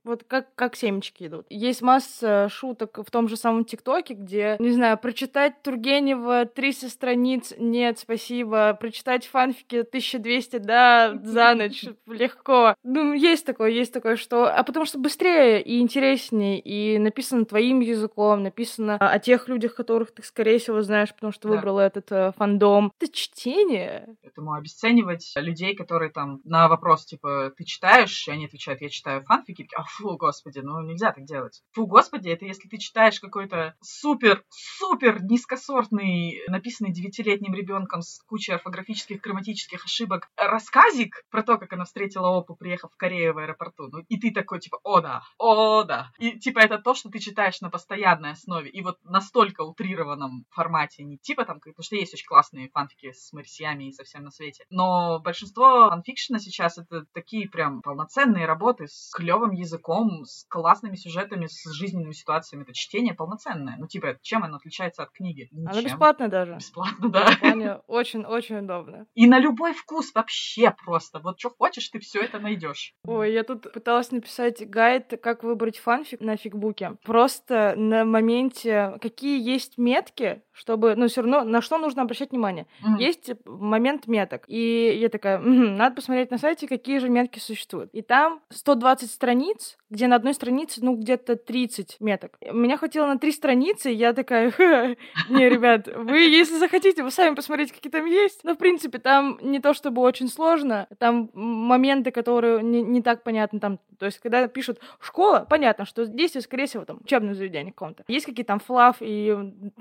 вот 0.07 0.25
как, 0.27 0.55
как 0.55 0.77
семечки 0.77 1.27
идут. 1.27 1.47
Есть 1.51 1.83
масса 1.83 2.49
шуток 2.49 2.99
в 3.05 3.11
том 3.11 3.29
же 3.29 3.37
самом 3.37 3.65
ТикТоке, 3.65 4.15
где, 4.15 4.57
не 4.61 4.71
знаю, 4.71 4.97
прочитать 4.99 5.61
Тургенева 5.63 6.47
300 6.47 6.89
страниц, 6.89 7.53
нет, 7.59 7.99
спасибо, 7.99 8.75
прочитать 8.75 9.27
фанфики 9.27 9.81
1200, 9.81 10.59
да, 10.59 11.19
за 11.23 11.55
ночь, 11.55 11.85
легко. 12.07 12.77
Ну, 12.85 13.13
есть 13.13 13.45
такое, 13.45 13.71
есть 13.71 13.93
такое, 13.93 14.17
что... 14.17 14.47
А 14.47 14.63
потому 14.63 14.87
что 14.87 14.99
быстрее 14.99 15.61
и 15.61 15.81
интереснее, 15.81 16.61
и 16.61 16.99
написано 16.99 17.45
твоим 17.45 17.81
языком, 17.81 18.45
написано 18.45 18.97
о 18.97 19.19
тех 19.19 19.49
людях, 19.49 19.75
которых 19.75 20.13
ты, 20.13 20.23
скорее 20.23 20.59
всего, 20.59 20.83
знаешь, 20.83 21.13
потому 21.13 21.33
что 21.33 21.49
да. 21.49 21.57
выбрал 21.57 21.79
этот 21.97 22.13
э, 22.13 22.33
фандом. 22.37 22.93
Это 23.01 23.13
чтение. 23.13 24.17
Поэтому 24.23 24.53
обесценивать 24.53 25.33
людей, 25.37 25.75
которые 25.75 26.11
там 26.11 26.41
на 26.45 26.69
вопрос, 26.69 27.07
типа, 27.07 27.53
ты 27.57 27.65
читаешь, 27.65 28.27
и 28.29 28.31
они 28.31 28.47
отвечают, 28.47 28.81
я 28.83 28.89
читаю 28.89 29.23
фанфики, 29.25 29.69
а 29.75 29.85
фу, 29.85 30.17
господи, 30.17 30.61
ну 30.61 30.81
нельзя 30.83 31.13
так 31.13 31.25
делать. 31.25 31.63
Фу, 31.73 31.87
господи, 31.87 32.29
это 32.29 32.45
если 32.45 32.69
ты 32.69 32.79
читаешь 32.79 33.21
какой-то 33.21 33.75
супер, 33.81 34.45
супер 34.51 35.23
низкосортный, 35.23 36.41
написанный 36.49 36.93
девятилетним 36.93 37.55
ребенком 37.55 38.03
с 38.03 38.21
кучей 38.27 38.53
орфографических, 38.53 39.21
грамматических 39.21 39.85
ошибок, 39.85 40.29
рассказик 40.37 41.23
про 41.31 41.43
то, 41.43 41.59
как 41.59 41.73
она 41.73 41.85
встретила 41.85 42.29
Опу, 42.29 42.57
приехав 42.57 42.93
в 42.93 42.97
Корею 42.97 43.35
в 43.35 43.39
аэропорту. 43.39 43.89
Ну, 43.89 44.01
и 44.09 44.19
ты 44.19 44.33
такой, 44.33 44.61
типа, 44.61 44.79
о 44.83 45.01
да, 45.01 45.23
о 45.39 45.85
да. 45.85 46.11
И, 46.19 46.39
типа, 46.39 46.61
это 46.61 46.79
то, 46.79 46.95
что 46.95 47.11
ты 47.11 47.19
читаешь 47.19 47.61
на 47.61 47.71
постоянной 47.71 48.33
основе. 48.33 48.71
И 48.71 48.83
вот 48.83 48.99
настолько 49.05 49.63
утрированном 49.63 50.45
формате, 50.51 51.05
не 51.05 51.19
типа 51.19 51.45
там, 51.45 51.61
потому 51.61 51.83
что 51.87 51.97
есть 51.97 52.15
очень 52.15 52.27
классные 52.27 52.69
фанфики 52.69 53.13
с 53.13 53.33
марсиями 53.33 53.89
и 53.89 53.93
совсем 53.93 54.25
на 54.25 54.31
свете. 54.31 54.65
Но 54.71 55.21
большинство 55.21 55.89
фанфикшена 55.89 56.39
сейчас 56.39 56.79
это 56.79 57.07
такие 57.13 57.49
прям 57.49 57.81
полноценные 57.83 58.47
работы 58.47 58.87
с 58.89 59.11
клевым 59.15 59.53
языком, 59.53 60.25
с 60.25 60.45
классными 60.49 60.97
сюжетами, 60.97 61.47
с 61.47 61.73
жизненными 61.73 62.13
ситуациями. 62.13 62.65
Это 62.65 62.75
чтение 62.75 63.15
полноценное. 63.15 63.77
Ну, 63.79 63.87
типа, 63.87 64.19
чем 64.23 64.45
оно 64.45 64.57
отличается 64.57 65.03
от 65.03 65.11
книги? 65.11 65.49
Ничем. 65.53 65.71
Оно 65.71 65.83
бесплатное 65.83 66.29
даже. 66.29 66.57
Бесплатно, 66.57 67.09
да. 67.09 67.83
Очень-очень 67.87 68.59
удобно. 68.59 69.07
И 69.15 69.27
на 69.27 69.39
любой 69.39 69.73
вкус 69.73 70.13
вообще 70.15 70.75
просто. 70.85 71.21
Вот 71.21 71.39
что 71.39 71.51
хочешь, 71.51 71.89
ты 71.89 71.99
все 72.01 72.21
это 72.21 72.39
найдешь. 72.39 72.95
Ой, 73.05 73.33
я 73.33 73.45
тут 73.45 73.73
пыталась 73.73 74.11
написать 74.11 74.69
гайд, 74.69 75.21
как 75.23 75.43
выбрать 75.43 75.79
фанфик 75.79 76.21
на 76.21 76.37
фигбуке. 76.37 76.97
Просто 77.05 77.75
на 77.77 78.05
моменте, 78.05 78.99
какие 79.01 79.41
есть 79.41 79.79
метки, 79.79 80.43
чтобы, 80.57 80.97
ну, 80.97 81.07
все 81.07 81.21
равно, 81.21 81.45
на 81.45 81.61
что 81.61 81.77
нужно 81.77 82.03
обращать 82.03 82.31
внимание. 82.31 82.67
Mm-hmm. 82.83 82.99
Есть 82.99 83.31
момент 83.45 84.07
меток. 84.07 84.45
И 84.49 84.97
я 84.99 85.11
такая, 85.11 85.39
м-м, 85.39 85.77
надо 85.77 85.97
посмотреть 85.97 86.31
на 86.31 86.39
сайте, 86.39 86.67
какие 86.67 86.99
же 86.99 87.11
метки 87.11 87.39
существуют. 87.39 87.91
И 87.93 88.01
там 88.01 88.41
120 88.49 89.11
страниц, 89.11 89.77
где 89.91 90.09
на 90.09 90.17
одной 90.17 90.35
странице, 90.35 90.81
ну, 90.83 90.97
где-то 90.97 91.37
30 91.37 91.97
меток. 92.01 92.39
Меня 92.53 92.77
хватило 92.77 93.07
на 93.07 93.19
три 93.19 93.33
страницы, 93.33 93.93
и 93.93 93.97
я 93.97 94.13
такая, 94.13 94.53
не, 95.29 95.49
ребят, 95.49 95.89
вы, 95.95 96.19
если 96.19 96.59
захотите, 96.59 97.03
вы 97.03 97.11
сами 97.11 97.35
посмотрите, 97.35 97.73
какие 97.73 97.91
там 97.91 98.05
есть. 98.07 98.41
Но, 98.43 98.55
в 98.55 98.59
принципе, 98.59 98.99
там 98.99 99.39
не 99.43 99.61
то 99.61 99.75
чтобы 99.75 100.03
очень 100.03 100.29
сложно, 100.29 100.89
там 100.99 101.31
моменты, 101.35 102.11
которые 102.11 102.63
не, 102.63 102.83
не 102.83 103.03
так 103.03 103.23
понятны, 103.23 103.61
там, 103.61 103.79
то 103.99 104.07
есть, 104.07 104.19
когда 104.19 104.49
пишут 104.49 104.81
школа, 105.01 105.47
понятно, 105.49 105.85
что 105.85 106.07
действие, 106.07 106.43
скорее 106.43 106.67
всего, 106.67 106.85
там, 106.85 106.99
учебное 107.03 107.35
заведение 107.35 107.73
каком-то. 107.73 108.05
Есть 108.09 108.27
какие-то 108.27 108.49
там 108.49 108.61
флав 108.61 108.97
и 109.01 109.35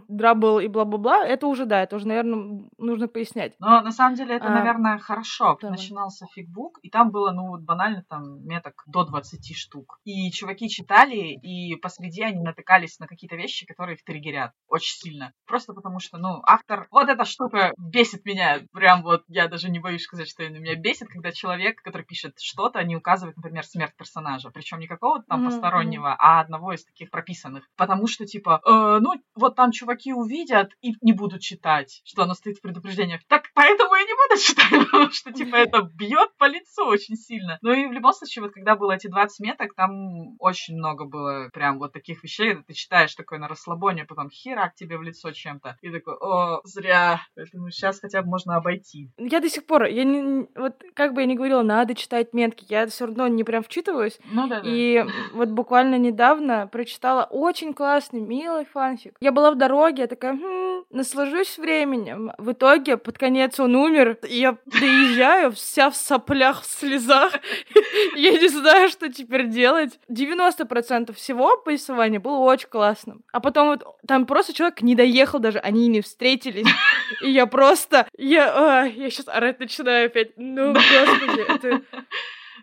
драбл 0.07 0.59
и 0.59 0.67
бла-бла-бла, 0.67 1.25
это 1.25 1.47
уже, 1.47 1.65
да, 1.65 1.81
это 1.81 1.95
уже, 1.95 2.07
наверное, 2.07 2.63
нужно 2.77 3.07
пояснять. 3.07 3.53
Но, 3.59 3.81
на 3.81 3.91
самом 3.91 4.15
деле, 4.15 4.35
это, 4.35 4.47
а, 4.47 4.51
наверное, 4.51 4.97
хорошо. 4.99 5.57
Давай. 5.61 5.77
Начинался 5.77 6.25
фигбук, 6.27 6.79
и 6.83 6.89
там 6.89 7.11
было, 7.11 7.31
ну, 7.31 7.49
вот 7.49 7.61
банально, 7.61 8.03
там, 8.07 8.45
меток 8.45 8.83
до 8.87 9.03
20 9.03 9.55
штук. 9.55 9.99
И 10.05 10.31
чуваки 10.31 10.69
читали, 10.69 11.33
и 11.33 11.75
посреди 11.75 12.21
они 12.21 12.39
натыкались 12.41 12.99
на 12.99 13.07
какие-то 13.07 13.35
вещи, 13.35 13.65
которые 13.65 13.95
их 13.95 14.03
триггерят 14.03 14.51
очень 14.67 14.95
сильно. 14.95 15.33
Просто 15.47 15.73
потому 15.73 15.99
что, 15.99 16.17
ну, 16.17 16.41
автор... 16.45 16.87
Вот 16.91 17.09
эта 17.09 17.25
штука 17.25 17.73
бесит 17.77 18.23
меня. 18.23 18.61
Прям 18.71 19.01
вот, 19.01 19.23
я 19.27 19.47
даже 19.47 19.69
не 19.69 19.79
боюсь 19.79 20.03
сказать, 20.03 20.29
что 20.29 20.47
меня 20.47 20.75
бесит, 20.75 21.07
когда 21.07 21.31
человек, 21.31 21.81
который 21.81 22.03
пишет 22.03 22.35
что-то, 22.39 22.83
не 22.83 22.95
указывает, 22.95 23.35
например, 23.35 23.65
смерть 23.65 23.95
персонажа. 23.97 24.51
Причем 24.51 24.79
не 24.79 24.87
какого-то 24.87 25.25
там 25.27 25.41
mm-hmm. 25.41 25.49
постороннего, 25.49 26.15
а 26.19 26.39
одного 26.39 26.73
из 26.73 26.85
таких 26.85 27.09
прописанных. 27.09 27.67
Потому 27.75 28.05
что, 28.05 28.27
типа, 28.27 28.61
э, 28.63 28.99
ну, 29.01 29.13
вот 29.33 29.55
там 29.55 29.71
чуваки 29.71 30.13
увидят 30.13 30.71
и 30.81 30.93
не 31.01 31.13
будут 31.13 31.41
читать, 31.41 32.01
что 32.05 32.23
оно 32.23 32.35
стоит 32.35 32.57
в 32.57 32.61
предупреждениях. 32.61 33.21
Так 33.27 33.45
поэтому 33.55 33.95
и 33.95 34.05
не 34.05 34.13
буду 34.29 34.41
читать, 34.45 34.85
потому 34.85 35.11
что, 35.11 35.31
типа, 35.31 35.55
это 35.55 35.81
бьет 35.81 36.29
по 36.37 36.45
лицу 36.45 36.85
очень 36.85 37.15
сильно. 37.15 37.57
Ну 37.61 37.73
и 37.73 37.87
в 37.87 37.91
любом 37.91 38.13
случае, 38.13 38.43
вот 38.43 38.53
когда 38.53 38.75
было 38.75 38.91
эти 38.91 39.07
20 39.07 39.39
меток, 39.39 39.73
там 39.75 39.94
очень 40.39 40.77
много 40.77 41.05
было 41.05 41.49
прям 41.53 41.79
вот 41.79 41.93
таких 41.93 42.23
вещей, 42.23 42.55
ты 42.67 42.73
читаешь 42.73 43.15
такое 43.15 43.39
на 43.39 43.47
расслабоне, 43.47 44.03
а 44.03 44.05
потом 44.05 44.29
херак 44.29 44.75
тебе 44.75 44.97
в 44.97 45.03
лицо 45.03 45.31
чем-то. 45.31 45.77
И 45.81 45.89
такой, 45.89 46.15
о, 46.15 46.61
зря. 46.63 47.21
Поэтому 47.35 47.69
сейчас 47.69 47.99
хотя 47.99 48.21
бы 48.21 48.29
можно 48.29 48.55
обойти. 48.55 49.09
Я 49.17 49.39
до 49.39 49.49
сих 49.49 49.65
пор, 49.65 49.85
я 49.85 50.03
не, 50.03 50.47
вот 50.55 50.83
как 50.93 51.13
бы 51.13 51.21
я 51.21 51.27
не 51.27 51.35
говорила, 51.35 51.61
надо 51.61 51.95
читать 51.95 52.33
метки, 52.33 52.65
я 52.69 52.87
все 52.87 53.05
равно 53.05 53.27
не 53.27 53.43
прям 53.43 53.63
вчитываюсь. 53.63 54.19
Ну 54.31 54.47
да, 54.47 54.61
да. 54.61 54.69
И 54.69 55.05
вот 55.33 55.49
буквально 55.49 55.97
недавно 55.97 56.67
прочитала 56.67 57.23
очень 57.23 57.73
классный, 57.73 58.21
милый 58.21 58.65
фанфик. 58.65 59.15
Я 59.19 59.31
была 59.31 59.51
в 59.51 59.57
дороге, 59.57 60.03
я 60.03 60.07
такая, 60.07 60.33
хм, 60.33 60.85
наслажусь 60.89 61.57
временем. 61.57 62.31
В 62.37 62.51
итоге 62.51 62.97
под 62.97 63.17
конец 63.17 63.59
он 63.59 63.75
умер, 63.75 64.17
и 64.27 64.39
я 64.39 64.57
доезжаю 64.65 65.51
вся 65.51 65.89
в 65.89 65.95
соплях, 65.95 66.61
в 66.61 66.65
слезах. 66.65 67.33
Я 68.15 68.31
не 68.31 68.47
знаю, 68.47 68.89
что 68.89 69.11
теперь 69.11 69.47
делать. 69.47 69.84
90% 70.09 71.13
всего 71.13 71.57
повествования 71.57 72.19
было 72.19 72.37
очень 72.37 72.69
классным. 72.69 73.23
А 73.31 73.39
потом 73.39 73.67
вот 73.67 73.83
там 74.07 74.25
просто 74.25 74.53
человек 74.53 74.81
не 74.81 74.95
доехал 74.95 75.39
даже, 75.39 75.59
они 75.59 75.87
не 75.87 76.01
встретились. 76.01 76.67
И 77.21 77.29
я 77.29 77.45
просто... 77.45 78.07
Я, 78.17 78.85
я 78.85 79.09
сейчас 79.09 79.27
орать 79.27 79.59
начинаю 79.59 80.07
опять. 80.07 80.33
Ну, 80.37 80.73
господи, 80.73 81.41
это... 81.41 81.81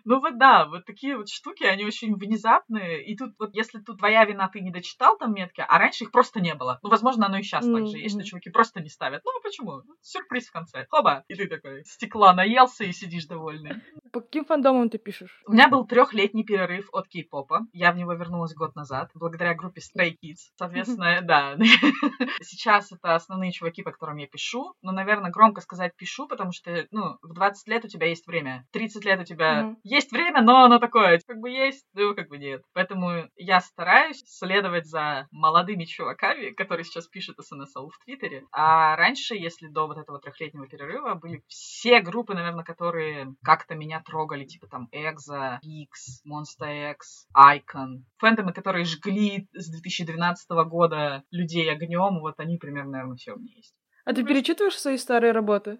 Ну 0.05 0.19
вот 0.19 0.37
да, 0.37 0.65
вот 0.65 0.85
такие 0.85 1.15
вот 1.15 1.29
штуки, 1.29 1.63
они 1.63 1.85
очень 1.85 2.15
внезапные. 2.15 3.05
И 3.05 3.15
тут 3.15 3.35
вот 3.39 3.53
если 3.53 3.79
тут 3.79 3.99
твоя 3.99 4.25
вина, 4.25 4.49
ты 4.49 4.59
не 4.59 4.71
дочитал 4.71 5.17
там 5.17 5.33
метки, 5.33 5.63
а 5.65 5.77
раньше 5.77 6.03
их 6.03 6.11
просто 6.11 6.41
не 6.41 6.55
было. 6.55 6.79
Ну, 6.83 6.89
возможно, 6.89 7.27
оно 7.27 7.37
и 7.37 7.43
сейчас 7.43 7.65
mm-hmm. 7.65 7.73
так 7.73 7.87
же 7.87 7.97
есть, 7.97 8.15
что 8.15 8.23
чуваки 8.25 8.49
просто 8.49 8.81
не 8.81 8.89
ставят. 8.89 9.21
Ну, 9.23 9.31
а 9.31 9.41
почему? 9.41 9.81
Ну, 9.85 9.95
сюрприз 10.01 10.47
в 10.47 10.51
конце. 10.51 10.85
Хоба! 10.89 11.23
И 11.29 11.35
ты 11.35 11.47
такой 11.47 11.85
стекла 11.85 12.33
наелся 12.33 12.83
и 12.83 12.91
сидишь 12.91 13.27
довольный. 13.27 13.81
По 14.13 14.21
каким 14.21 14.45
фандомам 14.45 14.91
ты 14.91 14.99
пишешь? 14.99 15.41
У 15.47 15.53
меня 15.53 15.67
был 15.67 15.87
трехлетний 15.87 16.43
перерыв 16.43 16.87
от 16.91 17.07
кей-попа. 17.07 17.61
Я 17.73 17.91
в 17.91 17.95
него 17.95 18.13
вернулась 18.13 18.53
год 18.53 18.75
назад, 18.75 19.09
благодаря 19.15 19.55
группе 19.55 19.81
Stray 19.81 20.11
Kids. 20.11 20.51
Соответственно, 20.55 21.21
да. 21.23 21.57
Сейчас 22.41 22.91
это 22.91 23.15
основные 23.15 23.51
чуваки, 23.51 23.81
по 23.81 23.91
которым 23.91 24.17
я 24.17 24.27
пишу. 24.27 24.75
Но, 24.83 24.91
наверное, 24.91 25.31
громко 25.31 25.61
сказать 25.61 25.95
пишу, 25.95 26.27
потому 26.27 26.51
что, 26.51 26.85
ну, 26.91 27.17
в 27.23 27.33
20 27.33 27.67
лет 27.67 27.85
у 27.85 27.87
тебя 27.87 28.05
есть 28.05 28.27
время. 28.27 28.67
30 28.71 29.03
лет 29.03 29.19
у 29.19 29.23
тебя 29.23 29.75
есть 29.81 30.11
время, 30.11 30.43
но 30.43 30.63
оно 30.63 30.77
такое, 30.77 31.19
как 31.25 31.39
бы 31.39 31.49
есть, 31.49 31.83
ну, 31.95 32.13
как 32.13 32.29
бы 32.29 32.37
нет. 32.37 32.61
Поэтому 32.73 33.27
я 33.35 33.61
стараюсь 33.61 34.21
следовать 34.27 34.85
за 34.85 35.27
молодыми 35.31 35.85
чуваками, 35.85 36.51
которые 36.51 36.83
сейчас 36.83 37.07
пишут 37.07 37.37
СНСЛ 37.39 37.89
в 37.89 37.97
Твиттере. 38.05 38.45
А 38.51 38.95
раньше, 38.95 39.33
если 39.33 39.69
до 39.69 39.87
вот 39.87 39.97
этого 39.97 40.19
трехлетнего 40.19 40.67
перерыва, 40.67 41.15
были 41.15 41.41
все 41.47 41.99
группы, 41.99 42.35
наверное, 42.35 42.63
которые 42.63 43.33
как-то 43.41 43.73
меня 43.73 44.02
трогали, 44.03 44.45
типа 44.45 44.67
там 44.67 44.89
Экза, 44.91 45.59
X, 45.63 46.21
Monster 46.25 46.91
X, 46.91 47.27
Icon. 47.35 48.03
Фэнтомы, 48.17 48.53
которые 48.53 48.85
жгли 48.85 49.47
с 49.53 49.69
2012 49.69 50.49
года 50.67 51.23
людей 51.31 51.71
огнем, 51.71 52.19
вот 52.19 52.39
они 52.39 52.57
примерно, 52.57 52.91
наверное, 52.91 53.15
все 53.15 53.33
у 53.33 53.39
меня 53.39 53.53
есть. 53.55 53.73
А 54.05 54.13
ты 54.13 54.23
перечитываешь 54.23 54.77
свои 54.77 54.97
старые 54.97 55.31
работы? 55.31 55.79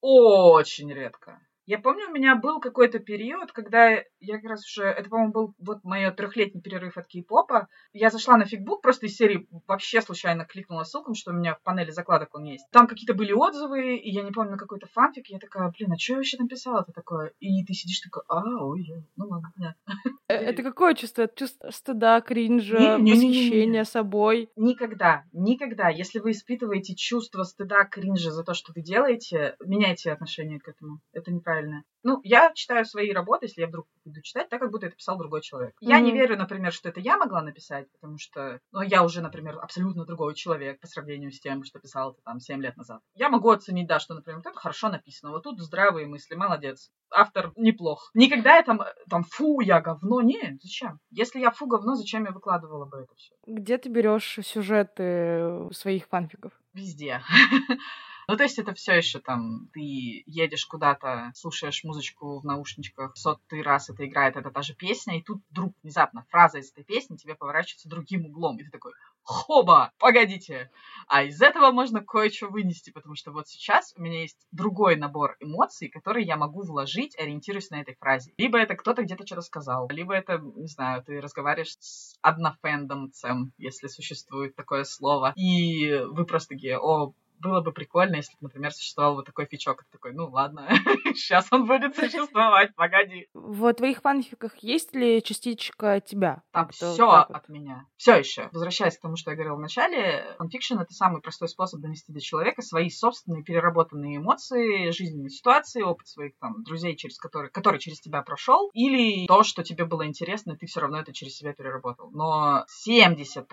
Очень 0.00 0.92
редко. 0.92 1.40
Я 1.66 1.78
помню, 1.78 2.08
у 2.08 2.12
меня 2.12 2.36
был 2.36 2.60
какой-то 2.60 2.98
период, 2.98 3.52
когда 3.52 3.88
я 4.20 4.36
как 4.36 4.50
раз 4.50 4.66
уже, 4.66 4.84
это, 4.84 5.08
по-моему, 5.08 5.32
был 5.32 5.54
вот 5.58 5.82
мой 5.82 6.10
трехлетний 6.10 6.60
перерыв 6.60 6.98
от 6.98 7.06
кей-попа. 7.06 7.68
Я 7.94 8.10
зашла 8.10 8.36
на 8.36 8.44
фигбук, 8.44 8.82
просто 8.82 9.06
из 9.06 9.16
серии 9.16 9.48
вообще 9.66 10.02
случайно 10.02 10.44
кликнула 10.44 10.84
ссылку, 10.84 11.14
что 11.14 11.30
у 11.30 11.34
меня 11.34 11.54
в 11.54 11.62
панели 11.62 11.90
закладок 11.90 12.34
он 12.34 12.44
есть. 12.44 12.66
Там 12.70 12.86
какие-то 12.86 13.14
были 13.14 13.32
отзывы, 13.32 13.96
и 13.96 14.10
я 14.10 14.22
не 14.22 14.30
помню, 14.30 14.52
на 14.52 14.58
какой-то 14.58 14.86
фанфик. 14.88 15.28
Я 15.28 15.38
такая, 15.38 15.72
блин, 15.76 15.92
а 15.92 15.98
что 15.98 16.12
я 16.12 16.16
вообще 16.18 16.36
написала 16.38 16.82
это 16.82 16.92
такое? 16.92 17.32
И 17.40 17.64
ты 17.64 17.72
сидишь 17.72 18.00
такой, 18.00 18.22
а, 18.28 18.42
ой, 18.62 18.86
ну 19.16 19.26
ладно, 19.26 19.50
понятно. 19.56 19.94
Э, 20.28 20.34
это 20.50 20.62
какое 20.62 20.94
чувство? 20.94 21.28
Чувство 21.34 21.70
стыда, 21.70 22.20
кринжа, 22.20 22.98
восхищения 22.98 23.84
собой? 23.84 24.50
Никогда, 24.56 25.24
никогда. 25.32 25.88
Если 25.88 26.18
вы 26.18 26.32
испытываете 26.32 26.94
чувство 26.94 27.44
стыда, 27.44 27.84
кринжа 27.84 28.30
за 28.30 28.44
то, 28.44 28.52
что 28.52 28.72
вы 28.76 28.82
делаете, 28.82 29.56
меняйте 29.64 30.12
отношение 30.12 30.60
к 30.60 30.68
этому. 30.68 31.00
Это 31.12 31.32
неправильно 31.32 31.53
правильное. 31.54 31.84
Ну, 32.02 32.20
я 32.22 32.52
читаю 32.52 32.84
свои 32.84 33.12
работы, 33.12 33.46
если 33.46 33.62
я 33.62 33.66
вдруг 33.66 33.86
буду 34.04 34.20
читать, 34.20 34.50
так 34.50 34.60
как 34.60 34.70
будто 34.70 34.86
это 34.86 34.96
писал 34.96 35.16
другой 35.16 35.40
человек. 35.40 35.72
Mm-hmm. 35.74 35.88
Я 35.88 36.00
не 36.00 36.12
верю, 36.12 36.36
например, 36.36 36.70
что 36.70 36.90
это 36.90 37.00
я 37.00 37.16
могла 37.16 37.40
написать, 37.40 37.90
потому 37.92 38.18
что, 38.18 38.60
ну, 38.72 38.82
я 38.82 39.02
уже, 39.02 39.22
например, 39.22 39.58
абсолютно 39.58 40.04
другой 40.04 40.34
человек 40.34 40.80
по 40.80 40.86
сравнению 40.86 41.32
с 41.32 41.40
тем, 41.40 41.64
что 41.64 41.78
писал 41.78 42.12
это 42.12 42.20
там 42.22 42.40
7 42.40 42.60
лет 42.60 42.76
назад. 42.76 43.00
Я 43.14 43.30
могу 43.30 43.50
оценить, 43.50 43.86
да, 43.86 44.00
что, 44.00 44.14
например, 44.14 44.38
вот 44.38 44.46
это 44.46 44.58
хорошо 44.58 44.90
написано, 44.90 45.32
вот 45.32 45.44
тут 45.44 45.60
здравые 45.60 46.06
мысли, 46.06 46.34
молодец. 46.34 46.90
Автор 47.10 47.52
неплох. 47.56 48.10
Никогда 48.12 48.56
я 48.56 48.62
там, 48.62 48.82
там, 49.08 49.24
фу, 49.24 49.60
я 49.60 49.80
говно. 49.80 50.20
Нет, 50.20 50.60
зачем? 50.60 50.98
Если 51.10 51.40
я 51.40 51.50
фу, 51.52 51.66
говно, 51.66 51.94
зачем 51.94 52.24
я 52.24 52.32
выкладывала 52.32 52.84
бы 52.84 52.98
это 52.98 53.14
все? 53.14 53.34
Где 53.46 53.78
ты 53.78 53.88
берешь 53.88 54.40
сюжеты 54.42 55.68
своих 55.72 56.06
фанфиков? 56.08 56.52
Везде. 56.74 57.22
Ну, 58.28 58.36
то 58.36 58.42
есть 58.42 58.58
это 58.58 58.74
все 58.74 58.94
еще 58.94 59.18
там, 59.20 59.68
ты 59.72 59.80
едешь 60.26 60.66
куда-то, 60.66 61.32
слушаешь 61.34 61.84
музычку 61.84 62.40
в 62.40 62.44
наушничках, 62.44 63.16
сотый 63.16 63.62
раз 63.62 63.90
это 63.90 64.06
играет, 64.06 64.36
это 64.36 64.50
та 64.50 64.62
же 64.62 64.74
песня, 64.74 65.18
и 65.18 65.22
тут 65.22 65.42
вдруг 65.50 65.74
внезапно 65.82 66.24
фраза 66.30 66.58
из 66.58 66.70
этой 66.72 66.84
песни 66.84 67.16
тебе 67.16 67.34
поворачивается 67.34 67.88
другим 67.88 68.26
углом, 68.26 68.58
и 68.58 68.64
ты 68.64 68.70
такой, 68.70 68.92
хоба, 69.24 69.92
погодите. 69.98 70.70
А 71.08 71.24
из 71.24 71.40
этого 71.40 71.70
можно 71.70 72.04
кое-что 72.04 72.48
вынести, 72.48 72.90
потому 72.90 73.14
что 73.14 73.32
вот 73.32 73.48
сейчас 73.48 73.92
у 73.96 74.02
меня 74.02 74.20
есть 74.20 74.46
другой 74.52 74.96
набор 74.96 75.36
эмоций, 75.40 75.88
которые 75.88 76.26
я 76.26 76.36
могу 76.36 76.62
вложить, 76.62 77.18
ориентируясь 77.18 77.70
на 77.70 77.80
этой 77.80 77.94
фразе. 77.96 78.32
Либо 78.38 78.58
это 78.58 78.74
кто-то 78.74 79.02
где-то 79.02 79.26
что-то 79.26 79.42
сказал, 79.42 79.88
либо 79.90 80.14
это, 80.14 80.38
не 80.38 80.68
знаю, 80.68 81.02
ты 81.02 81.20
разговариваешь 81.20 81.76
с 81.80 82.16
однофэндомцем, 82.20 83.52
если 83.58 83.88
существует 83.88 84.54
такое 84.54 84.84
слово, 84.84 85.32
и 85.36 85.94
вы 86.10 86.26
просто 86.26 86.54
такие, 86.54 86.78
о, 86.78 87.14
было 87.44 87.60
бы 87.60 87.72
прикольно, 87.72 88.16
если 88.16 88.34
например, 88.40 88.72
существовал 88.72 89.16
вот 89.16 89.26
такой 89.26 89.46
фичок, 89.46 89.84
такой, 89.92 90.12
ну 90.14 90.28
ладно, 90.30 90.68
сейчас 91.14 91.46
он 91.50 91.66
будет 91.66 91.94
существовать, 91.94 92.74
погоди. 92.74 93.28
В 93.34 93.72
твоих 93.74 94.00
фанфиках 94.00 94.56
есть 94.58 94.94
ли 94.94 95.22
частичка 95.22 96.00
тебя? 96.00 96.42
Там 96.52 96.70
все 96.70 96.94
от 97.08 97.48
меня. 97.48 97.86
Все 97.96 98.16
еще. 98.16 98.48
Возвращаясь 98.52 98.96
к 98.96 99.02
тому, 99.02 99.16
что 99.16 99.30
я 99.30 99.36
говорила 99.36 99.56
в 99.56 99.60
начале, 99.60 100.34
фанфикшн 100.38 100.78
это 100.78 100.92
самый 100.94 101.20
простой 101.20 101.48
способ 101.48 101.80
донести 101.80 102.12
до 102.12 102.20
человека 102.20 102.62
свои 102.62 102.88
собственные 102.88 103.44
переработанные 103.44 104.16
эмоции, 104.16 104.90
жизненные 104.90 105.30
ситуации, 105.30 105.82
опыт 105.82 106.08
своих 106.08 106.38
там 106.38 106.62
друзей, 106.64 106.96
через 106.96 107.18
которые, 107.18 107.50
который 107.50 107.78
через 107.78 108.00
тебя 108.00 108.22
прошел, 108.22 108.70
или 108.72 109.26
то, 109.26 109.42
что 109.42 109.62
тебе 109.62 109.84
было 109.84 110.06
интересно, 110.06 110.52
и 110.52 110.56
ты 110.56 110.66
все 110.66 110.80
равно 110.80 111.00
это 111.00 111.12
через 111.12 111.36
себя 111.36 111.52
переработал. 111.52 112.10
Но 112.12 112.64
70% 112.88 113.44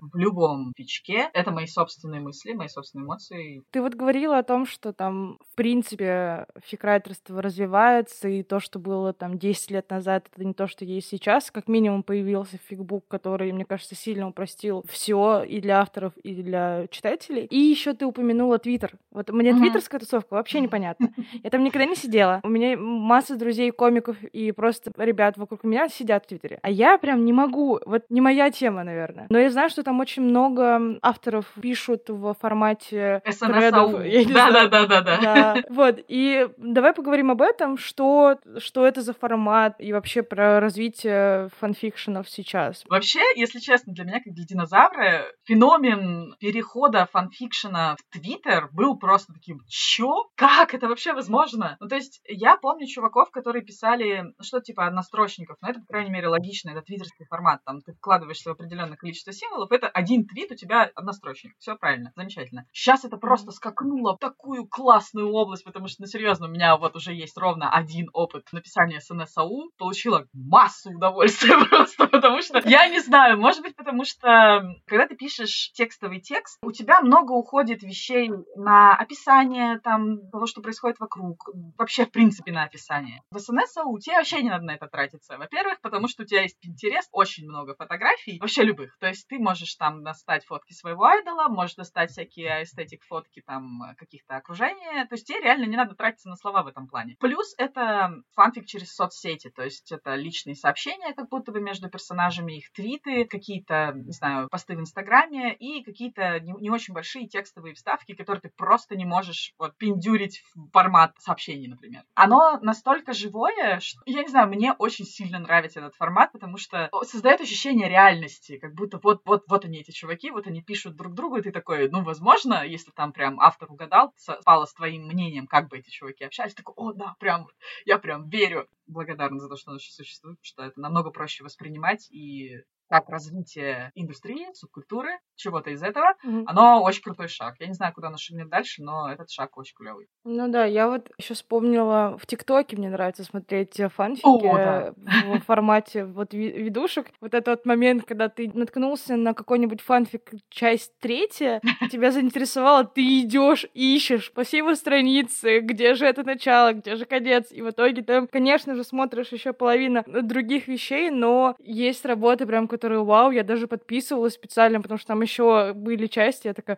в 0.00 0.16
любом 0.16 0.72
фичке 0.76 1.30
это 1.32 1.50
мои 1.50 1.66
собственные 1.66 2.20
мысли, 2.20 2.52
мои 2.52 2.68
собственные 2.68 3.04
эмоции, 3.04 3.25
эмоций. 3.30 3.64
Ты 3.70 3.80
вот 3.82 3.94
говорила 3.94 4.38
о 4.38 4.42
том, 4.42 4.66
что 4.66 4.92
там, 4.92 5.38
в 5.52 5.56
принципе, 5.56 6.46
фикрайтерство 6.64 7.42
развивается, 7.42 8.28
и 8.28 8.42
то, 8.42 8.60
что 8.60 8.78
было 8.78 9.12
там 9.12 9.38
10 9.38 9.70
лет 9.70 9.90
назад, 9.90 10.26
это 10.32 10.44
не 10.44 10.54
то, 10.54 10.66
что 10.66 10.84
есть 10.84 11.08
сейчас. 11.08 11.50
Как 11.50 11.68
минимум 11.68 12.02
появился 12.02 12.58
фигбук, 12.68 13.04
который, 13.08 13.52
мне 13.52 13.64
кажется, 13.64 13.94
сильно 13.94 14.28
упростил 14.28 14.84
все 14.88 15.42
и 15.42 15.60
для 15.60 15.80
авторов, 15.80 16.16
и 16.18 16.34
для 16.34 16.86
читателей. 16.90 17.46
И 17.46 17.58
еще 17.58 17.94
ты 17.94 18.06
упомянула 18.06 18.58
Твиттер. 18.58 18.92
Вот 19.10 19.30
мне 19.30 19.50
uh-huh. 19.50 19.58
твиттерская 19.58 20.00
тусовка 20.00 20.34
вообще 20.34 20.60
непонятна. 20.60 21.10
Я 21.42 21.50
там 21.50 21.64
никогда 21.64 21.86
не 21.86 21.96
сидела. 21.96 22.40
У 22.42 22.48
меня 22.48 22.76
масса 22.76 23.36
друзей, 23.36 23.70
комиков 23.70 24.22
и 24.22 24.52
просто 24.52 24.92
ребят 24.96 25.36
вокруг 25.36 25.64
меня 25.64 25.88
сидят 25.88 26.24
в 26.24 26.28
Твиттере. 26.28 26.58
А 26.62 26.70
я 26.70 26.98
прям 26.98 27.24
не 27.24 27.32
могу. 27.32 27.80
Вот 27.86 28.04
не 28.10 28.20
моя 28.20 28.50
тема, 28.50 28.84
наверное. 28.84 29.26
Но 29.28 29.38
я 29.38 29.50
знаю, 29.50 29.70
что 29.70 29.82
там 29.82 30.00
очень 30.00 30.22
много 30.22 30.98
авторов 31.02 31.52
пишут 31.60 32.08
в 32.08 32.34
формате 32.34 33.05
СНСАУ. 33.26 34.02
Да-да-да-да. 34.32 35.62
Вот, 35.68 35.96
и 36.08 36.48
давай 36.56 36.92
поговорим 36.92 37.30
об 37.30 37.42
этом, 37.42 37.78
что, 37.78 38.38
что 38.58 38.86
это 38.86 39.02
за 39.02 39.12
формат 39.12 39.76
и 39.78 39.92
вообще 39.92 40.22
про 40.22 40.60
развитие 40.60 41.48
фанфикшенов 41.60 42.28
сейчас. 42.28 42.84
Вообще, 42.88 43.20
если 43.36 43.58
честно, 43.58 43.92
для 43.92 44.04
меня, 44.04 44.20
как 44.22 44.32
для 44.34 44.44
динозавра, 44.44 45.26
феномен 45.44 46.34
перехода 46.38 47.08
фанфикшена 47.12 47.96
в 47.96 48.12
Твиттер 48.12 48.68
был 48.72 48.98
просто 48.98 49.32
таким, 49.32 49.60
чё? 49.68 50.24
Как 50.36 50.74
это 50.74 50.88
вообще 50.88 51.12
возможно? 51.12 51.76
Ну, 51.80 51.88
то 51.88 51.96
есть, 51.96 52.20
я 52.28 52.56
помню 52.56 52.86
чуваков, 52.86 53.30
которые 53.30 53.64
писали 53.64 54.22
ну, 54.22 54.44
что 54.44 54.60
типа 54.60 54.86
однострочников, 54.86 55.56
но 55.60 55.70
это, 55.70 55.80
по 55.80 55.86
крайней 55.86 56.10
мере, 56.10 56.28
логично, 56.28 56.70
это 56.70 56.82
твиттерский 56.82 57.26
формат, 57.26 57.60
там 57.64 57.80
ты 57.80 57.92
вкладываешься 57.92 58.50
в 58.50 58.52
определенное 58.52 58.96
количество 58.96 59.32
символов, 59.32 59.72
это 59.72 59.88
один 59.88 60.26
твит, 60.26 60.52
у 60.52 60.54
тебя 60.54 60.90
однострочник. 60.94 61.54
Все 61.58 61.76
правильно, 61.76 62.12
замечательно. 62.16 62.66
Сейчас 62.72 62.95
это 63.04 63.16
просто 63.16 63.50
скакнуло 63.50 64.16
в 64.16 64.18
такую 64.18 64.66
классную 64.66 65.30
область, 65.32 65.64
потому 65.64 65.88
что, 65.88 66.02
ну, 66.02 66.06
серьезно, 66.06 66.46
у 66.46 66.50
меня 66.50 66.76
вот 66.76 66.96
уже 66.96 67.12
есть 67.12 67.36
ровно 67.36 67.70
один 67.70 68.08
опыт 68.12 68.46
написания 68.52 69.00
СНСАУ, 69.00 69.70
получила 69.78 70.26
массу 70.32 70.90
удовольствия 70.90 71.56
просто, 71.68 72.06
потому 72.08 72.42
что, 72.42 72.62
я 72.64 72.88
не 72.88 73.00
знаю, 73.00 73.38
может 73.38 73.62
быть, 73.62 73.76
потому 73.76 74.04
что, 74.04 74.62
когда 74.86 75.06
ты 75.06 75.16
пишешь 75.16 75.72
текстовый 75.74 76.20
текст, 76.20 76.58
у 76.62 76.72
тебя 76.72 77.00
много 77.00 77.32
уходит 77.32 77.82
вещей 77.82 78.30
на 78.56 78.94
описание 78.96 79.78
там 79.80 80.28
того, 80.30 80.46
что 80.46 80.62
происходит 80.62 80.98
вокруг, 80.98 81.48
вообще, 81.78 82.06
в 82.06 82.10
принципе, 82.10 82.52
на 82.52 82.64
описание. 82.64 83.22
В 83.30 83.38
СНСАУ 83.38 83.98
тебе 83.98 84.16
вообще 84.16 84.42
не 84.42 84.50
надо 84.50 84.64
на 84.64 84.74
это 84.74 84.86
тратиться. 84.86 85.38
Во-первых, 85.38 85.80
потому 85.80 86.08
что 86.08 86.22
у 86.22 86.26
тебя 86.26 86.42
есть 86.42 86.58
интерес, 86.62 87.08
очень 87.12 87.48
много 87.48 87.74
фотографий, 87.74 88.38
вообще 88.40 88.62
любых. 88.62 88.96
То 88.98 89.06
есть 89.06 89.26
ты 89.28 89.38
можешь 89.38 89.74
там 89.76 90.02
достать 90.02 90.44
фотки 90.44 90.72
своего 90.72 91.04
айдола, 91.04 91.48
можешь 91.48 91.76
достать 91.76 92.10
всякие 92.10 92.64
эстетик 92.86 93.04
фотки 93.04 93.42
там 93.46 93.82
э, 93.82 93.94
каких-то 93.96 94.36
окружения. 94.36 95.04
То 95.06 95.14
есть 95.14 95.26
тебе 95.26 95.40
реально 95.40 95.66
не 95.66 95.76
надо 95.76 95.94
тратиться 95.94 96.28
на 96.28 96.36
слова 96.36 96.62
в 96.62 96.68
этом 96.68 96.86
плане. 96.88 97.16
Плюс 97.20 97.54
это 97.58 98.22
фанфик 98.34 98.66
через 98.66 98.94
соцсети, 98.94 99.50
то 99.50 99.62
есть 99.62 99.92
это 99.92 100.14
личные 100.14 100.54
сообщения 100.54 101.12
как 101.14 101.28
будто 101.28 101.52
бы 101.52 101.60
между 101.60 101.88
персонажами, 101.90 102.58
их 102.58 102.72
твиты, 102.72 103.24
какие-то, 103.24 103.92
не 103.94 104.12
знаю, 104.12 104.48
посты 104.48 104.76
в 104.76 104.80
Инстаграме 104.80 105.54
и 105.54 105.82
какие-то 105.82 106.40
не, 106.40 106.52
не 106.60 106.70
очень 106.70 106.94
большие 106.94 107.28
текстовые 107.28 107.74
вставки, 107.74 108.14
которые 108.14 108.42
ты 108.42 108.50
просто 108.56 108.96
не 108.96 109.04
можешь 109.04 109.52
вот 109.58 109.76
пиндюрить 109.76 110.42
в 110.54 110.70
формат 110.72 111.14
сообщений, 111.18 111.68
например. 111.68 112.04
Оно 112.14 112.58
настолько 112.62 113.12
живое, 113.12 113.80
что, 113.80 114.00
я 114.06 114.22
не 114.22 114.28
знаю, 114.28 114.48
мне 114.48 114.72
очень 114.72 115.04
сильно 115.04 115.38
нравится 115.38 115.80
этот 115.80 115.94
формат, 115.96 116.32
потому 116.32 116.56
что 116.56 116.88
создает 117.02 117.40
ощущение 117.40 117.88
реальности, 117.88 118.58
как 118.58 118.74
будто 118.74 118.98
вот, 119.02 119.22
вот, 119.24 119.44
вот 119.48 119.64
они 119.64 119.80
эти 119.80 119.90
чуваки, 119.90 120.30
вот 120.30 120.46
они 120.46 120.62
пишут 120.62 120.96
друг 120.96 121.14
другу, 121.14 121.36
и 121.36 121.42
ты 121.42 121.50
такой, 121.50 121.88
ну, 121.88 122.02
возможно, 122.02 122.62
если 122.76 122.90
там 122.90 123.12
прям 123.12 123.40
автор 123.40 123.70
угадал, 123.70 124.12
спало 124.16 124.66
с 124.66 124.74
твоим 124.74 125.06
мнением, 125.06 125.46
как 125.46 125.68
бы 125.68 125.78
эти 125.78 125.90
чуваки 125.90 126.24
общались, 126.24 126.54
такой, 126.54 126.74
о, 126.76 126.92
да, 126.92 127.16
прям, 127.18 127.48
я 127.84 127.98
прям 127.98 128.28
верю. 128.28 128.68
Благодарна 128.86 129.40
за 129.40 129.48
то, 129.48 129.56
что 129.56 129.70
оно 129.72 129.80
существует, 129.80 130.38
что 130.42 130.62
это 130.62 130.78
намного 130.80 131.10
проще 131.10 131.42
воспринимать 131.42 132.08
и 132.10 132.62
как 132.88 133.08
развитие 133.08 133.90
индустрии, 133.94 134.46
субкультуры, 134.54 135.18
чего-то 135.34 135.70
из 135.70 135.82
этого, 135.82 136.14
mm-hmm. 136.24 136.44
оно 136.46 136.82
очень 136.82 137.02
крутой 137.02 137.28
шаг. 137.28 137.56
Я 137.58 137.66
не 137.66 137.74
знаю, 137.74 137.92
куда 137.92 138.08
оно 138.08 138.16
шагнет 138.16 138.48
дальше, 138.48 138.82
но 138.82 139.10
этот 139.10 139.30
шаг 139.30 139.56
очень 139.56 139.74
клевый. 139.74 140.08
Ну 140.24 140.48
да, 140.48 140.64
я 140.64 140.88
вот 140.88 141.10
еще 141.18 141.34
вспомнила 141.34 142.16
в 142.18 142.26
ТикТоке 142.26 142.76
мне 142.76 142.88
нравится 142.88 143.24
смотреть 143.24 143.80
фанфики 143.94 144.26
О, 144.26 144.56
да. 144.56 144.94
в 144.96 145.40
формате 145.40 146.04
вот 146.04 146.32
видушек. 146.32 147.08
Вот 147.20 147.34
этот 147.34 147.66
момент, 147.66 148.04
когда 148.04 148.28
ты 148.28 148.50
наткнулся 148.52 149.16
на 149.16 149.34
какой-нибудь 149.34 149.80
фанфик 149.80 150.30
часть 150.48 150.92
третья, 150.98 151.60
тебя 151.90 152.10
заинтересовало, 152.10 152.84
ты 152.84 153.20
идешь, 153.20 153.66
ищешь 153.74 154.32
по 154.32 154.44
всей 154.44 154.58
его 154.58 154.74
странице, 154.74 155.60
где 155.60 155.94
же 155.94 156.06
это 156.06 156.22
начало, 156.24 156.72
где 156.72 156.96
же 156.96 157.04
конец, 157.04 157.50
и 157.50 157.62
в 157.62 157.70
итоге 157.70 158.02
ты, 158.02 158.26
конечно 158.26 158.74
же, 158.74 158.84
смотришь 158.84 159.32
еще 159.32 159.52
половину 159.52 160.04
других 160.06 160.68
вещей, 160.68 161.10
но 161.10 161.56
есть 161.58 162.04
работы 162.04 162.46
прям, 162.46 162.68
которые 162.76 163.02
вау, 163.02 163.30
я 163.30 163.42
даже 163.42 163.66
подписывалась 163.66 164.34
специально, 164.34 164.82
потому 164.82 164.98
что 164.98 165.08
там 165.08 165.22
еще 165.22 165.72
были 165.74 166.06
части, 166.06 166.46
я 166.46 166.54
такая, 166.54 166.76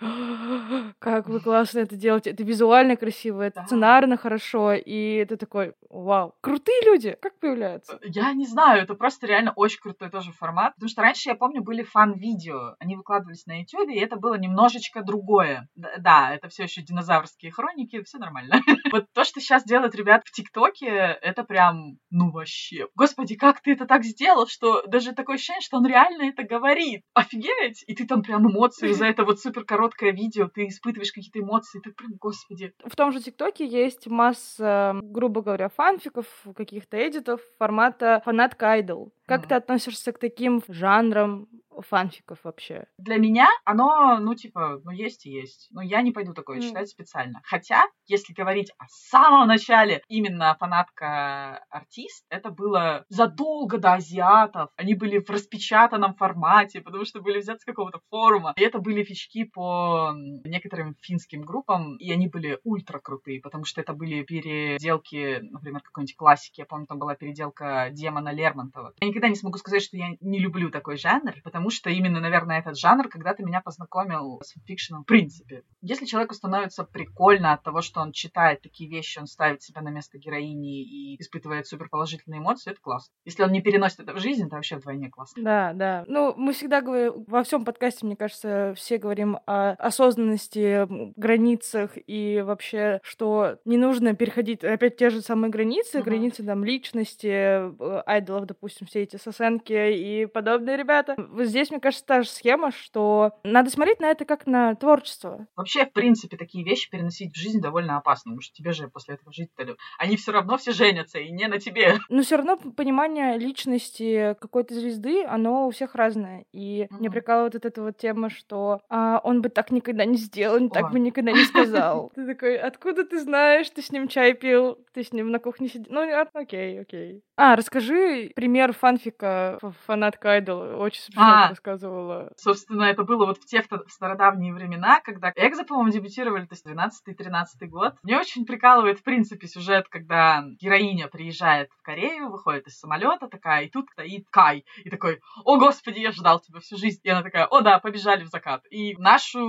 как 0.99 1.28
вы 1.28 1.40
классно 1.40 1.80
это 1.80 1.96
делаете, 1.96 2.30
это 2.30 2.44
визуально 2.44 2.96
красиво, 2.96 3.42
это 3.42 3.64
сценарно 3.66 4.16
хорошо, 4.16 4.74
и 4.74 5.14
это 5.14 5.36
такой, 5.36 5.74
вау, 5.90 6.34
крутые 6.40 6.80
люди, 6.84 7.16
как 7.20 7.38
появляются? 7.40 7.99
Я 8.05 8.32
не 8.32 8.46
знаю, 8.46 8.82
это 8.82 8.94
просто 8.94 9.26
реально 9.26 9.53
очень 9.57 9.80
крутой 9.80 10.11
тоже 10.11 10.30
формат, 10.32 10.74
потому 10.74 10.88
что 10.88 11.03
раньше, 11.03 11.30
я 11.30 11.34
помню, 11.34 11.62
были 11.62 11.82
фан-видео, 11.82 12.76
они 12.78 12.94
выкладывались 12.96 13.46
на 13.46 13.61
YouTube, 13.61 13.88
и 13.88 13.99
это 13.99 14.16
было 14.16 14.34
немножечко 14.34 15.03
другое. 15.03 15.68
Да, 15.74 16.34
это 16.34 16.49
все 16.49 16.64
еще 16.64 16.82
динозаврские 16.82 17.51
хроники, 17.51 18.03
все 18.03 18.18
нормально. 18.18 18.61
Вот 18.92 19.07
то, 19.12 19.24
что 19.24 19.40
сейчас 19.40 19.64
делают 19.64 19.94
ребят 19.94 20.22
в 20.24 20.32
ТикТоке, 20.32 20.86
это 20.86 21.44
прям, 21.44 21.99
ну 22.11 22.30
вообще. 22.30 22.86
Господи, 22.94 23.34
как 23.36 23.61
ты 23.61 23.72
это 23.72 23.86
так 23.86 24.05
сделал, 24.05 24.46
что 24.46 24.82
даже 24.86 25.12
такое 25.12 25.36
ощущение, 25.36 25.61
что 25.61 25.78
он 25.78 25.86
реально 25.89 26.30
это 26.30 26.45
говорит. 26.45 27.03
Офигеть! 27.14 27.84
И 27.86 27.95
ты 27.95 28.07
там 28.07 28.22
прям 28.22 28.51
эмоции 28.51 28.93
за 28.93 29.07
это 29.07 29.24
вот 29.24 29.41
супер 29.41 29.64
короткое 29.64 30.12
видео, 30.12 30.49
ты 30.49 30.68
испытываешь 30.68 31.12
какие-то 31.12 31.41
эмоции, 31.41 31.80
ты 31.80 31.93
прям, 31.93 32.12
господи. 32.20 32.72
В 32.84 32.95
том 32.95 33.12
же 33.12 33.20
ТикТоке 33.20 33.66
есть 33.66 34.07
масса, 34.07 34.99
грубо 35.03 35.43
говоря, 35.43 35.68
фанфиков, 35.68 36.26
каких-то 36.55 36.97
эдитов 36.97 37.41
формата 37.59 38.22
фанатка 38.24 38.72
айдол. 38.72 39.12
Как 39.26 39.45
mm. 39.45 39.49
ты 39.49 39.55
относишься 39.55 40.12
к 40.12 40.18
таким 40.18 40.62
жанрам? 40.68 41.49
Фанфиков 41.83 42.39
вообще? 42.45 42.87
Для 42.99 43.16
меня 43.16 43.49
оно, 43.64 44.18
ну, 44.18 44.35
типа, 44.35 44.81
ну, 44.85 44.91
есть 44.91 45.26
и 45.26 45.31
есть. 45.31 45.68
Но 45.70 45.83
я 45.83 46.03
не 46.03 46.12
пойду 46.12 46.35
такое 46.35 46.59
mm. 46.59 46.62
читать 46.62 46.89
специально. 46.89 47.41
Хотя, 47.45 47.85
если 48.07 48.33
говорить 48.33 48.70
о 48.79 48.85
самом 48.89 49.49
начале, 49.49 50.03
именно 50.09 50.57
фанатка-артист, 50.59 52.24
это 52.31 52.51
было 52.51 53.05
задолго 53.09 53.79
до 53.79 53.95
азиатов. 53.95 54.70
Они 54.76 54.95
были 54.95 55.18
в 55.18 55.31
распечатанном 55.31 56.14
формате, 56.14 56.81
потому 56.81 57.05
что 57.05 57.20
были 57.20 57.41
взяты 57.41 57.61
с 57.61 57.64
какого-то 57.64 58.01
форума. 58.11 58.53
И 58.57 58.62
это 58.62 58.79
были 58.79 59.03
фички 59.05 59.45
по 59.45 60.12
некоторым 60.45 60.97
финским 61.01 61.43
группам, 61.43 61.97
и 61.97 62.11
они 62.12 62.29
были 62.29 62.59
ультра 62.64 62.99
крутые, 62.99 63.41
потому 63.41 63.64
что 63.64 63.81
это 63.81 63.93
были 63.93 64.22
переделки, 64.22 65.41
например, 65.43 65.83
какой-нибудь 65.83 66.16
классики. 66.16 66.61
Я 66.61 66.66
помню, 66.66 66.87
там 66.87 66.99
была 66.99 67.14
переделка 67.14 67.89
Демона 67.93 68.33
Лермонтова. 68.33 68.95
Я 69.01 69.09
никогда 69.09 69.29
не 69.29 69.37
смогу 69.37 69.59
сказать, 69.59 69.83
что 69.83 69.97
я 69.97 70.16
не 70.20 70.39
люблю 70.39 70.70
такой 70.70 70.97
жанр, 70.97 71.35
потому 71.45 71.68
что 71.71 71.91
именно, 71.91 72.21
наверное, 72.21 72.61
этот 72.61 72.79
жанр 72.79 73.09
когда-то 73.09 73.43
меня 73.43 73.61
познакомил 73.61 74.41
с 74.43 74.55
фикшеном 74.66 75.03
в 75.03 75.07
принципе. 75.07 75.62
Если 75.81 76.07
человеку 76.07 76.35
становится 76.35 76.85
прикольно 76.85 77.53
от 77.53 77.62
того, 77.62 77.83
что 77.83 78.01
он 78.01 78.12
читает 78.12 78.62
такие 78.62 78.91
вещи, 78.91 79.19
он 79.19 79.27
ставит 79.27 79.62
себя 79.62 79.81
на 79.83 79.89
место 79.89 80.19
героини 80.19 80.83
и 80.83 81.21
испытывает 81.21 81.66
суперположительные 81.66 82.41
эмоции, 82.41 82.71
это 82.71 82.81
классно. 82.81 83.12
Если 83.25 83.43
он 83.43 83.53
не 83.53 83.62
переносит 83.62 84.01
это 84.01 84.12
в 84.12 84.19
жизнь, 84.19 84.47
это 84.47 84.57
вообще 84.57 84.77
вдвойне 84.77 85.11
классно. 85.11 85.43
Да, 85.43 85.73
да. 85.75 86.05
Ну, 86.07 86.35
мы 86.37 86.53
всегда 86.53 86.81
говорим, 86.81 87.25
во 87.27 87.43
всем 87.43 87.64
подкасте, 87.64 88.07
мне 88.07 88.16
кажется, 88.16 88.75
все 88.77 88.99
говорим 88.99 89.39
о 89.47 89.73
осознанности, 89.73 90.87
границах 91.19 91.93
и 92.07 92.43
вообще, 92.45 93.01
что 93.03 93.59
не 93.64 93.77
нужно 93.77 94.14
переходить 94.14 94.64
опять 94.64 94.97
те 94.97 95.11
же 95.11 95.21
самые 95.21 95.51
границы, 95.51 95.99
uh-huh. 95.99 96.05
границы 96.05 96.45
там 96.45 96.64
личности, 96.64 97.27
э, 97.27 98.03
айдолов, 98.07 98.47
допустим, 98.47 98.87
все 98.87 99.03
эти 99.03 99.16
сосенки 99.16 99.73
и 99.73 100.27
подобные 100.27 100.77
ребята. 100.77 101.14
Вот 101.16 101.47
здесь, 101.47 101.57
мне 101.70 101.80
кажется, 101.80 102.04
та 102.06 102.22
же 102.22 102.28
схема, 102.28 102.70
что 102.70 103.32
надо 103.44 103.70
смотреть 103.70 104.00
на 104.00 104.06
это 104.06 104.24
как 104.24 104.46
на 104.46 104.74
творчество. 104.74 105.46
Вообще, 105.56 105.86
в 105.86 105.92
принципе, 105.92 106.36
такие 106.36 106.64
вещи 106.64 106.90
переносить 106.90 107.32
в 107.32 107.38
жизнь 107.38 107.61
довольно 107.61 107.96
опасно, 107.96 108.30
потому 108.30 108.42
что 108.42 108.54
тебе 108.54 108.72
же 108.72 108.88
после 108.88 109.14
этого 109.14 109.32
жить-то... 109.32 109.76
Они 109.98 110.16
все 110.16 110.32
равно 110.32 110.56
все 110.56 110.72
женятся, 110.72 111.18
и 111.18 111.30
не 111.30 111.46
на 111.48 111.59
тебе. 111.59 111.98
Но 112.09 112.22
все 112.22 112.36
равно 112.36 112.56
понимание 112.56 113.38
личности 113.38 114.36
какой-то 114.40 114.74
звезды, 114.74 115.24
оно 115.24 115.66
у 115.66 115.70
всех 115.70 115.94
разное. 115.94 116.44
И 116.52 116.82
mm-hmm. 116.82 116.98
мне 116.98 117.11
прикалывает 117.11 117.54
вот 117.54 117.64
эта 117.64 117.82
вот 117.82 117.96
тема, 117.96 118.30
что 118.30 118.80
а, 118.88 119.20
он 119.24 119.42
бы 119.42 119.48
так 119.48 119.70
никогда 119.70 120.04
не 120.04 120.16
сделал, 120.16 120.56
он 120.56 120.70
так 120.70 120.90
бы 120.90 120.98
никогда 121.00 121.32
не 121.32 121.44
сказал. 121.44 122.11
Ты 122.14 122.26
такой, 122.26 122.56
откуда 122.56 123.04
ты 123.04 123.20
знаешь, 123.20 123.68
ты 123.70 123.82
с 123.82 123.90
ним 123.90 124.09
чай 124.09 124.34
пил, 124.34 124.78
ты 124.92 125.02
с 125.02 125.12
ним 125.12 125.30
на 125.30 125.38
кухне 125.38 125.68
сидел? 125.68 125.86
Ну, 125.90 126.26
окей, 126.34 126.80
окей. 126.80 127.22
А, 127.36 127.56
расскажи 127.56 128.32
пример 128.34 128.72
фанфика 128.72 129.59
фанатка 129.86 130.32
Айдол. 130.32 130.80
Очень 130.80 131.02
смешно 131.02 131.22
а, 131.22 131.47
рассказывала. 131.51 132.32
Собственно, 132.36 132.84
это 132.84 133.05
было 133.05 133.26
вот 133.26 133.38
в 133.38 133.44
те 133.44 133.62
в 133.62 133.90
стародавние 133.90 134.53
времена, 134.53 135.01
когда 135.01 135.32
Экзо, 135.34 135.64
по-моему, 135.64 135.90
дебютировали, 135.90 136.46
то 136.46 136.55
есть 136.55 136.66
12-13 136.66 137.66
год. 137.66 137.94
Мне 138.03 138.18
очень 138.18 138.46
прикалывает, 138.46 139.01
в 139.01 139.03
принципе, 139.03 139.46
сюжет, 139.46 139.88
когда 139.88 140.44
героиня 140.61 141.09
приезжает 141.09 141.70
в 141.78 141.82
Корею, 141.82 142.30
выходит 142.30 142.66
из 142.66 142.78
самолета 142.78 143.28
такая, 143.28 143.64
и 143.64 143.70
тут 143.70 143.88
стоит 143.90 144.26
Кай. 144.30 144.64
И 144.84 144.90
такой, 144.90 145.20
о, 145.44 145.59
господи, 145.59 146.01
я 146.01 146.12
ждал 146.12 146.40
тебя 146.40 146.61
всю 146.61 146.76
жизнь. 146.76 147.01
И 147.03 147.09
она 147.09 147.22
такая, 147.22 147.46
о, 147.46 147.61
да, 147.61 147.78
побежали 147.78 148.24
в 148.24 148.28
закат. 148.28 148.62
И 148.70 148.96
нашу 148.96 149.40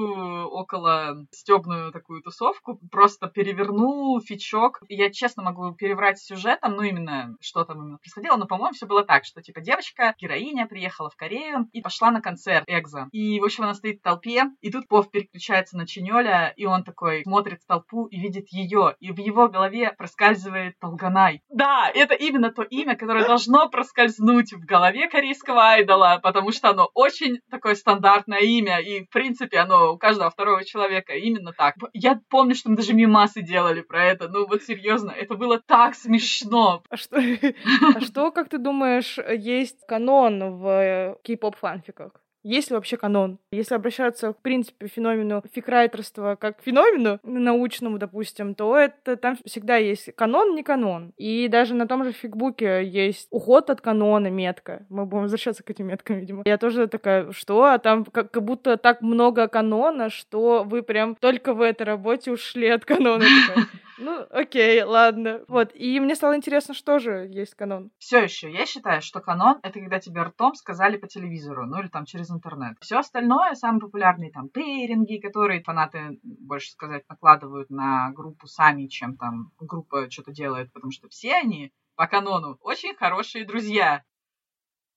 около 0.49 1.25
стебную 1.31 1.91
такую 1.91 2.21
тусовку 2.21 2.79
просто 2.91 3.27
перевернул 3.27 4.19
фичок. 4.21 4.81
И 4.87 4.95
я 4.95 5.11
честно 5.11 5.43
могу 5.43 5.73
переврать 5.73 6.19
сюжетом, 6.19 6.75
ну, 6.75 6.83
именно 6.83 7.35
что 7.41 7.63
там 7.63 7.81
именно 7.81 7.97
происходило, 7.97 8.35
но, 8.37 8.45
по-моему, 8.45 8.73
все 8.73 8.85
было 8.85 9.03
так, 9.03 9.25
что, 9.25 9.41
типа, 9.41 9.61
девочка, 9.61 10.15
героиня, 10.19 10.67
приехала 10.67 11.09
в 11.09 11.15
Корею 11.15 11.67
и 11.73 11.81
пошла 11.89 12.11
на 12.11 12.21
концерт 12.21 12.65
Экзо. 12.67 13.07
И, 13.11 13.39
в 13.39 13.45
общем, 13.45 13.63
она 13.63 13.73
стоит 13.73 13.99
в 13.99 14.03
толпе, 14.03 14.43
и 14.61 14.71
тут 14.71 14.87
Пов 14.87 15.09
переключается 15.09 15.75
на 15.75 15.87
Чинёля, 15.87 16.53
и 16.55 16.65
он 16.65 16.83
такой 16.83 17.23
смотрит 17.23 17.63
в 17.63 17.65
толпу 17.65 18.05
и 18.05 18.19
видит 18.19 18.45
ее, 18.49 18.95
и 18.99 19.11
в 19.11 19.17
его 19.17 19.47
голове 19.47 19.91
проскальзывает 19.97 20.77
Толганай. 20.79 21.41
Да, 21.49 21.89
это 21.91 22.13
именно 22.13 22.51
то 22.51 22.61
имя, 22.61 22.95
которое 22.95 23.25
должно 23.25 23.67
проскользнуть 23.69 24.53
в 24.53 24.65
голове 24.65 25.09
корейского 25.09 25.61
айдола, 25.69 26.19
потому 26.21 26.51
что 26.51 26.69
оно 26.69 26.91
очень 26.93 27.39
такое 27.49 27.73
стандартное 27.73 28.41
имя, 28.41 28.79
и, 28.79 29.05
в 29.05 29.09
принципе, 29.09 29.57
оно 29.57 29.93
у 29.93 29.97
каждого 29.97 30.29
второго 30.29 30.63
человека 30.63 31.13
именно 31.13 31.53
так. 31.53 31.73
Я 31.93 32.21
помню, 32.29 32.53
что 32.53 32.69
мы 32.69 32.75
даже 32.75 32.93
мимасы 32.93 33.41
делали 33.41 33.81
про 33.81 34.05
это, 34.05 34.27
ну 34.27 34.45
вот 34.45 34.61
серьезно, 34.61 35.09
это 35.09 35.33
было 35.33 35.59
так 35.59 35.95
смешно. 35.95 36.83
А 36.87 36.95
а 37.95 37.99
что, 38.01 38.29
как 38.29 38.49
ты 38.49 38.59
думаешь, 38.59 39.17
есть 39.17 39.87
канон 39.87 40.59
в 40.59 41.17
кей-поп 41.23 41.55
фанфиках? 41.69 42.11
Есть 42.41 42.69
ли 42.69 42.75
вообще 42.75 42.95
канон? 42.95 43.37
Если 43.51 43.75
обращаться, 43.75 44.31
в 44.31 44.37
принципе, 44.41 44.87
к 44.87 44.91
феномену 44.91 45.43
фикрайтерства 45.53 46.37
как 46.39 46.59
к 46.59 46.61
феномену 46.63 47.19
научному, 47.23 47.97
допустим, 47.97 48.55
то 48.55 48.77
это 48.77 49.17
там 49.17 49.37
всегда 49.45 49.75
есть 49.75 50.15
канон, 50.15 50.55
не 50.55 50.63
канон. 50.63 51.11
И 51.17 51.49
даже 51.49 51.75
на 51.75 51.85
том 51.85 52.05
же 52.05 52.13
фигбуке 52.13 52.85
есть 52.85 53.27
уход 53.29 53.69
от 53.69 53.81
канона, 53.81 54.27
метка. 54.27 54.85
Мы 54.87 55.05
будем 55.05 55.23
возвращаться 55.23 55.63
к 55.63 55.69
этим 55.69 55.87
меткам, 55.87 56.19
видимо. 56.19 56.43
Я 56.45 56.57
тоже 56.57 56.87
такая, 56.87 57.33
что? 57.33 57.65
А 57.65 57.77
там 57.77 58.05
как, 58.05 58.31
как 58.31 58.43
будто 58.43 58.77
так 58.77 59.01
много 59.01 59.49
канона, 59.49 60.09
что 60.09 60.63
вы 60.63 60.81
прям 60.81 61.15
только 61.15 61.53
в 61.53 61.61
этой 61.61 61.83
работе 61.83 62.31
ушли 62.31 62.69
от 62.69 62.85
канона. 62.85 63.25
Ну, 63.99 64.25
окей, 64.29 64.81
ладно. 64.83 65.43
Вот. 65.47 65.71
И 65.75 65.99
мне 65.99 66.15
стало 66.15 66.35
интересно, 66.35 66.73
что 66.73 66.99
же 66.99 67.27
есть 67.29 67.53
канон. 67.55 67.91
Все 67.97 68.23
еще 68.23 68.51
я 68.51 68.65
считаю, 68.65 69.01
что 69.01 69.19
канон 69.19 69.59
это 69.61 69.79
когда 69.79 69.99
тебе 69.99 70.23
ртом 70.23 70.55
сказали 70.55 70.97
по 70.97 71.07
телевизору, 71.07 71.65
ну 71.65 71.81
или 71.81 71.89
там 71.89 72.05
через 72.05 72.31
интернет. 72.31 72.77
Все 72.79 72.97
остальное, 72.97 73.55
самые 73.55 73.81
популярные 73.81 74.31
там 74.31 74.47
пейринги, 74.49 75.17
которые 75.17 75.61
фанаты, 75.63 76.19
больше 76.23 76.71
сказать, 76.71 77.03
накладывают 77.09 77.69
на 77.69 78.11
группу 78.11 78.47
сами, 78.47 78.87
чем 78.87 79.17
там 79.17 79.51
группа 79.59 80.09
что-то 80.09 80.31
делает, 80.31 80.71
потому 80.71 80.91
что 80.91 81.09
все 81.09 81.35
они 81.35 81.73
по 81.95 82.07
канону 82.07 82.57
очень 82.61 82.95
хорошие 82.95 83.45
друзья. 83.45 84.03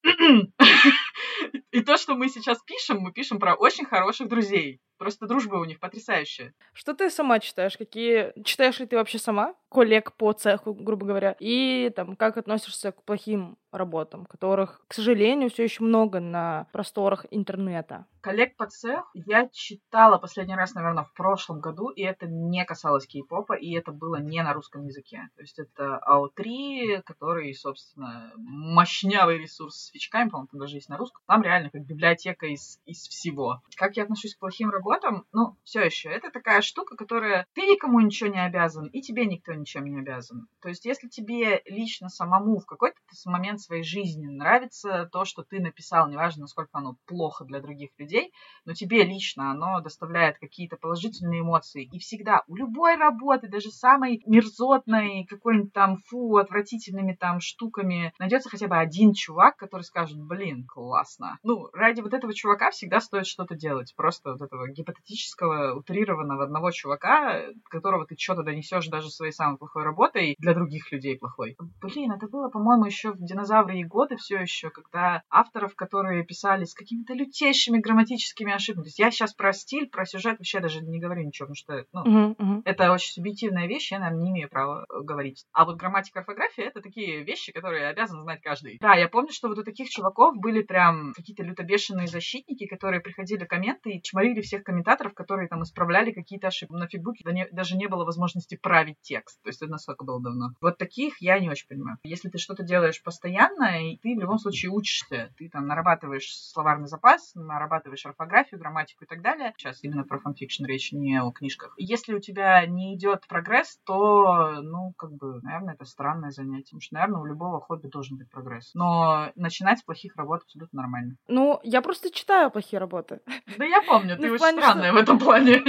И 1.71 1.81
то, 1.81 1.97
что 1.97 2.15
мы 2.15 2.29
сейчас 2.29 2.61
пишем, 2.61 2.99
мы 2.99 3.11
пишем 3.11 3.39
про 3.39 3.55
очень 3.55 3.85
хороших 3.85 4.27
друзей. 4.29 4.79
Просто 5.03 5.27
дружба 5.27 5.55
у 5.57 5.65
них 5.65 5.81
потрясающая. 5.81 6.53
Что 6.71 6.93
ты 6.93 7.09
сама 7.09 7.41
читаешь? 7.41 7.77
Какие... 7.77 8.31
Читаешь 8.41 8.79
ли 8.79 8.85
ты 8.85 8.95
вообще 8.95 9.19
сама? 9.19 9.53
Коллег 9.69 10.13
по 10.13 10.31
цеху, 10.31 10.73
грубо 10.73 11.05
говоря. 11.05 11.35
И 11.41 11.91
там, 11.93 12.15
как 12.15 12.37
относишься 12.37 12.93
к 12.93 13.03
плохим 13.03 13.57
работам, 13.73 14.25
которых, 14.25 14.81
к 14.87 14.93
сожалению, 14.93 15.49
все 15.49 15.63
еще 15.63 15.83
много 15.83 16.19
на 16.19 16.67
просторах 16.71 17.25
интернета. 17.31 18.05
Коллег 18.21 18.55
по 18.55 18.67
цеху 18.67 19.09
я 19.13 19.49
читала 19.51 20.17
последний 20.17 20.55
раз, 20.55 20.73
наверное, 20.75 21.03
в 21.03 21.13
прошлом 21.13 21.59
году, 21.59 21.89
и 21.89 22.03
это 22.03 22.27
не 22.27 22.63
касалось 22.63 23.07
кей-попа, 23.07 23.53
и 23.53 23.73
это 23.73 23.91
было 23.91 24.15
не 24.17 24.41
на 24.41 24.53
русском 24.53 24.85
языке. 24.85 25.27
То 25.35 25.41
есть 25.41 25.59
это 25.59 25.99
АО3, 26.07 27.01
который, 27.03 27.53
собственно, 27.53 28.31
мощнявый 28.37 29.39
ресурс 29.39 29.75
с 29.75 29.89
свечками, 29.89 30.29
по-моему, 30.29 30.47
там 30.51 30.59
даже 30.61 30.77
есть 30.77 30.87
на 30.87 30.97
русском. 30.97 31.21
Там 31.27 31.41
реально 31.41 31.69
как 31.71 31.81
библиотека 31.81 32.45
из, 32.45 32.79
из 32.85 33.07
всего. 33.07 33.61
Как 33.75 33.97
я 33.97 34.03
отношусь 34.03 34.35
к 34.35 34.39
плохим 34.39 34.69
работам? 34.69 34.92
Ну, 35.31 35.57
все 35.63 35.81
еще. 35.81 36.09
Это 36.09 36.29
такая 36.29 36.61
штука, 36.61 36.95
которая 36.95 37.47
ты 37.53 37.61
никому 37.61 37.99
ничего 37.99 38.29
не 38.29 38.43
обязан, 38.43 38.87
и 38.87 39.01
тебе 39.01 39.25
никто 39.25 39.53
ничем 39.53 39.85
не 39.85 39.99
обязан. 39.99 40.47
То 40.61 40.69
есть 40.69 40.85
если 40.85 41.07
тебе 41.07 41.61
лично 41.65 42.09
самому 42.09 42.59
в 42.59 42.65
какой-то 42.65 42.97
момент 43.25 43.59
своей 43.59 43.83
жизни 43.83 44.27
нравится 44.27 45.09
то, 45.11 45.25
что 45.25 45.43
ты 45.43 45.59
написал, 45.59 46.09
неважно, 46.09 46.41
насколько 46.41 46.69
оно 46.73 46.97
плохо 47.05 47.45
для 47.45 47.59
других 47.59 47.89
людей, 47.97 48.31
но 48.65 48.73
тебе 48.73 49.03
лично 49.03 49.51
оно 49.51 49.79
доставляет 49.81 50.37
какие-то 50.39 50.77
положительные 50.77 51.41
эмоции. 51.41 51.89
И 51.91 51.99
всегда 51.99 52.43
у 52.47 52.55
любой 52.55 52.95
работы, 52.95 53.47
даже 53.47 53.69
самой 53.71 54.21
мерзотной, 54.25 55.25
какой-нибудь 55.25 55.73
там 55.73 55.97
фу, 55.97 56.37
отвратительными 56.37 57.13
там 57.13 57.39
штуками, 57.39 58.13
найдется 58.19 58.49
хотя 58.49 58.67
бы 58.67 58.77
один 58.77 59.13
чувак, 59.13 59.57
который 59.57 59.83
скажет, 59.83 60.19
блин, 60.19 60.65
классно. 60.67 61.39
Ну, 61.43 61.69
ради 61.73 62.01
вот 62.01 62.13
этого 62.13 62.33
чувака 62.33 62.71
всегда 62.71 62.99
стоит 62.99 63.25
что-то 63.25 63.55
делать. 63.55 63.93
Просто 63.95 64.31
вот 64.33 64.41
этого 64.41 64.69
гипотетического, 64.73 65.75
утрированного 65.75 66.43
одного 66.43 66.71
чувака, 66.71 67.41
которого 67.69 68.05
ты 68.05 68.15
что-то 68.17 68.43
донесешь 68.43 68.87
даже 68.87 69.09
своей 69.09 69.31
самой 69.31 69.57
плохой 69.57 69.83
работой 69.83 70.35
для 70.39 70.53
других 70.53 70.91
людей 70.91 71.17
плохой. 71.17 71.55
Блин, 71.81 72.11
это 72.11 72.27
было, 72.27 72.49
по-моему, 72.49 72.85
еще 72.85 73.11
в 73.11 73.17
динозавры 73.17 73.83
годы 73.83 74.17
все 74.17 74.39
еще, 74.39 74.69
когда 74.69 75.23
авторов, 75.29 75.75
которые 75.75 76.25
писали 76.25 76.65
с 76.65 76.73
какими-то 76.73 77.13
лютейшими 77.13 77.79
грамматическими 77.79 78.53
ошибками. 78.53 78.83
То 78.83 78.87
есть 78.87 78.99
я 78.99 79.11
сейчас 79.11 79.33
про 79.33 79.53
стиль, 79.53 79.89
про 79.89 80.05
сюжет 80.05 80.39
вообще 80.39 80.59
даже 80.59 80.81
не 80.81 80.99
говорю 80.99 81.23
ничего, 81.23 81.47
потому 81.47 81.55
что 81.55 81.85
ну, 81.93 82.03
uh-huh, 82.05 82.35
uh-huh. 82.35 82.61
это 82.65 82.91
очень 82.91 83.13
субъективная 83.13 83.67
вещь, 83.67 83.91
я, 83.91 83.99
наверное, 83.99 84.23
не 84.23 84.31
имею 84.31 84.49
права 84.49 84.85
э, 84.89 85.01
говорить. 85.01 85.45
А 85.51 85.65
вот 85.65 85.77
грамматика 85.77 86.19
орфография— 86.19 86.65
это 86.67 86.81
такие 86.81 87.23
вещи, 87.23 87.51
которые 87.51 87.87
обязан 87.87 88.21
знать 88.21 88.41
каждый. 88.41 88.77
Да, 88.79 88.95
я 88.95 89.07
помню, 89.07 89.31
что 89.31 89.47
вот 89.47 89.59
у 89.59 89.63
таких 89.63 89.89
чуваков 89.89 90.35
были 90.37 90.61
прям 90.61 91.13
какие-то 91.13 91.43
лютобешеные 91.43 92.07
защитники, 92.07 92.65
которые 92.65 93.01
приходили 93.01 93.45
комменты 93.45 93.91
и 93.91 94.01
чморили 94.01 94.41
всех 94.41 94.62
тех 94.63 94.65
комментаторов, 94.65 95.13
которые 95.13 95.47
там 95.47 95.63
исправляли 95.63 96.11
какие-то 96.11 96.47
ошибки. 96.47 96.73
На 96.73 96.87
фигбуке 96.87 97.23
даже 97.51 97.75
не 97.75 97.87
было 97.87 98.05
возможности 98.05 98.55
править 98.55 98.97
текст. 99.01 99.41
То 99.43 99.49
есть 99.49 99.61
это 99.61 99.71
насколько 99.71 100.05
было 100.05 100.21
давно. 100.21 100.51
Вот 100.61 100.77
таких 100.77 101.21
я 101.21 101.39
не 101.39 101.49
очень 101.49 101.67
понимаю. 101.67 101.97
Если 102.03 102.29
ты 102.29 102.37
что-то 102.37 102.63
делаешь 102.63 103.01
постоянно, 103.03 103.91
и 103.91 103.97
ты 103.97 104.15
в 104.15 104.19
любом 104.19 104.39
случае 104.39 104.71
учишься, 104.71 105.31
ты 105.37 105.49
там 105.49 105.67
нарабатываешь 105.67 106.35
словарный 106.35 106.87
запас, 106.87 107.31
нарабатываешь 107.35 108.05
орфографию, 108.05 108.59
грамматику 108.59 109.03
и 109.03 109.07
так 109.07 109.21
далее. 109.21 109.53
Сейчас 109.57 109.83
именно 109.83 110.03
про 110.03 110.19
фанфикшн 110.19 110.65
речь, 110.65 110.91
не 110.91 111.21
о 111.21 111.31
книжках. 111.31 111.73
Если 111.77 112.13
у 112.13 112.19
тебя 112.19 112.65
не 112.65 112.95
идет 112.95 113.27
прогресс, 113.27 113.79
то, 113.85 114.61
ну, 114.61 114.93
как 114.97 115.13
бы, 115.13 115.41
наверное, 115.41 115.73
это 115.73 115.85
странное 115.85 116.31
занятие. 116.31 116.63
Потому 116.73 116.81
что, 116.81 116.95
наверное, 116.95 117.21
у 117.21 117.25
любого 117.25 117.59
хобби 117.59 117.87
должен 117.87 118.17
быть 118.17 118.29
прогресс. 118.29 118.71
Но 118.73 119.31
начинать 119.35 119.79
с 119.79 119.83
плохих 119.83 120.15
работ 120.15 120.43
абсолютно 120.43 120.81
нормально. 120.81 121.15
Ну, 121.27 121.59
я 121.63 121.81
просто 121.81 122.11
читаю 122.11 122.51
плохие 122.51 122.79
работы. 122.79 123.19
Да 123.57 123.65
я 123.65 123.81
помню, 123.81 124.17
ты 124.17 124.27
ну, 124.27 124.33
очень 124.33 124.52
странная 124.57 124.93
в 124.93 124.97
этом 124.97 125.19
плане. 125.19 125.63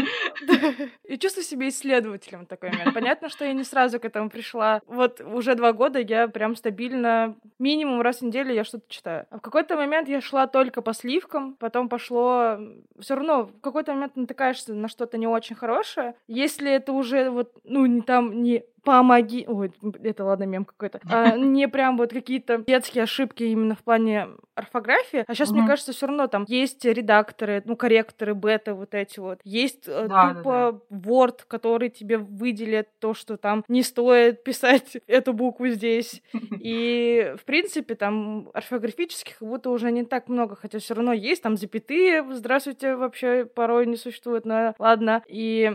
И 1.05 1.18
чувствую 1.18 1.45
себя 1.45 1.68
исследователем 1.68 2.45
в 2.45 2.47
такой 2.47 2.70
момент. 2.70 2.95
Понятно, 2.95 3.28
что 3.28 3.45
я 3.45 3.53
не 3.53 3.64
сразу 3.64 4.01
к 4.01 4.05
этому 4.05 4.30
пришла. 4.30 4.80
Вот 4.87 5.20
уже 5.20 5.55
два 5.55 5.72
года 5.72 5.99
я 5.99 6.28
прям 6.28 6.57
стабильно, 6.57 7.37
минимум 7.59 8.01
раз 8.01 8.18
в 8.18 8.22
неделю 8.22 8.53
я 8.53 8.64
что-то 8.64 8.85
читаю. 8.89 9.26
А 9.30 9.39
в 9.39 9.41
какой-то 9.41 9.76
момент 9.76 10.09
я 10.09 10.20
шла 10.20 10.47
только 10.47 10.82
по 10.82 10.93
сливкам, 10.93 11.55
потом 11.55 11.89
пошло... 11.89 12.59
Все 12.99 13.14
равно 13.14 13.45
в 13.45 13.61
какой-то 13.61 13.93
момент 13.93 14.16
натыкаешься 14.16 14.74
на 14.74 14.89
что-то 14.89 15.18
не 15.18 15.26
очень 15.26 15.57
хорошее. 15.57 16.14
Если 16.28 16.70
это 16.70 16.93
уже 16.93 17.30
вот, 17.30 17.53
ну, 17.64 17.87
не 17.87 18.03
там, 18.03 18.43
не 18.43 18.64
помоги... 18.85 19.45
Ой, 19.49 19.72
это 20.03 20.24
ладно, 20.24 20.45
мем 20.45 20.64
какой-то. 20.64 21.01
А, 21.11 21.37
не 21.37 21.68
прям 21.68 21.97
вот 21.97 22.12
какие-то 22.12 22.59
детские 22.59 23.05
ошибки 23.05 23.43
именно 23.43 23.74
в 23.74 23.82
плане 23.82 24.28
орфографии. 24.55 25.25
А 25.27 25.35
сейчас, 25.35 25.51
угу. 25.51 25.59
мне 25.59 25.69
кажется, 25.69 25.93
все 25.93 26.07
равно 26.07 26.27
там 26.27 26.45
есть 26.49 26.85
редакторы, 26.85 27.63
ну, 27.65 27.77
корректоры, 27.77 28.35
бета 28.35 28.75
вот 28.75 28.95
эти 28.95 29.21
вот. 29.21 29.41
Есть 29.45 29.85
э, 29.87 30.07
да, 30.09 30.35
тупо 30.35 30.53
да, 30.73 30.73
да. 30.91 31.11
Word, 31.11 31.41
который 31.49 31.91
тебе 31.91 32.19
выделит 32.19 32.89
то, 32.99 33.15
что 33.15 33.37
там 33.37 33.65
не 33.69 33.83
стоит 33.83 34.45
писать 34.45 34.97
эту 35.07 35.33
букву 35.33 35.69
здесь. 35.69 36.23
И, 36.61 37.35
в 37.41 37.45
принципе, 37.45 37.95
там 37.95 38.51
орфографических 38.55 39.39
как 39.39 39.49
будто 39.49 39.71
уже 39.71 39.91
не 39.91 40.05
так 40.05 40.29
много, 40.29 40.57
хотя 40.57 40.79
все 40.79 40.95
равно 40.95 41.13
есть 41.13 41.43
там 41.43 41.57
запятые, 41.57 42.25
здравствуйте, 42.33 42.97
вообще 42.97 43.45
порой 43.45 43.87
не 43.87 43.97
существует, 43.97 44.45
но 44.45 44.75
ладно. 44.79 45.23
И 45.27 45.73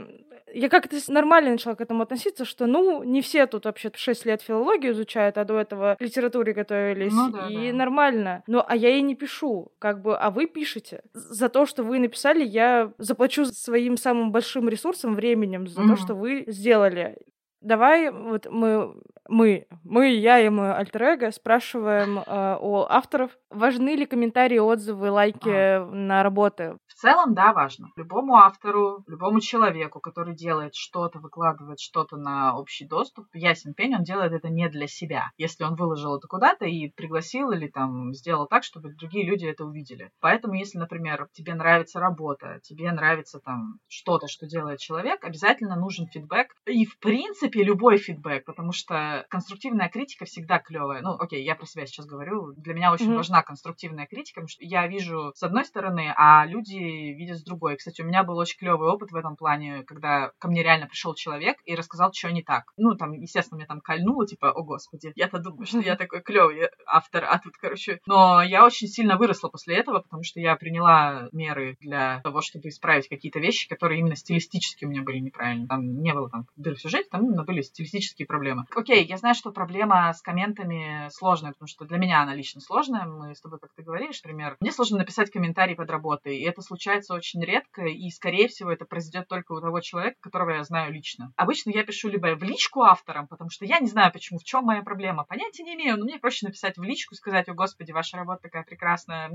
я 0.53 0.69
как-то 0.69 0.97
нормально 1.07 1.51
начала 1.51 1.75
к 1.75 1.81
этому 1.81 2.03
относиться, 2.03 2.45
что, 2.45 2.65
ну, 2.65 3.03
не 3.03 3.21
все 3.21 3.45
тут 3.45 3.65
вообще 3.65 3.91
6 3.93 4.25
лет 4.25 4.41
филологию 4.41 4.93
изучают, 4.93 5.37
а 5.37 5.45
до 5.45 5.59
этого 5.59 5.97
литературе 5.99 6.53
готовились, 6.53 7.13
ну, 7.13 7.29
да, 7.29 7.47
и 7.49 7.71
да. 7.71 7.77
нормально. 7.77 8.43
Ну, 8.47 8.63
а 8.69 8.75
я 8.75 8.89
и 8.89 9.01
не 9.01 9.15
пишу, 9.15 9.71
как 9.79 10.03
бы, 10.03 10.15
а 10.15 10.29
вы 10.29 10.45
пишете. 10.45 11.01
За 11.13 11.49
то, 11.49 11.65
что 11.65 11.81
вы 11.81 11.97
написали, 11.97 12.45
я 12.45 12.93
заплачу 12.99 13.45
своим 13.45 13.97
самым 13.97 14.31
большим 14.31 14.69
ресурсом, 14.69 15.15
временем, 15.15 15.67
за 15.67 15.81
mm-hmm. 15.81 15.87
то, 15.87 15.95
что 15.95 16.13
вы 16.13 16.43
сделали. 16.45 17.17
Давай 17.61 18.11
вот 18.11 18.45
мы, 18.51 18.93
мы, 19.27 19.65
мы, 19.83 20.09
я 20.09 20.39
и 20.39 20.49
мой 20.49 20.71
альтер 20.71 21.31
спрашиваем 21.33 22.19
э, 22.19 22.57
у 22.61 22.85
авторов, 22.87 23.31
важны 23.49 23.95
ли 23.95 24.05
комментарии, 24.05 24.59
отзывы, 24.59 25.09
лайки 25.09 25.49
а. 25.49 25.89
на 25.91 26.21
работы? 26.21 26.77
В 26.99 27.01
целом, 27.01 27.33
да, 27.33 27.53
важно. 27.53 27.93
Любому 27.95 28.35
автору, 28.35 29.05
любому 29.07 29.39
человеку, 29.39 30.01
который 30.01 30.35
делает 30.35 30.75
что-то, 30.75 31.19
выкладывает 31.19 31.79
что-то 31.79 32.17
на 32.17 32.57
общий 32.57 32.85
доступ, 32.85 33.25
ясен 33.33 33.73
пень, 33.73 33.95
он 33.95 34.03
делает 34.03 34.33
это 34.33 34.49
не 34.49 34.67
для 34.67 34.85
себя. 34.85 35.31
Если 35.37 35.63
он 35.63 35.75
выложил 35.75 36.17
это 36.17 36.27
куда-то 36.27 36.65
и 36.65 36.89
пригласил 36.89 37.51
или 37.51 37.69
там 37.69 38.13
сделал 38.13 38.47
так, 38.47 38.65
чтобы 38.65 38.93
другие 38.95 39.25
люди 39.25 39.45
это 39.45 39.63
увидели. 39.63 40.11
Поэтому, 40.19 40.55
если, 40.55 40.77
например, 40.77 41.29
тебе 41.31 41.53
нравится 41.53 42.01
работа, 42.01 42.59
тебе 42.63 42.91
нравится 42.91 43.39
там 43.39 43.79
что-то, 43.87 44.27
что 44.27 44.45
делает 44.45 44.79
человек, 44.79 45.23
обязательно 45.23 45.77
нужен 45.77 46.05
фидбэк. 46.07 46.49
И, 46.65 46.83
в 46.83 46.99
принципе, 46.99 47.63
любой 47.63 47.97
фидбэк, 47.97 48.43
потому 48.43 48.73
что 48.73 49.25
конструктивная 49.29 49.87
критика 49.87 50.25
всегда 50.25 50.59
клевая. 50.59 51.01
Ну, 51.01 51.15
окей, 51.17 51.45
я 51.45 51.55
про 51.55 51.65
себя 51.65 51.85
сейчас 51.85 52.07
говорю. 52.07 52.51
Для 52.57 52.73
меня 52.73 52.91
очень 52.91 53.09
mm-hmm. 53.09 53.15
важна 53.15 53.41
конструктивная 53.41 54.05
критика, 54.05 54.41
потому 54.41 54.49
что 54.49 54.65
я 54.65 54.85
вижу 54.85 55.31
с 55.33 55.43
одной 55.43 55.63
стороны, 55.63 56.13
а 56.17 56.45
люди 56.45 56.88
видят 56.89 57.37
с 57.37 57.43
другой. 57.43 57.77
Кстати, 57.77 58.01
у 58.01 58.05
меня 58.05 58.23
был 58.23 58.37
очень 58.37 58.57
клевый 58.57 58.89
опыт 58.89 59.11
в 59.11 59.15
этом 59.15 59.35
плане, 59.35 59.83
когда 59.83 60.31
ко 60.39 60.47
мне 60.47 60.63
реально 60.63 60.87
пришел 60.87 61.13
человек 61.13 61.57
и 61.65 61.75
рассказал, 61.75 62.11
что 62.13 62.31
не 62.31 62.43
так. 62.43 62.71
Ну, 62.77 62.95
там, 62.95 63.13
естественно, 63.13 63.57
меня 63.57 63.67
там 63.67 63.81
кольнуло, 63.81 64.25
типа, 64.25 64.51
о 64.51 64.63
господи, 64.63 65.11
я-то 65.15 65.39
думаю, 65.39 65.65
что 65.65 65.79
я 65.79 65.95
такой 65.95 66.21
клевый 66.21 66.69
автор, 66.85 67.25
а 67.25 67.39
тут, 67.39 67.57
короче... 67.57 67.99
Но 68.05 68.41
я 68.41 68.65
очень 68.65 68.87
сильно 68.87 69.17
выросла 69.17 69.49
после 69.49 69.75
этого, 69.75 69.99
потому 69.99 70.23
что 70.23 70.39
я 70.39 70.55
приняла 70.55 71.29
меры 71.31 71.77
для 71.79 72.21
того, 72.21 72.41
чтобы 72.41 72.69
исправить 72.69 73.07
какие-то 73.07 73.39
вещи, 73.39 73.67
которые 73.67 73.99
именно 73.99 74.15
стилистически 74.15 74.85
у 74.85 74.89
меня 74.89 75.03
были 75.03 75.19
неправильные. 75.19 75.67
Там 75.67 76.01
не 76.01 76.13
было 76.13 76.29
там 76.29 76.47
дыр 76.55 76.75
в 76.75 76.81
сюжете, 76.81 77.07
там 77.09 77.25
именно 77.25 77.43
были 77.43 77.61
стилистические 77.61 78.25
проблемы. 78.25 78.65
Окей, 78.75 79.05
я 79.05 79.17
знаю, 79.17 79.35
что 79.35 79.51
проблема 79.51 80.13
с 80.13 80.21
комментами 80.21 81.09
сложная, 81.11 81.51
потому 81.51 81.67
что 81.67 81.85
для 81.85 81.97
меня 81.97 82.21
она 82.21 82.33
лично 82.33 82.61
сложная. 82.61 83.05
Мы 83.05 83.35
с 83.35 83.41
тобой 83.41 83.59
как-то 83.59 83.83
говорили, 83.83 84.11
например, 84.23 84.57
мне 84.59 84.71
сложно 84.71 84.97
написать 84.97 85.31
комментарий 85.31 85.75
под 85.75 85.89
работой, 85.89 86.37
и 86.37 86.43
это 86.43 86.61
случается 86.61 86.78
случается 86.79 87.13
очень 87.13 87.43
редко, 87.43 87.83
и, 87.83 88.09
скорее 88.09 88.47
всего, 88.47 88.71
это 88.71 88.85
произойдет 88.85 89.27
только 89.27 89.51
у 89.51 89.59
того 89.59 89.81
человека, 89.81 90.15
которого 90.21 90.51
я 90.51 90.63
знаю 90.63 90.93
лично. 90.93 91.33
Обычно 91.35 91.71
я 91.71 91.83
пишу 91.83 92.07
либо 92.07 92.35
в 92.35 92.43
личку 92.43 92.83
авторам, 92.83 93.27
потому 93.27 93.49
что 93.49 93.65
я 93.65 93.79
не 93.79 93.87
знаю, 93.87 94.13
почему, 94.13 94.39
в 94.39 94.45
чем 94.45 94.63
моя 94.63 94.81
проблема. 94.81 95.25
Понятия 95.25 95.63
не 95.63 95.75
имею, 95.75 95.97
но 95.97 96.05
мне 96.05 96.19
проще 96.19 96.45
написать 96.45 96.77
в 96.77 96.83
личку, 96.83 97.15
сказать, 97.15 97.49
о 97.49 97.53
господи, 97.53 97.91
ваша 97.91 98.15
работа 98.15 98.43
такая 98.43 98.63
прекрасная, 98.63 99.29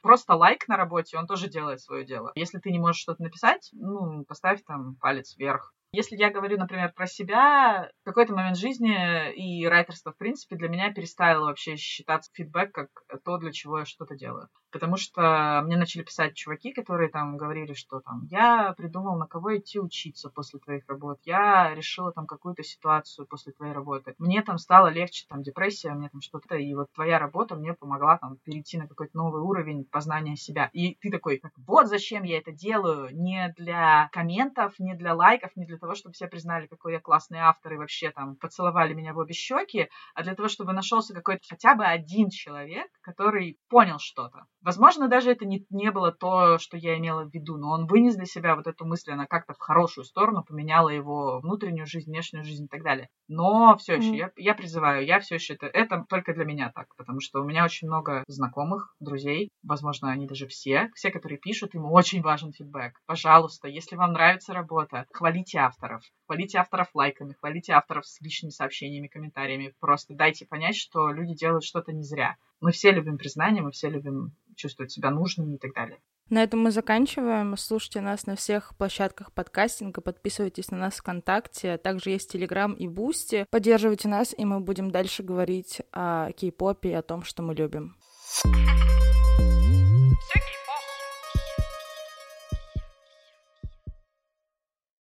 просто 0.00 0.34
лайк 0.34 0.66
на 0.68 0.78
работе, 0.78 1.18
он 1.18 1.26
тоже 1.26 1.48
делает 1.48 1.82
свое 1.82 2.06
дело. 2.06 2.32
Если 2.34 2.58
ты 2.58 2.70
не 2.70 2.78
можешь 2.78 3.02
что-то 3.02 3.22
написать, 3.22 3.68
ну, 3.72 4.24
поставь 4.24 4.64
там 4.64 4.96
палец 4.96 5.36
вверх. 5.36 5.74
Если 5.92 6.16
я 6.16 6.30
говорю, 6.30 6.56
например, 6.56 6.92
про 6.92 7.06
себя, 7.08 7.90
в 8.02 8.04
какой-то 8.04 8.32
момент 8.32 8.56
жизни 8.56 9.32
и 9.34 9.66
райтерство, 9.66 10.12
в 10.12 10.16
принципе, 10.16 10.54
для 10.54 10.68
меня 10.68 10.92
перестало 10.92 11.46
вообще 11.46 11.74
считаться 11.74 12.30
фидбэк 12.32 12.70
как 12.72 12.88
то, 13.24 13.38
для 13.38 13.50
чего 13.50 13.80
я 13.80 13.84
что-то 13.84 14.14
делаю. 14.14 14.48
Потому 14.70 14.96
что 14.96 15.62
мне 15.64 15.76
начали 15.76 16.02
писать 16.04 16.36
чуваки, 16.36 16.72
которые 16.72 17.10
там 17.10 17.36
говорили, 17.36 17.72
что 17.72 17.98
там 17.98 18.22
я 18.30 18.72
придумал, 18.76 19.18
на 19.18 19.26
кого 19.26 19.58
идти 19.58 19.80
учиться 19.80 20.30
после 20.30 20.60
твоих 20.60 20.84
работ, 20.86 21.18
я 21.24 21.74
решила 21.74 22.12
там 22.12 22.24
какую-то 22.28 22.62
ситуацию 22.62 23.26
после 23.26 23.52
твоей 23.52 23.72
работы. 23.72 24.14
Мне 24.18 24.42
там 24.42 24.58
стало 24.58 24.86
легче, 24.86 25.26
там 25.28 25.42
депрессия, 25.42 25.90
мне 25.90 26.08
там 26.08 26.20
что-то, 26.20 26.54
и 26.54 26.72
вот 26.74 26.86
твоя 26.92 27.18
работа 27.18 27.56
мне 27.56 27.74
помогла 27.74 28.16
там 28.18 28.36
перейти 28.44 28.78
на 28.78 28.86
какой-то 28.86 29.16
новый 29.16 29.42
уровень 29.42 29.84
познания 29.86 30.36
себя. 30.36 30.70
И 30.72 30.94
ты 31.00 31.10
такой, 31.10 31.42
вот 31.66 31.88
зачем 31.88 32.22
я 32.22 32.38
это 32.38 32.52
делаю, 32.52 33.08
не 33.12 33.52
для 33.58 34.08
комментов, 34.12 34.78
не 34.78 34.94
для 34.94 35.14
лайков, 35.14 35.50
не 35.56 35.66
для 35.66 35.79
того, 35.80 35.94
чтобы 35.94 36.12
все 36.12 36.28
признали, 36.28 36.66
какой 36.66 36.92
я 36.92 37.00
классный 37.00 37.38
автор 37.40 37.72
и 37.74 37.76
вообще 37.76 38.10
там 38.10 38.36
поцеловали 38.36 38.94
меня 38.94 39.12
в 39.12 39.18
обе 39.18 39.34
щеки, 39.34 39.88
а 40.14 40.22
для 40.22 40.34
того, 40.34 40.48
чтобы 40.48 40.72
нашелся 40.72 41.14
какой-то 41.14 41.40
хотя 41.48 41.74
бы 41.74 41.84
один 41.84 42.30
человек, 42.30 42.86
который 43.00 43.58
понял 43.68 43.98
что-то. 43.98 44.44
Возможно, 44.62 45.08
даже 45.08 45.30
это 45.30 45.46
не, 45.46 45.66
не 45.70 45.90
было 45.90 46.12
то, 46.12 46.58
что 46.58 46.76
я 46.76 46.98
имела 46.98 47.24
в 47.24 47.32
виду, 47.32 47.56
но 47.56 47.70
он 47.70 47.86
вынес 47.86 48.14
для 48.14 48.26
себя 48.26 48.54
вот 48.54 48.66
эту 48.66 48.84
мысль, 48.84 49.12
она 49.12 49.26
как-то 49.26 49.54
в 49.54 49.58
хорошую 49.58 50.04
сторону 50.04 50.44
поменяла 50.44 50.90
его 50.90 51.40
внутреннюю 51.40 51.86
жизнь, 51.86 52.10
внешнюю 52.10 52.44
жизнь 52.44 52.64
и 52.64 52.68
так 52.68 52.82
далее. 52.82 53.08
Но 53.28 53.76
все 53.78 53.94
еще, 53.94 54.10
mm-hmm. 54.10 54.16
я, 54.16 54.30
я 54.36 54.54
призываю, 54.54 55.04
я 55.04 55.20
все 55.20 55.36
еще 55.36 55.54
это, 55.54 55.66
это 55.66 56.04
только 56.08 56.34
для 56.34 56.44
меня 56.44 56.70
так, 56.74 56.94
потому 56.96 57.20
что 57.20 57.40
у 57.40 57.44
меня 57.44 57.64
очень 57.64 57.88
много 57.88 58.24
знакомых, 58.26 58.94
друзей, 59.00 59.50
возможно, 59.62 60.10
они 60.10 60.26
даже 60.26 60.46
все, 60.46 60.90
все, 60.94 61.10
которые 61.10 61.38
пишут, 61.38 61.74
им 61.74 61.84
очень 61.86 62.22
важен 62.22 62.52
фидбэк. 62.52 62.94
Пожалуйста, 63.06 63.68
если 63.68 63.96
вам 63.96 64.12
нравится 64.12 64.52
работа, 64.52 65.06
хвалите 65.12 65.60
авторов, 65.70 66.02
хвалите 66.26 66.58
авторов 66.58 66.88
лайками, 66.94 67.32
хвалите 67.32 67.72
авторов 67.72 68.06
с 68.06 68.20
личными 68.20 68.50
сообщениями, 68.50 69.06
комментариями, 69.06 69.74
просто 69.80 70.14
дайте 70.14 70.46
понять, 70.46 70.76
что 70.76 71.10
люди 71.10 71.34
делают 71.34 71.64
что-то 71.64 71.92
не 71.92 72.02
зря. 72.02 72.36
Мы 72.60 72.72
все 72.72 72.90
любим 72.90 73.16
признание, 73.16 73.62
мы 73.62 73.70
все 73.70 73.88
любим 73.88 74.32
чувствовать 74.56 74.92
себя 74.92 75.10
нужными 75.10 75.54
и 75.54 75.58
так 75.58 75.72
далее. 75.74 75.98
На 76.28 76.44
этом 76.44 76.60
мы 76.60 76.70
заканчиваем. 76.70 77.56
Слушайте 77.56 78.00
нас 78.00 78.26
на 78.26 78.36
всех 78.36 78.76
площадках 78.76 79.32
подкастинга, 79.32 80.00
подписывайтесь 80.00 80.70
на 80.70 80.78
нас 80.78 80.98
ВКонтакте, 80.98 81.76
также 81.78 82.10
есть 82.10 82.30
Телеграм 82.30 82.72
и 82.74 82.86
Бусти. 82.86 83.46
Поддерживайте 83.50 84.08
нас, 84.08 84.34
и 84.36 84.44
мы 84.44 84.60
будем 84.60 84.90
дальше 84.90 85.22
говорить 85.22 85.82
о 85.92 86.30
кей-попе 86.32 86.90
и 86.90 86.94
о 86.94 87.02
том, 87.02 87.24
что 87.24 87.42
мы 87.42 87.54
любим. 87.54 87.96
thank 88.44 89.02
you 89.02 89.09